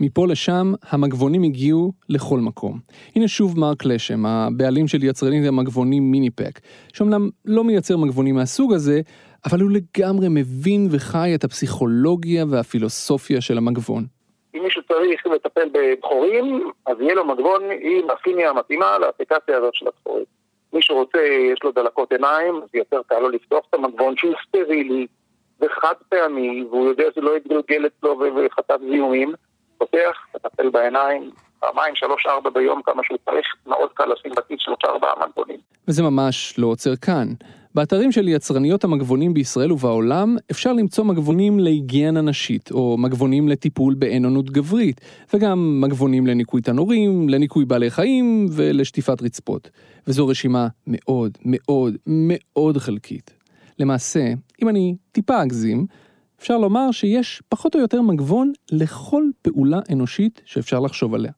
מפה 0.00 0.26
לשם, 0.26 0.72
המגבונים 0.90 1.42
הגיעו 1.42 1.92
לכל 2.08 2.40
מקום. 2.40 2.80
הנה 3.16 3.28
שוב 3.28 3.58
מרק 3.58 3.84
לשם, 3.84 4.26
הבעלים 4.26 4.88
של 4.88 5.04
יצרנית 5.04 5.46
המגבונים 5.46 6.10
מיניפק, 6.10 6.60
שאומנם 6.92 7.28
לא 7.44 7.64
מייצר 7.64 7.96
מגבונים 7.96 8.34
מהסוג 8.34 8.72
הזה, 8.72 9.00
אבל 9.44 9.60
הוא 9.60 9.70
לגמרי 9.70 10.26
מבין 10.30 10.88
וחי 10.90 11.34
את 11.34 11.44
הפסיכולוגיה 11.44 12.44
והפילוסופיה 12.48 13.40
של 13.40 13.58
המגבון. 13.58 14.06
אם 14.54 14.62
מישהו 14.62 14.82
צריך 14.82 15.26
לטפל 15.26 15.68
בבחורים, 15.72 16.70
אז 16.86 16.96
יהיה 17.00 17.14
לו 17.14 17.24
מגבון 17.24 17.62
עם 17.80 18.10
הפיניה 18.10 18.50
המתאימה 18.50 18.98
לאפליקציה 18.98 19.56
הזאת 19.56 19.74
של 19.74 19.86
הבחורים. 19.88 20.24
מי 20.72 20.82
שרוצה, 20.82 21.18
יש 21.52 21.58
לו 21.64 21.72
דלקות 21.72 22.12
עיניים, 22.12 22.54
אז 22.56 22.68
יותר 22.74 23.00
קל 23.06 23.18
לו 23.18 23.28
לפתוח 23.28 23.64
את 23.70 23.74
המגבון 23.74 24.16
שהוא 24.16 24.34
סטרילי 24.48 25.06
וחד 25.60 25.94
פעמי, 26.08 26.64
והוא 26.70 26.88
יודע 26.88 27.04
שזה 27.12 27.20
לא 27.20 27.36
יתגלגל 27.36 27.86
אצלו 27.86 28.20
וחטף 28.46 28.78
זיהומים. 28.90 29.34
פותח, 29.78 30.26
מטפל 30.34 30.68
בעיניים, 30.70 31.30
פעמיים, 31.60 31.94
שלוש, 31.94 32.26
ארבע 32.26 32.50
ביום, 32.50 32.82
כמה 32.82 33.02
שהוא 33.04 33.18
צריך, 33.24 33.46
מאוד 33.66 33.90
קל 33.94 34.04
לשים 34.04 34.32
בכיס 34.36 34.58
שלושה 34.60 34.86
ארבעה 34.86 35.26
מגבונים. 35.26 35.58
וזה 35.88 36.02
ממש 36.02 36.58
לא 36.58 36.66
עוצר 36.66 36.96
כאן. 36.96 37.26
באתרים 37.74 38.12
של 38.12 38.28
יצרניות 38.28 38.84
המגבונים 38.84 39.34
בישראל 39.34 39.72
ובעולם 39.72 40.36
אפשר 40.50 40.72
למצוא 40.72 41.04
מגבונים 41.04 41.58
להיגיינה 41.58 42.20
נשית, 42.20 42.70
או 42.72 42.98
מגבונים 42.98 43.48
לטיפול 43.48 43.94
באין-אונות 43.94 44.50
גברית, 44.50 45.00
וגם 45.34 45.80
מגבונים 45.80 46.26
לניקוי 46.26 46.62
תנורים, 46.62 47.28
לניקוי 47.28 47.64
בעלי 47.64 47.90
חיים 47.90 48.46
ולשטיפת 48.50 49.22
רצפות. 49.22 49.70
וזו 50.06 50.26
רשימה 50.26 50.68
מאוד 50.86 51.38
מאוד 51.44 51.96
מאוד 52.06 52.78
חלקית. 52.78 53.30
למעשה, 53.78 54.32
אם 54.62 54.68
אני 54.68 54.96
טיפה 55.12 55.42
אגזים, 55.42 55.86
אפשר 56.40 56.58
לומר 56.58 56.90
שיש 56.90 57.42
פחות 57.48 57.74
או 57.74 57.80
יותר 57.80 58.02
מגבון 58.02 58.52
לכל 58.72 59.24
פעולה 59.42 59.80
אנושית 59.92 60.42
שאפשר 60.44 60.80
לחשוב 60.80 61.14
עליה. 61.14 61.32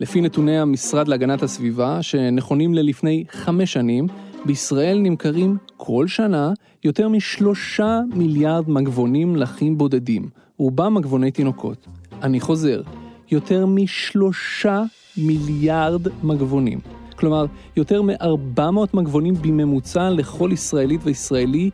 לפי 0.00 0.20
נתוני 0.20 0.58
המשרד 0.58 1.08
להגנת 1.08 1.42
הסביבה, 1.42 2.02
שנכונים 2.02 2.74
ללפני 2.74 3.24
חמש 3.30 3.72
שנים, 3.72 4.06
בישראל 4.46 4.98
נמכרים 4.98 5.56
כל 5.76 6.08
שנה 6.08 6.52
יותר 6.84 7.08
משלושה 7.08 8.00
מיליארד 8.14 8.70
מגבונים 8.70 9.36
לחים 9.36 9.78
בודדים, 9.78 10.28
רובם 10.58 10.94
מגבוני 10.94 11.30
תינוקות. 11.30 11.86
אני 12.22 12.40
חוזר, 12.40 12.82
יותר 13.30 13.66
משלושה 13.66 14.82
מיליארד 15.16 16.02
מגבונים. 16.22 16.78
כלומר, 17.16 17.46
יותר 17.76 18.02
מ-400 18.02 18.60
מגבונים 18.94 19.34
בממוצע 19.34 20.10
לכל 20.10 20.50
ישראלית 20.52 21.00
וישראלי 21.04 21.70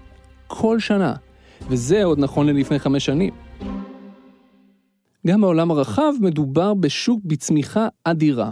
כל 0.46 0.78
שנה. 0.78 1.14
וזה 1.68 2.04
עוד 2.04 2.18
נכון 2.18 2.46
ללפני 2.46 2.78
חמש 2.78 3.06
שנים. 3.06 3.34
גם 5.26 5.40
בעולם 5.40 5.70
הרחב 5.70 6.12
מדובר 6.20 6.74
בשוק 6.74 7.20
בצמיחה 7.24 7.88
אדירה. 8.04 8.50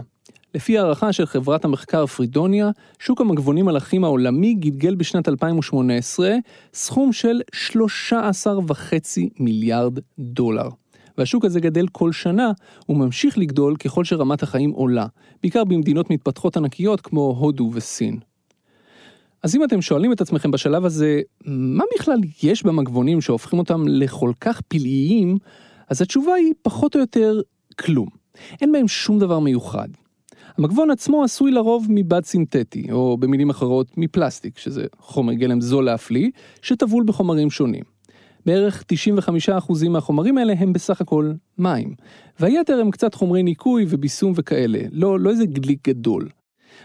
לפי 0.55 0.77
הערכה 0.77 1.13
של 1.13 1.25
חברת 1.25 1.65
המחקר 1.65 2.05
פרידוניה, 2.05 2.69
שוק 2.99 3.21
המגבונים 3.21 3.67
הלכים 3.67 4.03
העולמי 4.03 4.53
גלגל 4.53 4.95
בשנת 4.95 5.29
2018 5.29 6.35
סכום 6.73 7.13
של 7.13 7.41
13.5 8.11 8.13
מיליארד 9.39 9.99
דולר. 10.19 10.69
והשוק 11.17 11.45
הזה 11.45 11.59
גדל 11.59 11.87
כל 11.91 12.11
שנה, 12.11 12.51
וממשיך 12.89 13.37
לגדול 13.37 13.75
ככל 13.75 14.03
שרמת 14.03 14.43
החיים 14.43 14.71
עולה, 14.71 15.05
בעיקר 15.41 15.63
במדינות 15.63 16.09
מתפתחות 16.09 16.57
ענקיות 16.57 17.01
כמו 17.01 17.35
הודו 17.39 17.71
וסין. 17.73 18.19
אז 19.43 19.55
אם 19.55 19.63
אתם 19.63 19.81
שואלים 19.81 20.11
את 20.11 20.21
עצמכם 20.21 20.51
בשלב 20.51 20.85
הזה, 20.85 21.21
מה 21.45 21.83
בכלל 21.99 22.19
יש 22.43 22.63
במגבונים 22.63 23.21
שהופכים 23.21 23.59
אותם 23.59 23.87
לכל 23.87 24.31
כך 24.41 24.61
פלאיים, 24.61 25.37
אז 25.89 26.01
התשובה 26.01 26.33
היא 26.33 26.53
פחות 26.61 26.95
או 26.95 26.99
יותר 26.99 27.41
כלום. 27.79 28.07
אין 28.61 28.71
בהם 28.71 28.87
שום 28.87 29.19
דבר 29.19 29.39
מיוחד. 29.39 29.87
המגבון 30.57 30.91
עצמו 30.91 31.23
עשוי 31.23 31.51
לרוב 31.51 31.87
מבד 31.89 32.25
סינתטי, 32.25 32.91
או 32.91 33.17
במילים 33.17 33.49
אחרות 33.49 33.97
מפלסטיק, 33.97 34.57
שזה 34.57 34.85
חומר 34.99 35.33
גלם 35.33 35.61
זול 35.61 35.85
להפליא, 35.85 36.29
שטבול 36.61 37.03
בחומרים 37.03 37.49
שונים. 37.49 37.83
בערך 38.45 38.83
95% 39.59 39.89
מהחומרים 39.89 40.37
האלה 40.37 40.53
הם 40.57 40.73
בסך 40.73 41.01
הכל 41.01 41.31
מים, 41.57 41.95
והיתר 42.39 42.79
הם 42.79 42.91
קצת 42.91 43.13
חומרי 43.13 43.43
ניקוי 43.43 43.85
וביסום 43.89 44.33
וכאלה, 44.35 44.79
לא, 44.91 45.19
לא 45.19 45.29
איזה 45.29 45.45
גליק 45.45 45.87
גדול. 45.89 46.29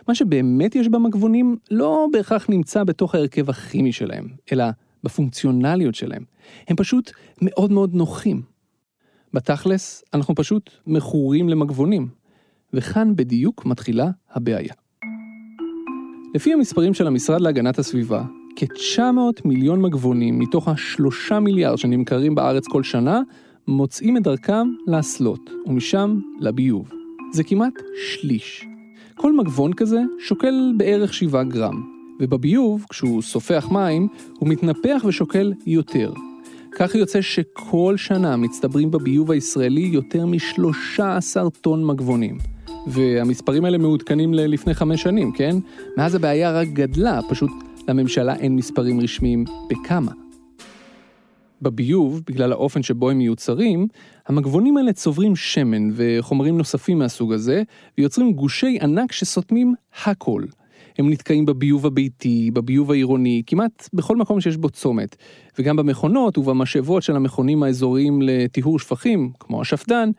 מה 0.09 0.15
שבאמת 0.15 0.75
יש 0.75 0.89
במגבונים 0.89 1.57
לא 1.71 2.07
בהכרח 2.13 2.47
נמצא 2.49 2.85
בתוך 2.85 3.15
ההרכב 3.15 3.51
הכימי 3.51 3.93
שלהם, 3.93 4.29
אלא 4.53 4.65
בפונקציונליות 5.05 5.95
שלהם. 5.95 6.25
הם 6.69 6.77
פשוט 6.77 7.11
מאוד 7.43 7.73
מאוד 7.73 7.95
נוחים. 7.95 8.43
בתכלס, 9.33 10.05
אנחנו 10.15 10.35
פשוט 10.35 10.71
מכורים 10.87 11.49
למגבונים, 11.49 12.09
וכאן 12.75 13.17
בדיוק 13.17 13.67
מתחילה 13.67 14.11
הבעיה. 14.33 14.75
לפי 16.35 16.53
המספרים 16.53 16.95
של 16.95 17.07
המשרד 17.07 17.41
להגנת 17.41 17.79
הסביבה, 17.79 18.25
כ-900 18.57 19.41
מיליון 19.45 19.83
מגבונים 19.83 20.39
מתוך 20.39 20.69
השלושה 20.69 21.41
מיליארד 21.41 21.79
שנמכרים 21.79 22.35
בארץ 22.35 22.67
כל 22.67 22.83
שנה, 22.83 23.21
מוצאים 23.69 24.17
את 24.17 24.23
דרכם 24.23 24.69
לאסלות, 24.87 25.51
ומשם 25.67 26.19
לביוב. 26.41 26.91
זה 27.33 27.45
כמעט 27.45 27.73
שליש. 28.07 28.67
כל 29.15 29.37
מגבון 29.37 29.73
כזה 29.73 30.01
שוקל 30.19 30.73
בערך 30.77 31.15
7 31.15 31.43
גרם, 31.43 31.83
ובביוב, 32.21 32.87
כשהוא 32.91 33.23
סופח 33.23 33.69
מים, 33.71 34.09
הוא 34.39 34.49
מתנפח 34.49 35.05
ושוקל 35.07 35.53
יותר. 35.67 36.13
כך 36.77 36.95
יוצא 36.95 37.21
שכל 37.21 37.95
שנה 37.97 38.37
מצטברים 38.37 38.91
בביוב 38.91 39.31
הישראלי 39.31 39.91
יותר 39.93 40.27
מ-13 40.27 41.51
טון 41.61 41.87
מגבונים. 41.87 42.54
והמספרים 42.87 43.65
האלה 43.65 43.79
מעודכנים 43.79 44.35
ללפני 44.35 44.75
חמש 44.75 45.03
שנים, 45.03 45.33
כן? 45.33 45.57
מאז 45.97 46.15
הבעיה 46.15 46.53
רק 46.53 46.69
גדלה, 46.69 47.21
פשוט 47.29 47.51
לממשלה 47.89 48.37
אין 48.37 48.57
מספרים 48.57 49.01
רשמיים 49.01 49.45
בכמה. 49.71 50.13
בביוב, 51.63 52.21
בגלל 52.27 52.53
האופן 52.53 52.83
שבו 52.83 53.11
הם 53.11 53.19
מיוצרים, 53.19 53.87
המגבונים 54.27 54.77
האלה 54.77 54.93
צוברים 54.93 55.37
שמן 55.37 55.91
וחומרים 55.95 56.59
נוספים 56.59 56.99
מהסוג 56.99 57.33
הזה, 57.33 57.63
ויוצרים 57.99 58.33
גושי 58.33 58.79
ענק 58.81 59.13
שסותמים 59.13 59.75
הכל. 60.05 60.43
הם 60.99 61.11
נתקעים 61.11 61.47
בביוב 61.47 61.87
הביתי, 61.87 62.51
בביוב 62.53 62.91
העירוני, 62.91 63.43
כמעט 63.47 63.89
בכל 63.93 64.17
מקום 64.17 64.41
שיש 64.41 64.57
בו 64.57 64.71
צומת. 64.71 65.17
וגם 65.59 65.77
במכונות 65.77 66.39
ובמשאבות 66.39 67.03
של 67.03 67.17
המכונים 67.17 67.63
האזוריים 67.63 68.23
לטיהור 68.23 68.79
שפכים, 68.79 69.33
כמו 69.41 69.61
השפד"ן, 69.61 70.11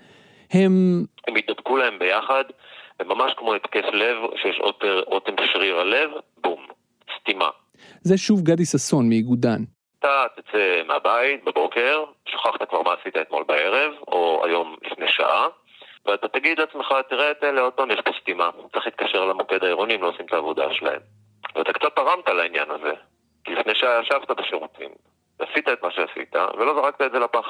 הם... 0.55 1.05
הם 1.27 1.35
התדבקו 1.35 1.77
להם 1.77 1.99
ביחד, 1.99 2.43
וממש 3.01 3.33
כמו 3.37 3.53
התקף 3.53 3.85
לב, 3.93 4.17
שיש 4.41 4.61
רותם 5.07 5.33
שריר 5.53 5.79
הלב, 5.79 6.09
בום, 6.37 6.65
סתימה. 7.19 7.49
זה 8.01 8.17
שוב 8.17 8.41
גדי 8.41 8.65
ששון 8.65 9.09
מאיגודן. 9.09 9.63
אתה 9.99 10.25
תצא 10.35 10.81
מהבית 10.87 11.43
בבוקר, 11.43 12.03
שכחת 12.29 12.69
כבר 12.69 12.81
מה 12.81 12.93
עשית 13.01 13.17
אתמול 13.17 13.43
בערב, 13.47 13.93
או 14.07 14.45
היום 14.45 14.75
לפני 14.91 15.05
שעה, 15.07 15.47
ואתה 16.05 16.27
תגיד 16.27 16.59
לעצמך, 16.59 16.87
תראה 17.09 17.31
את 17.31 17.43
אלה, 17.43 17.61
עוד 17.61 17.73
פעם 17.73 17.91
יש 17.91 17.99
פה 18.05 18.11
סתימה, 18.21 18.49
צריך 18.73 18.85
להתקשר 18.85 19.25
למוקד 19.25 19.63
העירוני, 19.63 19.93
הם 19.93 20.01
לא 20.01 20.09
עושים 20.09 20.25
את 20.25 20.33
העבודה 20.33 20.63
שלהם. 20.71 21.01
ואתה 21.55 21.73
קצת 21.73 21.95
תרמת 21.95 22.27
לעניין 22.27 22.71
הזה, 22.71 22.91
כי 23.43 23.55
לפני 23.55 23.75
שעה 23.75 24.01
ישבת 24.01 24.31
בשירותים, 24.39 24.89
עשית 25.39 25.67
את 25.69 25.83
מה 25.83 25.91
שעשית, 25.91 26.35
ולא 26.57 26.73
זרקת 26.81 27.01
את 27.01 27.11
זה 27.11 27.19
לפח. 27.19 27.45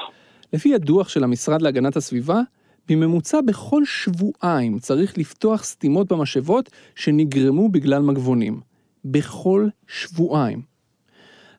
לפי 0.52 0.74
הדוח 0.74 1.08
של 1.08 1.24
המשרד 1.24 1.62
להגנת 1.62 1.96
הסביבה, 1.96 2.38
בממוצע 2.88 3.40
בכל 3.40 3.84
שבועיים 3.84 4.78
צריך 4.78 5.18
לפתוח 5.18 5.64
סתימות 5.64 6.12
במשאבות 6.12 6.70
שנגרמו 6.94 7.68
בגלל 7.68 8.02
מגבונים. 8.02 8.60
בכל 9.04 9.68
שבועיים. 9.86 10.62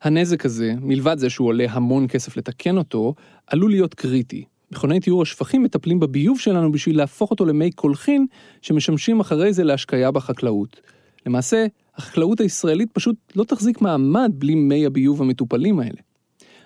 הנזק 0.01 0.45
הזה, 0.45 0.73
מלבד 0.81 1.17
זה 1.17 1.29
שהוא 1.29 1.47
עולה 1.47 1.65
המון 1.69 2.07
כסף 2.07 2.37
לתקן 2.37 2.77
אותו, 2.77 3.13
עלול 3.47 3.71
להיות 3.71 3.93
קריטי. 3.93 4.45
מכוני 4.71 4.99
טיהור 4.99 5.21
השפכים 5.21 5.63
מטפלים 5.63 5.99
בביוב 5.99 6.39
שלנו 6.39 6.71
בשביל 6.71 6.97
להפוך 6.97 7.31
אותו 7.31 7.45
למי 7.45 7.71
קולחין 7.71 8.25
שמשמשים 8.61 9.19
אחרי 9.19 9.53
זה 9.53 9.63
להשקיה 9.63 10.11
בחקלאות. 10.11 10.81
למעשה, 11.25 11.65
החקלאות 11.95 12.39
הישראלית 12.39 12.91
פשוט 12.91 13.15
לא 13.35 13.43
תחזיק 13.43 13.81
מעמד 13.81 14.31
בלי 14.33 14.55
מי 14.55 14.85
הביוב 14.85 15.21
המטופלים 15.21 15.79
האלה. 15.79 16.06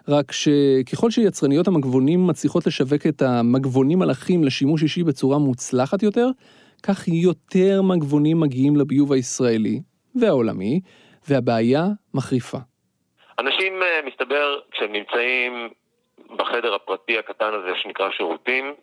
רק 0.08 0.32
שככל 0.32 1.12
שיצרניות 1.12 1.68
המגבונים 1.68 2.28
מצליחות 2.28 2.68
לשווק 2.68 3.02
את 3.10 3.22
המגבונים 3.22 4.00
מלאכים 4.00 4.44
לשימוש 4.44 4.84
אישי 4.84 5.04
בצורה 5.04 5.38
מוצלחת 5.38 6.04
יותר, 6.04 6.28
כך 6.84 7.08
יותר 7.08 7.82
מגבונים 7.82 8.40
מגיעים 8.40 8.76
לביוב 8.76 9.12
הישראלי 9.14 9.80
והעולמי, 10.16 10.80
והבעיה 11.30 11.84
מחריפה. 12.14 12.58
אנשים, 13.40 13.84
אה, 13.84 14.00
מסתבר, 14.06 14.60
כשהם 14.72 14.92
נמצאים 14.92 15.70
בחדר 16.36 16.74
הפרטי 16.74 17.18
הקטן 17.18 17.54
הזה 17.54 17.72
שנקרא 17.82 18.10
שירותים, 18.12 18.74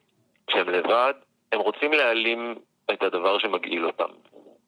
כשהם 0.46 0.68
לבד, 0.68 1.14
הם 1.52 1.60
רוצים 1.60 1.92
להעלים 1.92 2.54
את 2.92 3.02
הדבר 3.02 3.38
שמגעיל 3.38 3.86
אותם. 3.86 4.08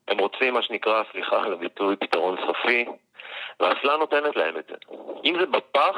הם 0.08 0.18
רוצים, 0.18 0.54
מה 0.54 0.62
שנקרא, 0.62 1.02
סליחה 1.12 1.42
על 1.42 1.52
הביטוי, 1.52 1.96
פתרון 1.96 2.36
סופי, 2.46 2.84
והאסלה 3.60 3.96
נותנת 3.96 4.36
להם 4.36 4.56
את 4.56 4.64
זה. 4.68 4.74
אם 5.24 5.36
זה 5.40 5.46
בפח, 5.46 5.96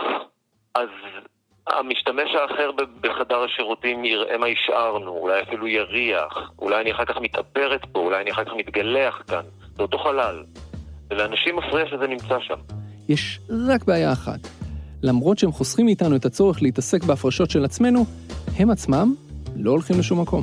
המשתמש 1.84 2.30
האחר 2.34 2.70
בחדר 3.00 3.44
השירותים 3.44 4.04
יראה 4.04 4.38
מה 4.38 4.46
השארנו, 4.46 5.10
אולי 5.10 5.42
אפילו 5.42 5.66
יריח, 5.68 6.50
אולי 6.58 6.80
אני 6.80 6.92
אחר 6.92 7.04
כך 7.04 7.16
מתאפרת 7.20 7.80
פה, 7.92 7.98
אולי 7.98 8.22
אני 8.22 8.30
אחר 8.30 8.44
כך 8.44 8.50
מתגלח 8.56 9.22
כאן. 9.28 9.42
זה 9.76 9.82
אותו 9.82 9.98
חלל. 9.98 10.42
ולאנשים 11.10 11.56
מפריע 11.56 11.86
שזה 11.86 12.06
נמצא 12.06 12.38
שם. 12.40 12.54
יש 13.08 13.40
רק 13.68 13.84
בעיה 13.84 14.12
אחת. 14.12 14.38
למרות 15.02 15.38
שהם 15.38 15.52
חוסכים 15.52 15.86
מאיתנו 15.86 16.16
את 16.16 16.24
הצורך 16.24 16.62
להתעסק 16.62 17.04
בהפרשות 17.04 17.50
של 17.50 17.64
עצמנו, 17.64 18.04
הם 18.58 18.70
עצמם 18.70 19.14
לא 19.56 19.70
הולכים 19.70 19.98
לשום 19.98 20.20
מקום. 20.20 20.42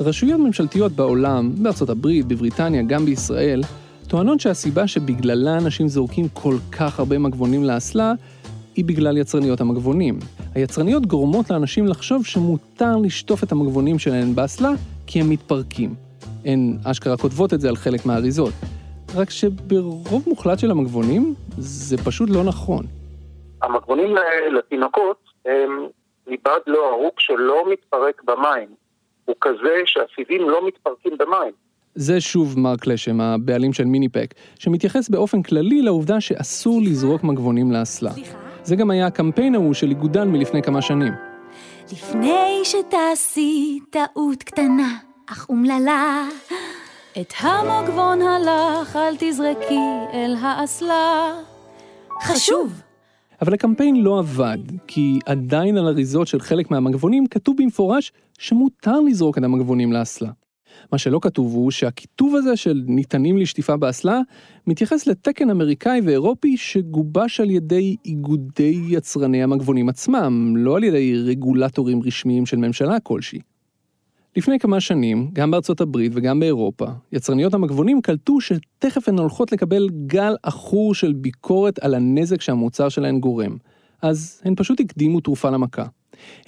רשויות 0.00 0.40
ממשלתיות 0.40 0.92
בעולם, 0.92 1.50
בארצות 1.62 1.90
הברית, 1.90 2.26
בבריטניה, 2.26 2.82
גם 2.82 3.04
בישראל, 3.04 3.62
טוענות 4.12 4.40
שהסיבה 4.40 4.86
שבגללה 4.86 5.58
אנשים 5.58 5.88
זורקים 5.88 6.28
כל 6.28 6.54
כך 6.78 6.98
הרבה 6.98 7.18
מגבונים 7.18 7.64
לאסלה, 7.64 8.12
היא 8.76 8.84
בגלל 8.84 9.16
יצרניות 9.16 9.60
המגבונים. 9.60 10.18
היצרניות 10.54 11.06
גורמות 11.06 11.50
לאנשים 11.50 11.86
לחשוב 11.86 12.26
שמותר 12.26 12.96
לשטוף 13.02 13.44
את 13.44 13.52
המגבונים 13.52 13.98
שלהן 13.98 14.34
באסלה, 14.34 14.70
כי 15.06 15.20
הם 15.20 15.30
מתפרקים. 15.30 15.94
הן 16.44 16.78
אשכרה 16.84 17.16
כותבות 17.16 17.54
את 17.54 17.60
זה 17.60 17.68
על 17.68 17.76
חלק 17.76 18.06
מהאריזות. 18.06 18.52
רק 19.16 19.30
שברוב 19.30 20.24
מוחלט 20.26 20.58
של 20.58 20.70
המגבונים, 20.70 21.34
זה 21.58 21.96
פשוט 21.96 22.30
לא 22.30 22.44
נכון. 22.44 22.84
המגבונים 23.62 24.16
לתינוקות 24.52 25.16
הם 25.46 25.86
מבעד 26.26 26.62
לא 26.66 26.90
ארוך 26.94 27.14
שלא 27.18 27.64
מתפרק 27.72 28.22
במים. 28.24 28.68
הוא 29.24 29.36
כזה 29.40 29.74
שהסיבים 29.84 30.50
לא 30.50 30.66
מתפרקים 30.66 31.12
במים. 31.18 31.52
זה 31.94 32.20
שוב 32.20 32.58
מרק 32.58 32.86
לשם, 32.86 33.20
הבעלים 33.20 33.72
של 33.72 33.84
מיניפק, 33.84 34.34
שמתייחס 34.58 35.08
באופן 35.08 35.42
כללי 35.42 35.82
לעובדה 35.82 36.20
שאסור 36.20 36.82
לזרוק 36.82 37.24
מגבונים 37.24 37.72
לאסלה. 37.72 38.12
זה 38.64 38.76
גם 38.76 38.90
היה 38.90 39.06
הקמפיין 39.06 39.54
ההוא 39.54 39.74
של 39.74 39.90
איגודן 39.90 40.28
מלפני 40.28 40.62
כמה 40.62 40.82
שנים. 40.82 41.12
לפני 41.92 42.60
שתעשי 42.64 43.78
טעות 43.90 44.42
קטנה, 44.42 44.98
אך 45.26 45.46
אומללה, 45.48 46.28
את 47.20 47.32
המגבון 47.40 48.22
הלך 48.22 48.96
אל 48.96 49.14
תזרקי 49.18 49.80
אל 50.12 50.36
האסלה. 50.40 51.32
חשוב! 52.22 52.82
אבל 53.42 53.54
הקמפיין 53.54 53.96
לא 53.96 54.18
עבד, 54.18 54.58
כי 54.86 55.18
עדיין 55.26 55.76
על 55.76 55.86
אריזות 55.86 56.26
של 56.26 56.40
חלק 56.40 56.70
מהמגבונים 56.70 57.26
כתוב 57.26 57.56
במפורש 57.58 58.12
שמותר 58.38 59.00
לזרוק 59.00 59.38
את 59.38 59.44
המגבונים 59.44 59.92
לאסלה. 59.92 60.30
מה 60.92 60.98
שלא 60.98 61.18
כתוב 61.22 61.54
הוא 61.54 61.70
שהכיתוב 61.70 62.36
הזה 62.36 62.56
של 62.56 62.82
ניתנים 62.86 63.38
לשטיפה 63.38 63.76
באסלה 63.76 64.20
מתייחס 64.66 65.06
לתקן 65.06 65.50
אמריקאי 65.50 66.00
ואירופי 66.04 66.56
שגובש 66.56 67.40
על 67.40 67.50
ידי 67.50 67.96
איגודי 68.04 68.80
יצרני 68.88 69.42
המגבונים 69.42 69.88
עצמם, 69.88 70.54
לא 70.56 70.76
על 70.76 70.84
ידי 70.84 71.16
רגולטורים 71.16 72.02
רשמיים 72.02 72.46
של 72.46 72.56
ממשלה 72.56 73.00
כלשהי. 73.00 73.38
לפני 74.36 74.58
כמה 74.58 74.80
שנים, 74.80 75.30
גם 75.32 75.50
בארצות 75.50 75.80
הברית 75.80 76.12
וגם 76.14 76.40
באירופה, 76.40 76.86
יצרניות 77.12 77.54
המגבונים 77.54 78.02
קלטו 78.02 78.40
שתכף 78.40 79.08
הן 79.08 79.18
הולכות 79.18 79.52
לקבל 79.52 79.88
גל 80.06 80.34
עכור 80.42 80.94
של 80.94 81.12
ביקורת 81.12 81.78
על 81.78 81.94
הנזק 81.94 82.40
שהמוצר 82.40 82.88
שלהן 82.88 83.20
גורם, 83.20 83.56
אז 84.02 84.42
הן 84.44 84.54
פשוט 84.56 84.80
הקדימו 84.80 85.20
תרופה 85.20 85.50
למכה. 85.50 85.86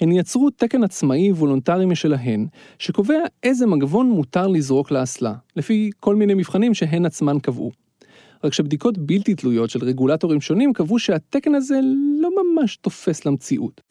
הן 0.01 0.11
יצרו 0.11 0.49
תקן 0.49 0.83
עצמאי 0.83 1.31
וולונטרי 1.31 1.85
משלהן, 1.85 2.47
שקובע 2.79 3.19
איזה 3.43 3.67
מגבון 3.67 4.09
מותר 4.09 4.47
לזרוק 4.47 4.91
לאסלה, 4.91 5.33
לפי 5.55 5.89
כל 5.99 6.15
מיני 6.15 6.33
מבחנים 6.33 6.73
שהן 6.73 7.05
עצמן 7.05 7.39
קבעו. 7.39 7.71
רק 8.43 8.53
שבדיקות 8.53 8.97
בלתי 8.97 9.35
תלויות 9.35 9.69
של 9.69 9.85
רגולטורים 9.85 10.41
שונים 10.41 10.73
קבעו 10.73 10.99
שהתקן 10.99 11.55
הזה 11.55 11.79
לא 12.21 12.29
ממש 12.43 12.75
תואם 12.75 13.25
למציאות. 13.25 13.81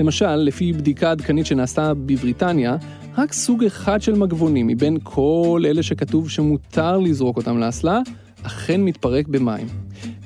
למשל, 0.00 0.36
לפי 0.36 0.72
בדיקה 0.72 1.10
עדכנית 1.10 1.46
שנעשתה 1.46 1.94
בבריטניה, 1.94 2.76
רק 3.18 3.32
סוג 3.32 3.64
אחד 3.64 4.02
של 4.02 4.14
מגבונים 4.14 4.66
מבין 4.66 4.98
כל 5.02 5.62
אלה 5.66 5.82
שכתוב 5.82 6.30
שמותר 6.30 6.98
לזרוק 6.98 7.36
אותם 7.36 7.58
לאסלה, 7.58 8.00
אכן 8.42 8.80
מתפרק 8.80 9.28
במים. 9.28 9.66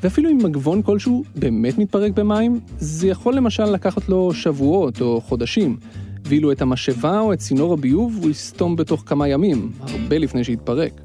ואפילו 0.04 0.30
אם 0.30 0.38
מגבון 0.42 0.82
כלשהו 0.82 1.24
באמת 1.36 1.78
מתפרק 1.78 2.12
במים, 2.12 2.60
זה 2.78 3.08
יכול 3.08 3.34
למשל 3.34 3.64
לקחת 3.64 4.08
לו 4.08 4.34
שבועות 4.34 5.00
או 5.00 5.20
חודשים, 5.20 5.76
ואילו 6.24 6.52
את 6.52 6.62
המשאבה 6.62 7.20
או 7.20 7.32
את 7.32 7.38
צינור 7.38 7.72
הביוב 7.72 8.18
הוא 8.22 8.30
יסתום 8.30 8.76
בתוך 8.76 9.02
כמה 9.06 9.28
ימים, 9.28 9.72
הרבה 9.80 10.18
לפני 10.18 10.44
שיתפרק. 10.44 11.00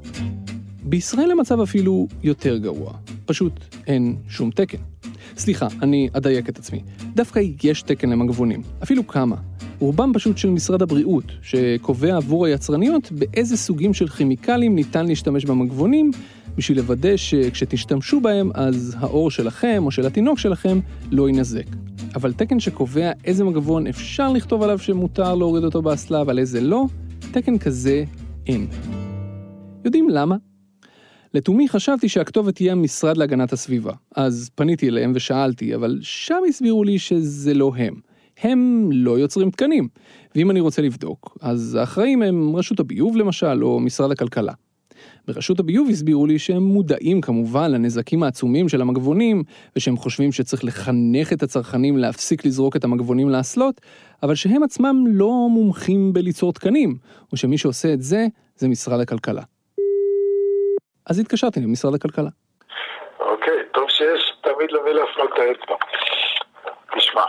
בישראל 0.82 1.30
המצב 1.30 1.60
אפילו 1.60 2.08
יותר 2.22 2.56
גרוע, 2.56 2.92
פשוט 3.26 3.52
אין 3.86 4.16
שום 4.28 4.50
תקן. 4.50 4.78
סליחה, 5.36 5.68
אני 5.82 6.08
אדייק 6.12 6.48
את 6.48 6.58
עצמי. 6.58 6.80
דווקא 7.14 7.40
יש 7.62 7.82
תקן 7.82 8.10
למגבונים, 8.10 8.62
אפילו 8.82 9.06
כמה. 9.06 9.36
רובם 9.80 10.12
פשוט 10.14 10.38
של 10.38 10.50
משרד 10.50 10.82
הבריאות, 10.82 11.24
שקובע 11.42 12.16
עבור 12.16 12.46
היצרניות 12.46 13.12
באיזה 13.12 13.56
סוגים 13.56 13.94
של 13.94 14.08
כימיקלים 14.08 14.74
ניתן 14.74 15.06
להשתמש 15.06 15.44
במגבונים, 15.44 16.10
בשביל 16.56 16.78
לוודא 16.78 17.16
שכשתשתמשו 17.16 18.20
בהם, 18.20 18.50
אז 18.54 18.96
האור 18.98 19.30
שלכם 19.30 19.82
או 19.86 19.90
של 19.90 20.06
התינוק 20.06 20.38
שלכם 20.38 20.80
לא 21.10 21.28
יינזק. 21.28 21.66
אבל 22.14 22.32
תקן 22.32 22.60
שקובע 22.60 23.10
איזה 23.24 23.44
מגבון 23.44 23.86
אפשר 23.86 24.32
לכתוב 24.32 24.62
עליו 24.62 24.78
שמותר 24.78 25.34
להוריד 25.34 25.64
אותו 25.64 25.82
באסלה 25.82 26.22
ועל 26.26 26.38
איזה 26.38 26.60
לא, 26.60 26.84
תקן 27.32 27.58
כזה 27.58 28.04
אין. 28.46 28.66
יודעים 29.84 30.08
למה? 30.10 30.36
לתומי 31.34 31.68
חשבתי 31.68 32.08
שהכתובת 32.08 32.54
תהיה 32.54 32.72
המשרד 32.72 33.16
להגנת 33.16 33.52
הסביבה, 33.52 33.92
אז 34.16 34.50
פניתי 34.54 34.88
אליהם 34.88 35.12
ושאלתי, 35.14 35.74
אבל 35.74 35.98
שם 36.02 36.40
הסבירו 36.48 36.84
לי 36.84 36.98
שזה 36.98 37.54
לא 37.54 37.72
הם. 37.76 38.09
הם 38.42 38.88
לא 38.92 39.18
יוצרים 39.18 39.50
תקנים, 39.50 39.88
ואם 40.34 40.50
אני 40.50 40.60
רוצה 40.60 40.82
לבדוק, 40.82 41.36
אז 41.42 41.74
האחראים 41.80 42.22
הם 42.22 42.56
רשות 42.56 42.80
הביוב 42.80 43.16
למשל, 43.16 43.64
או 43.64 43.80
משרד 43.80 44.12
הכלכלה. 44.12 44.52
ברשות 45.28 45.60
הביוב 45.60 45.88
הסבירו 45.90 46.26
לי 46.26 46.38
שהם 46.38 46.62
מודעים 46.62 47.20
כמובן 47.20 47.70
לנזקים 47.70 48.22
העצומים 48.22 48.68
של 48.68 48.80
המגבונים, 48.80 49.42
ושהם 49.76 49.96
חושבים 49.96 50.32
שצריך 50.32 50.64
לחנך 50.64 51.32
את 51.32 51.42
הצרכנים 51.42 51.96
להפסיק 51.96 52.44
לזרוק 52.44 52.76
את 52.76 52.84
המגבונים 52.84 53.30
לאסלות, 53.30 53.80
אבל 54.22 54.34
שהם 54.34 54.62
עצמם 54.62 55.04
לא 55.06 55.46
מומחים 55.50 56.12
בליצור 56.12 56.52
תקנים, 56.52 56.94
או 57.32 57.36
שמי 57.36 57.58
שעושה 57.58 57.92
את 57.92 58.02
זה, 58.02 58.26
זה 58.56 58.68
משרד 58.68 59.00
הכלכלה. 59.00 59.42
אז 61.06 61.18
התקשרתי 61.18 61.60
למשרד 61.60 61.94
הכלכלה. 61.94 62.30
אוקיי, 63.20 63.58
טוב 63.74 63.84
שיש 63.88 64.32
תמיד 64.42 64.70
למי 64.72 64.92
להפנות 64.92 65.30
את 65.34 65.38
האצבע. 65.38 65.76
תשמע, 66.96 67.22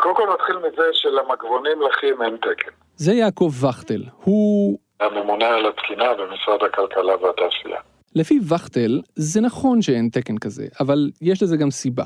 קודם 0.00 0.16
כל 0.16 0.28
נתחיל 0.34 0.56
מזה 0.56 0.82
שלמגבונים 0.92 1.78
לחים 1.82 2.22
אין 2.22 2.36
תקן. 2.36 2.70
זה 2.96 3.12
יעקב 3.12 3.52
וכטל, 3.68 4.02
הוא... 4.24 4.78
הממונה 5.00 5.46
על 5.46 5.66
התקינה 5.66 6.14
במשרד 6.14 6.62
הכלכלה 6.62 7.16
והתעשייה. 7.16 7.80
לפי 8.14 8.38
וכטל, 8.54 9.00
זה 9.14 9.40
נכון 9.40 9.82
שאין 9.82 10.08
תקן 10.12 10.38
כזה, 10.38 10.66
אבל 10.80 11.10
יש 11.20 11.42
לזה 11.42 11.56
גם 11.56 11.70
סיבה. 11.70 12.04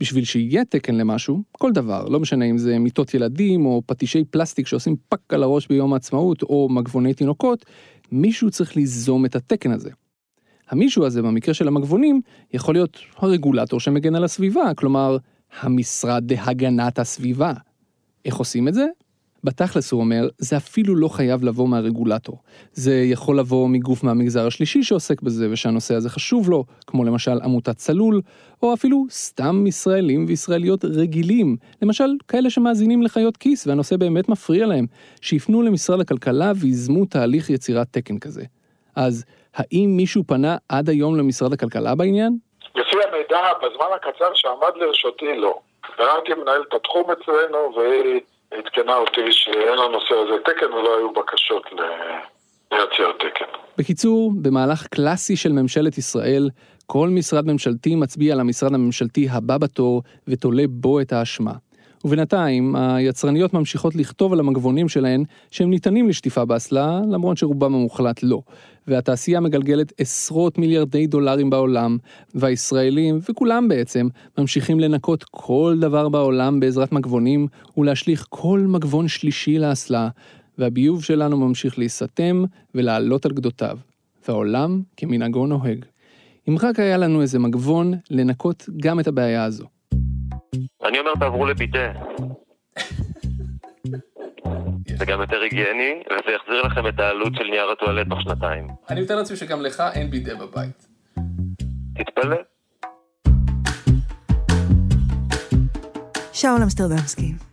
בשביל 0.00 0.24
שיהיה 0.24 0.64
תקן 0.64 0.94
למשהו, 0.94 1.42
כל 1.52 1.72
דבר, 1.72 2.04
לא 2.08 2.20
משנה 2.20 2.44
אם 2.44 2.58
זה 2.58 2.78
מיטות 2.78 3.14
ילדים 3.14 3.66
או 3.66 3.82
פטישי 3.86 4.24
פלסטיק 4.24 4.66
שעושים 4.66 4.96
פאק 5.08 5.34
על 5.34 5.42
הראש 5.42 5.66
ביום 5.66 5.92
העצמאות 5.92 6.42
או 6.42 6.68
מגבוני 6.70 7.14
תינוקות, 7.14 7.64
מישהו 8.12 8.50
צריך 8.50 8.76
ליזום 8.76 9.24
את 9.24 9.36
התקן 9.36 9.70
הזה. 9.72 9.90
המישהו 10.70 11.06
הזה, 11.06 11.22
במקרה 11.22 11.54
של 11.54 11.68
המגבונים, 11.68 12.20
יכול 12.52 12.74
להיות 12.74 12.98
הרגולטור 13.16 13.80
שמגן 13.80 14.14
על 14.14 14.24
הסביבה, 14.24 14.74
כלומר, 14.76 15.16
המשרד 15.60 16.32
להגנת 16.32 16.98
הסביבה. 16.98 17.52
איך 18.24 18.36
עושים 18.36 18.68
את 18.68 18.74
זה? 18.74 18.86
בתכלס 19.44 19.92
הוא 19.92 20.00
אומר, 20.00 20.28
זה 20.38 20.56
אפילו 20.56 20.96
לא 20.96 21.08
חייב 21.08 21.44
לבוא 21.44 21.68
מהרגולטור. 21.68 22.38
זה 22.72 22.94
יכול 22.94 23.38
לבוא 23.38 23.68
מגוף 23.68 24.04
מהמגזר 24.04 24.46
השלישי 24.46 24.82
שעוסק 24.82 25.22
בזה 25.22 25.48
ושהנושא 25.50 25.94
הזה 25.94 26.10
חשוב 26.10 26.50
לו, 26.50 26.64
כמו 26.86 27.04
למשל 27.04 27.40
עמותת 27.42 27.76
צלול, 27.76 28.20
או 28.62 28.74
אפילו 28.74 29.06
סתם 29.10 29.64
ישראלים 29.66 30.24
וישראליות 30.28 30.84
רגילים, 30.84 31.56
למשל 31.82 32.08
כאלה 32.28 32.50
שמאזינים 32.50 33.02
לחיות 33.02 33.36
כיס 33.36 33.66
והנושא 33.66 33.96
באמת 33.96 34.28
מפריע 34.28 34.66
להם, 34.66 34.86
שיפנו 35.20 35.62
למשרד 35.62 36.00
הכלכלה 36.00 36.52
ויזמו 36.56 37.04
תהליך 37.04 37.50
יצירת 37.50 37.88
תקן 37.90 38.18
כזה. 38.18 38.44
אז 38.96 39.24
האם 39.54 39.94
מישהו 39.96 40.24
פנה 40.26 40.56
עד 40.68 40.88
היום 40.88 41.16
למשרד 41.16 41.52
הכלכלה 41.52 41.94
בעניין? 41.94 42.38
המידע, 43.30 43.52
בזמן 43.62 43.86
הקצר 43.96 44.34
שעמד 44.34 44.76
לרשותי, 44.76 45.36
לא. 45.36 45.58
הרמתי 45.98 46.34
מנהלת 46.34 46.74
התחום 46.74 47.04
אצלנו, 47.10 47.74
והיא 47.76 48.20
עדכנה 48.50 48.96
אותי 48.96 49.32
שאין 49.32 49.78
לנושא 49.78 50.14
הזה 50.14 50.42
תקן 50.44 50.72
ולא 50.72 50.96
היו 50.98 51.12
בקשות 51.12 51.62
תקן. 53.18 53.44
בקיצור, 53.78 54.32
במהלך 54.42 54.86
קלאסי 54.86 55.36
של 55.36 55.52
ממשלת 55.52 55.98
ישראל, 55.98 56.48
כל 56.86 57.08
משרד 57.08 57.46
ממשלתי 57.46 57.94
מצביע 57.94 58.34
על 58.34 58.40
המשרד 58.40 58.74
הממשלתי 58.74 59.28
הבא 59.30 59.58
בתור 59.58 60.02
ותולה 60.28 60.64
בו 60.68 61.00
את 61.00 61.12
האשמה. 61.12 61.52
ובינתיים, 62.04 62.76
היצרניות 62.76 63.54
ממשיכות 63.54 63.94
לכתוב 63.94 64.32
על 64.32 64.40
המגבונים 64.40 64.88
שלהן 64.88 65.24
שהם 65.50 65.70
ניתנים 65.70 66.08
לשטיפה 66.08 66.44
באסלה, 66.44 67.00
למרות 67.10 67.38
שרובם 67.38 67.74
המוחלט 67.74 68.22
לא. 68.22 68.40
והתעשייה 68.88 69.40
מגלגלת 69.40 69.92
עשרות 69.98 70.58
מיליארדי 70.58 71.06
דולרים 71.06 71.50
בעולם, 71.50 71.98
והישראלים, 72.34 73.18
וכולם 73.30 73.68
בעצם, 73.68 74.08
ממשיכים 74.38 74.80
לנקות 74.80 75.24
כל 75.24 75.76
דבר 75.80 76.08
בעולם 76.08 76.60
בעזרת 76.60 76.92
מגבונים, 76.92 77.46
ולהשליך 77.76 78.26
כל 78.28 78.60
מגבון 78.60 79.08
שלישי 79.08 79.58
לאסלה, 79.58 80.08
והביוב 80.58 81.04
שלנו 81.04 81.36
ממשיך 81.36 81.78
להיסתם 81.78 82.44
ולעלות 82.74 83.26
על 83.26 83.32
גדותיו. 83.32 83.78
והעולם 84.28 84.82
כמנהגו 84.96 85.46
נוהג. 85.46 85.84
אם 86.48 86.56
רק 86.62 86.78
היה 86.78 86.96
לנו 86.96 87.22
איזה 87.22 87.38
מגבון, 87.38 87.94
לנקות 88.10 88.66
גם 88.82 89.00
את 89.00 89.06
הבעיה 89.06 89.44
הזו. 89.44 89.64
אני 90.84 90.98
אומר 90.98 91.14
תעברו 91.20 91.46
לביטה. 91.46 91.92
זה 94.98 95.04
גם 95.04 95.20
יותר 95.20 95.40
היגייני, 95.42 96.02
וזה 96.06 96.30
יחזיר 96.36 96.62
לכם 96.62 96.88
את 96.88 97.00
העלות 97.00 97.32
של 97.34 97.44
נייר 97.44 97.70
הטואלט 97.70 98.06
תוך 98.08 98.22
שנתיים. 98.22 98.68
אני 98.90 99.00
מתאר 99.00 99.16
לעצמי 99.16 99.36
שגם 99.36 99.62
לך 99.62 99.82
אין 99.94 100.10
בידה 100.10 100.34
בבית. 100.34 100.86
תתפלא. 101.94 102.36
שאול 106.32 106.62
אמסטרדמסקי. 106.62 107.47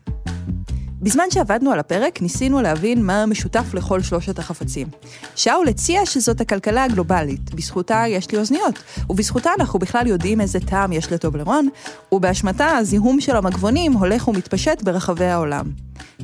בזמן 1.05 1.23
שעבדנו 1.31 1.71
על 1.71 1.79
הפרק, 1.79 2.21
ניסינו 2.21 2.61
להבין 2.61 3.03
מה 3.03 3.23
המשותף 3.23 3.73
לכל 3.73 4.01
שלושת 4.01 4.39
החפצים. 4.39 4.87
שאול 5.35 5.67
הציע 5.67 6.05
שזאת 6.05 6.41
הכלכלה 6.41 6.83
הגלובלית, 6.83 7.53
בזכותה 7.53 8.03
יש 8.07 8.31
לי 8.31 8.37
אוזניות, 8.37 8.83
ובזכותה 9.09 9.49
אנחנו 9.59 9.79
בכלל 9.79 10.07
יודעים 10.07 10.41
איזה 10.41 10.59
טעם 10.59 10.93
יש 10.93 11.11
לטובלרון, 11.11 11.69
ובאשמתה 12.11 12.77
הזיהום 12.77 13.21
של 13.21 13.35
המגבונים 13.35 13.93
הולך 13.93 14.27
ומתפשט 14.27 14.81
ברחבי 14.81 15.25
העולם. 15.25 15.65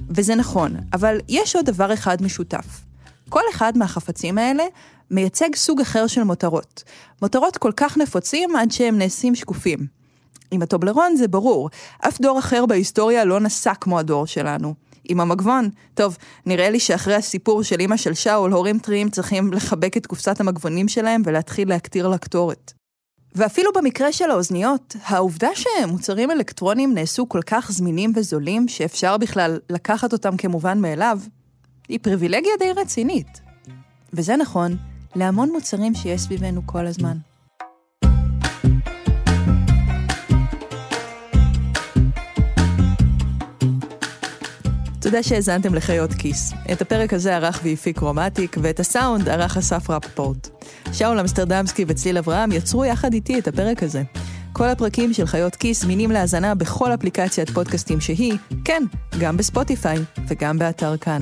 וזה 0.09 0.35
נכון, 0.35 0.75
אבל 0.93 1.19
יש 1.29 1.55
עוד 1.55 1.65
דבר 1.65 1.93
אחד 1.93 2.21
משותף. 2.21 2.65
כל 3.29 3.43
אחד 3.51 3.77
מהחפצים 3.77 4.37
האלה 4.37 4.63
מייצג 5.11 5.55
סוג 5.55 5.81
אחר 5.81 6.07
של 6.07 6.23
מותרות. 6.23 6.83
מותרות 7.21 7.57
כל 7.57 7.71
כך 7.75 7.97
נפוצים 7.97 8.55
עד 8.55 8.71
שהם 8.71 8.97
נעשים 8.97 9.35
שקופים. 9.35 10.00
עם 10.51 10.61
הטובלרון 10.61 11.15
זה 11.15 11.27
ברור, 11.27 11.69
אף 12.07 12.21
דור 12.21 12.39
אחר 12.39 12.65
בהיסטוריה 12.65 13.25
לא 13.25 13.39
נסע 13.39 13.73
כמו 13.73 13.99
הדור 13.99 14.27
שלנו. 14.27 14.73
עם 15.03 15.19
המגבון, 15.19 15.69
טוב, 15.93 16.17
נראה 16.45 16.69
לי 16.69 16.79
שאחרי 16.79 17.15
הסיפור 17.15 17.63
של 17.63 17.81
אמא 17.81 17.97
של 17.97 18.13
שאול, 18.13 18.51
הורים 18.53 18.79
טריים 18.79 19.09
צריכים 19.09 19.53
לחבק 19.53 19.97
את 19.97 20.07
קופסת 20.07 20.39
המגבונים 20.39 20.87
שלהם 20.87 21.21
ולהתחיל 21.25 21.69
להקטיר 21.69 22.07
לה 22.07 22.17
קטורת. 22.17 22.73
ואפילו 23.35 23.71
במקרה 23.75 24.11
של 24.11 24.31
האוזניות, 24.31 24.95
העובדה 25.03 25.49
שמוצרים 25.55 26.31
אלקטרוניים 26.31 26.93
נעשו 26.93 27.29
כל 27.29 27.41
כך 27.45 27.71
זמינים 27.71 28.13
וזולים, 28.15 28.67
שאפשר 28.67 29.17
בכלל 29.17 29.59
לקחת 29.69 30.13
אותם 30.13 30.37
כמובן 30.37 30.81
מאליו, 30.81 31.19
היא 31.89 31.99
פריבילגיה 32.01 32.51
די 32.59 32.71
רצינית. 32.81 33.41
וזה 34.13 34.35
נכון 34.35 34.77
להמון 35.15 35.51
מוצרים 35.51 35.95
שיש 35.95 36.21
סביבנו 36.21 36.61
כל 36.65 36.87
הזמן. 36.87 37.17
תודה 45.11 45.23
שהאזנתם 45.23 45.75
לחיות 45.75 46.13
כיס. 46.13 46.53
את 46.71 46.81
הפרק 46.81 47.13
הזה 47.13 47.35
ערך 47.35 47.59
והפיק 47.63 47.97
קרומטיק, 47.97 48.57
ואת 48.61 48.79
הסאונד 48.79 49.29
ערך 49.29 49.57
אסף 49.57 49.89
רפפורט. 49.89 50.49
שאול 50.93 51.19
אמסטרדמסקי 51.19 51.85
וצליל 51.87 52.17
אברהם 52.17 52.51
יצרו 52.51 52.85
יחד 52.85 53.13
איתי 53.13 53.39
את 53.39 53.47
הפרק 53.47 53.83
הזה. 53.83 54.03
כל 54.53 54.69
הפרקים 54.69 55.13
של 55.13 55.25
חיות 55.25 55.55
כיס 55.55 55.81
זמינים 55.81 56.11
להאזנה 56.11 56.55
בכל 56.55 56.93
אפליקציית 56.93 57.49
פודקאסטים 57.49 58.01
שהיא, 58.01 58.37
כן, 58.65 58.83
גם 59.19 59.37
בספוטיפיי 59.37 59.97
וגם 60.27 60.59
באתר 60.59 60.97
כאן. 60.97 61.21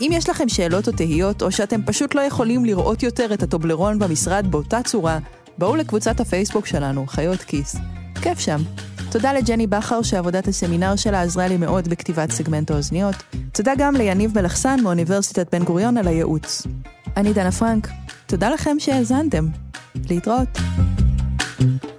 אם 0.00 0.10
יש 0.14 0.28
לכם 0.28 0.48
שאלות 0.48 0.88
או 0.88 0.92
תהיות, 0.92 1.42
או 1.42 1.52
שאתם 1.52 1.80
פשוט 1.86 2.14
לא 2.14 2.20
יכולים 2.20 2.64
לראות 2.64 3.02
יותר 3.02 3.34
את 3.34 3.42
הטובלרון 3.42 3.98
במשרד 3.98 4.46
באותה 4.50 4.82
צורה, 4.82 5.18
בואו 5.58 5.76
לקבוצת 5.76 6.20
הפייסבוק 6.20 6.66
שלנו, 6.66 7.06
חיות 7.06 7.42
כיס. 7.42 7.76
כיף 8.22 8.38
שם. 8.38 8.60
תודה 9.10 9.32
לג'ני 9.32 9.66
בכר 9.66 10.02
שעבודת 10.02 10.48
הסמינר 10.48 10.96
שלה 10.96 11.22
עזרה 11.22 11.48
לי 11.48 11.56
מאוד 11.56 11.88
בכתיבת 11.88 12.30
סגמנט 12.30 12.70
האוזניות. 12.70 13.14
תודה 13.52 13.72
גם 13.78 13.94
ליניב 13.94 14.38
מלחסן 14.40 14.80
מאוניברסיטת 14.82 15.54
בן 15.54 15.64
גוריון 15.64 15.96
על 15.96 16.08
הייעוץ. 16.08 16.66
אני 17.16 17.32
דנה 17.32 17.52
פרנק, 17.52 17.88
תודה 18.26 18.50
לכם 18.50 18.76
שהאזנתם. 18.78 19.46
להתראות. 20.10 20.58
thank 21.58 21.84
you 21.84 21.97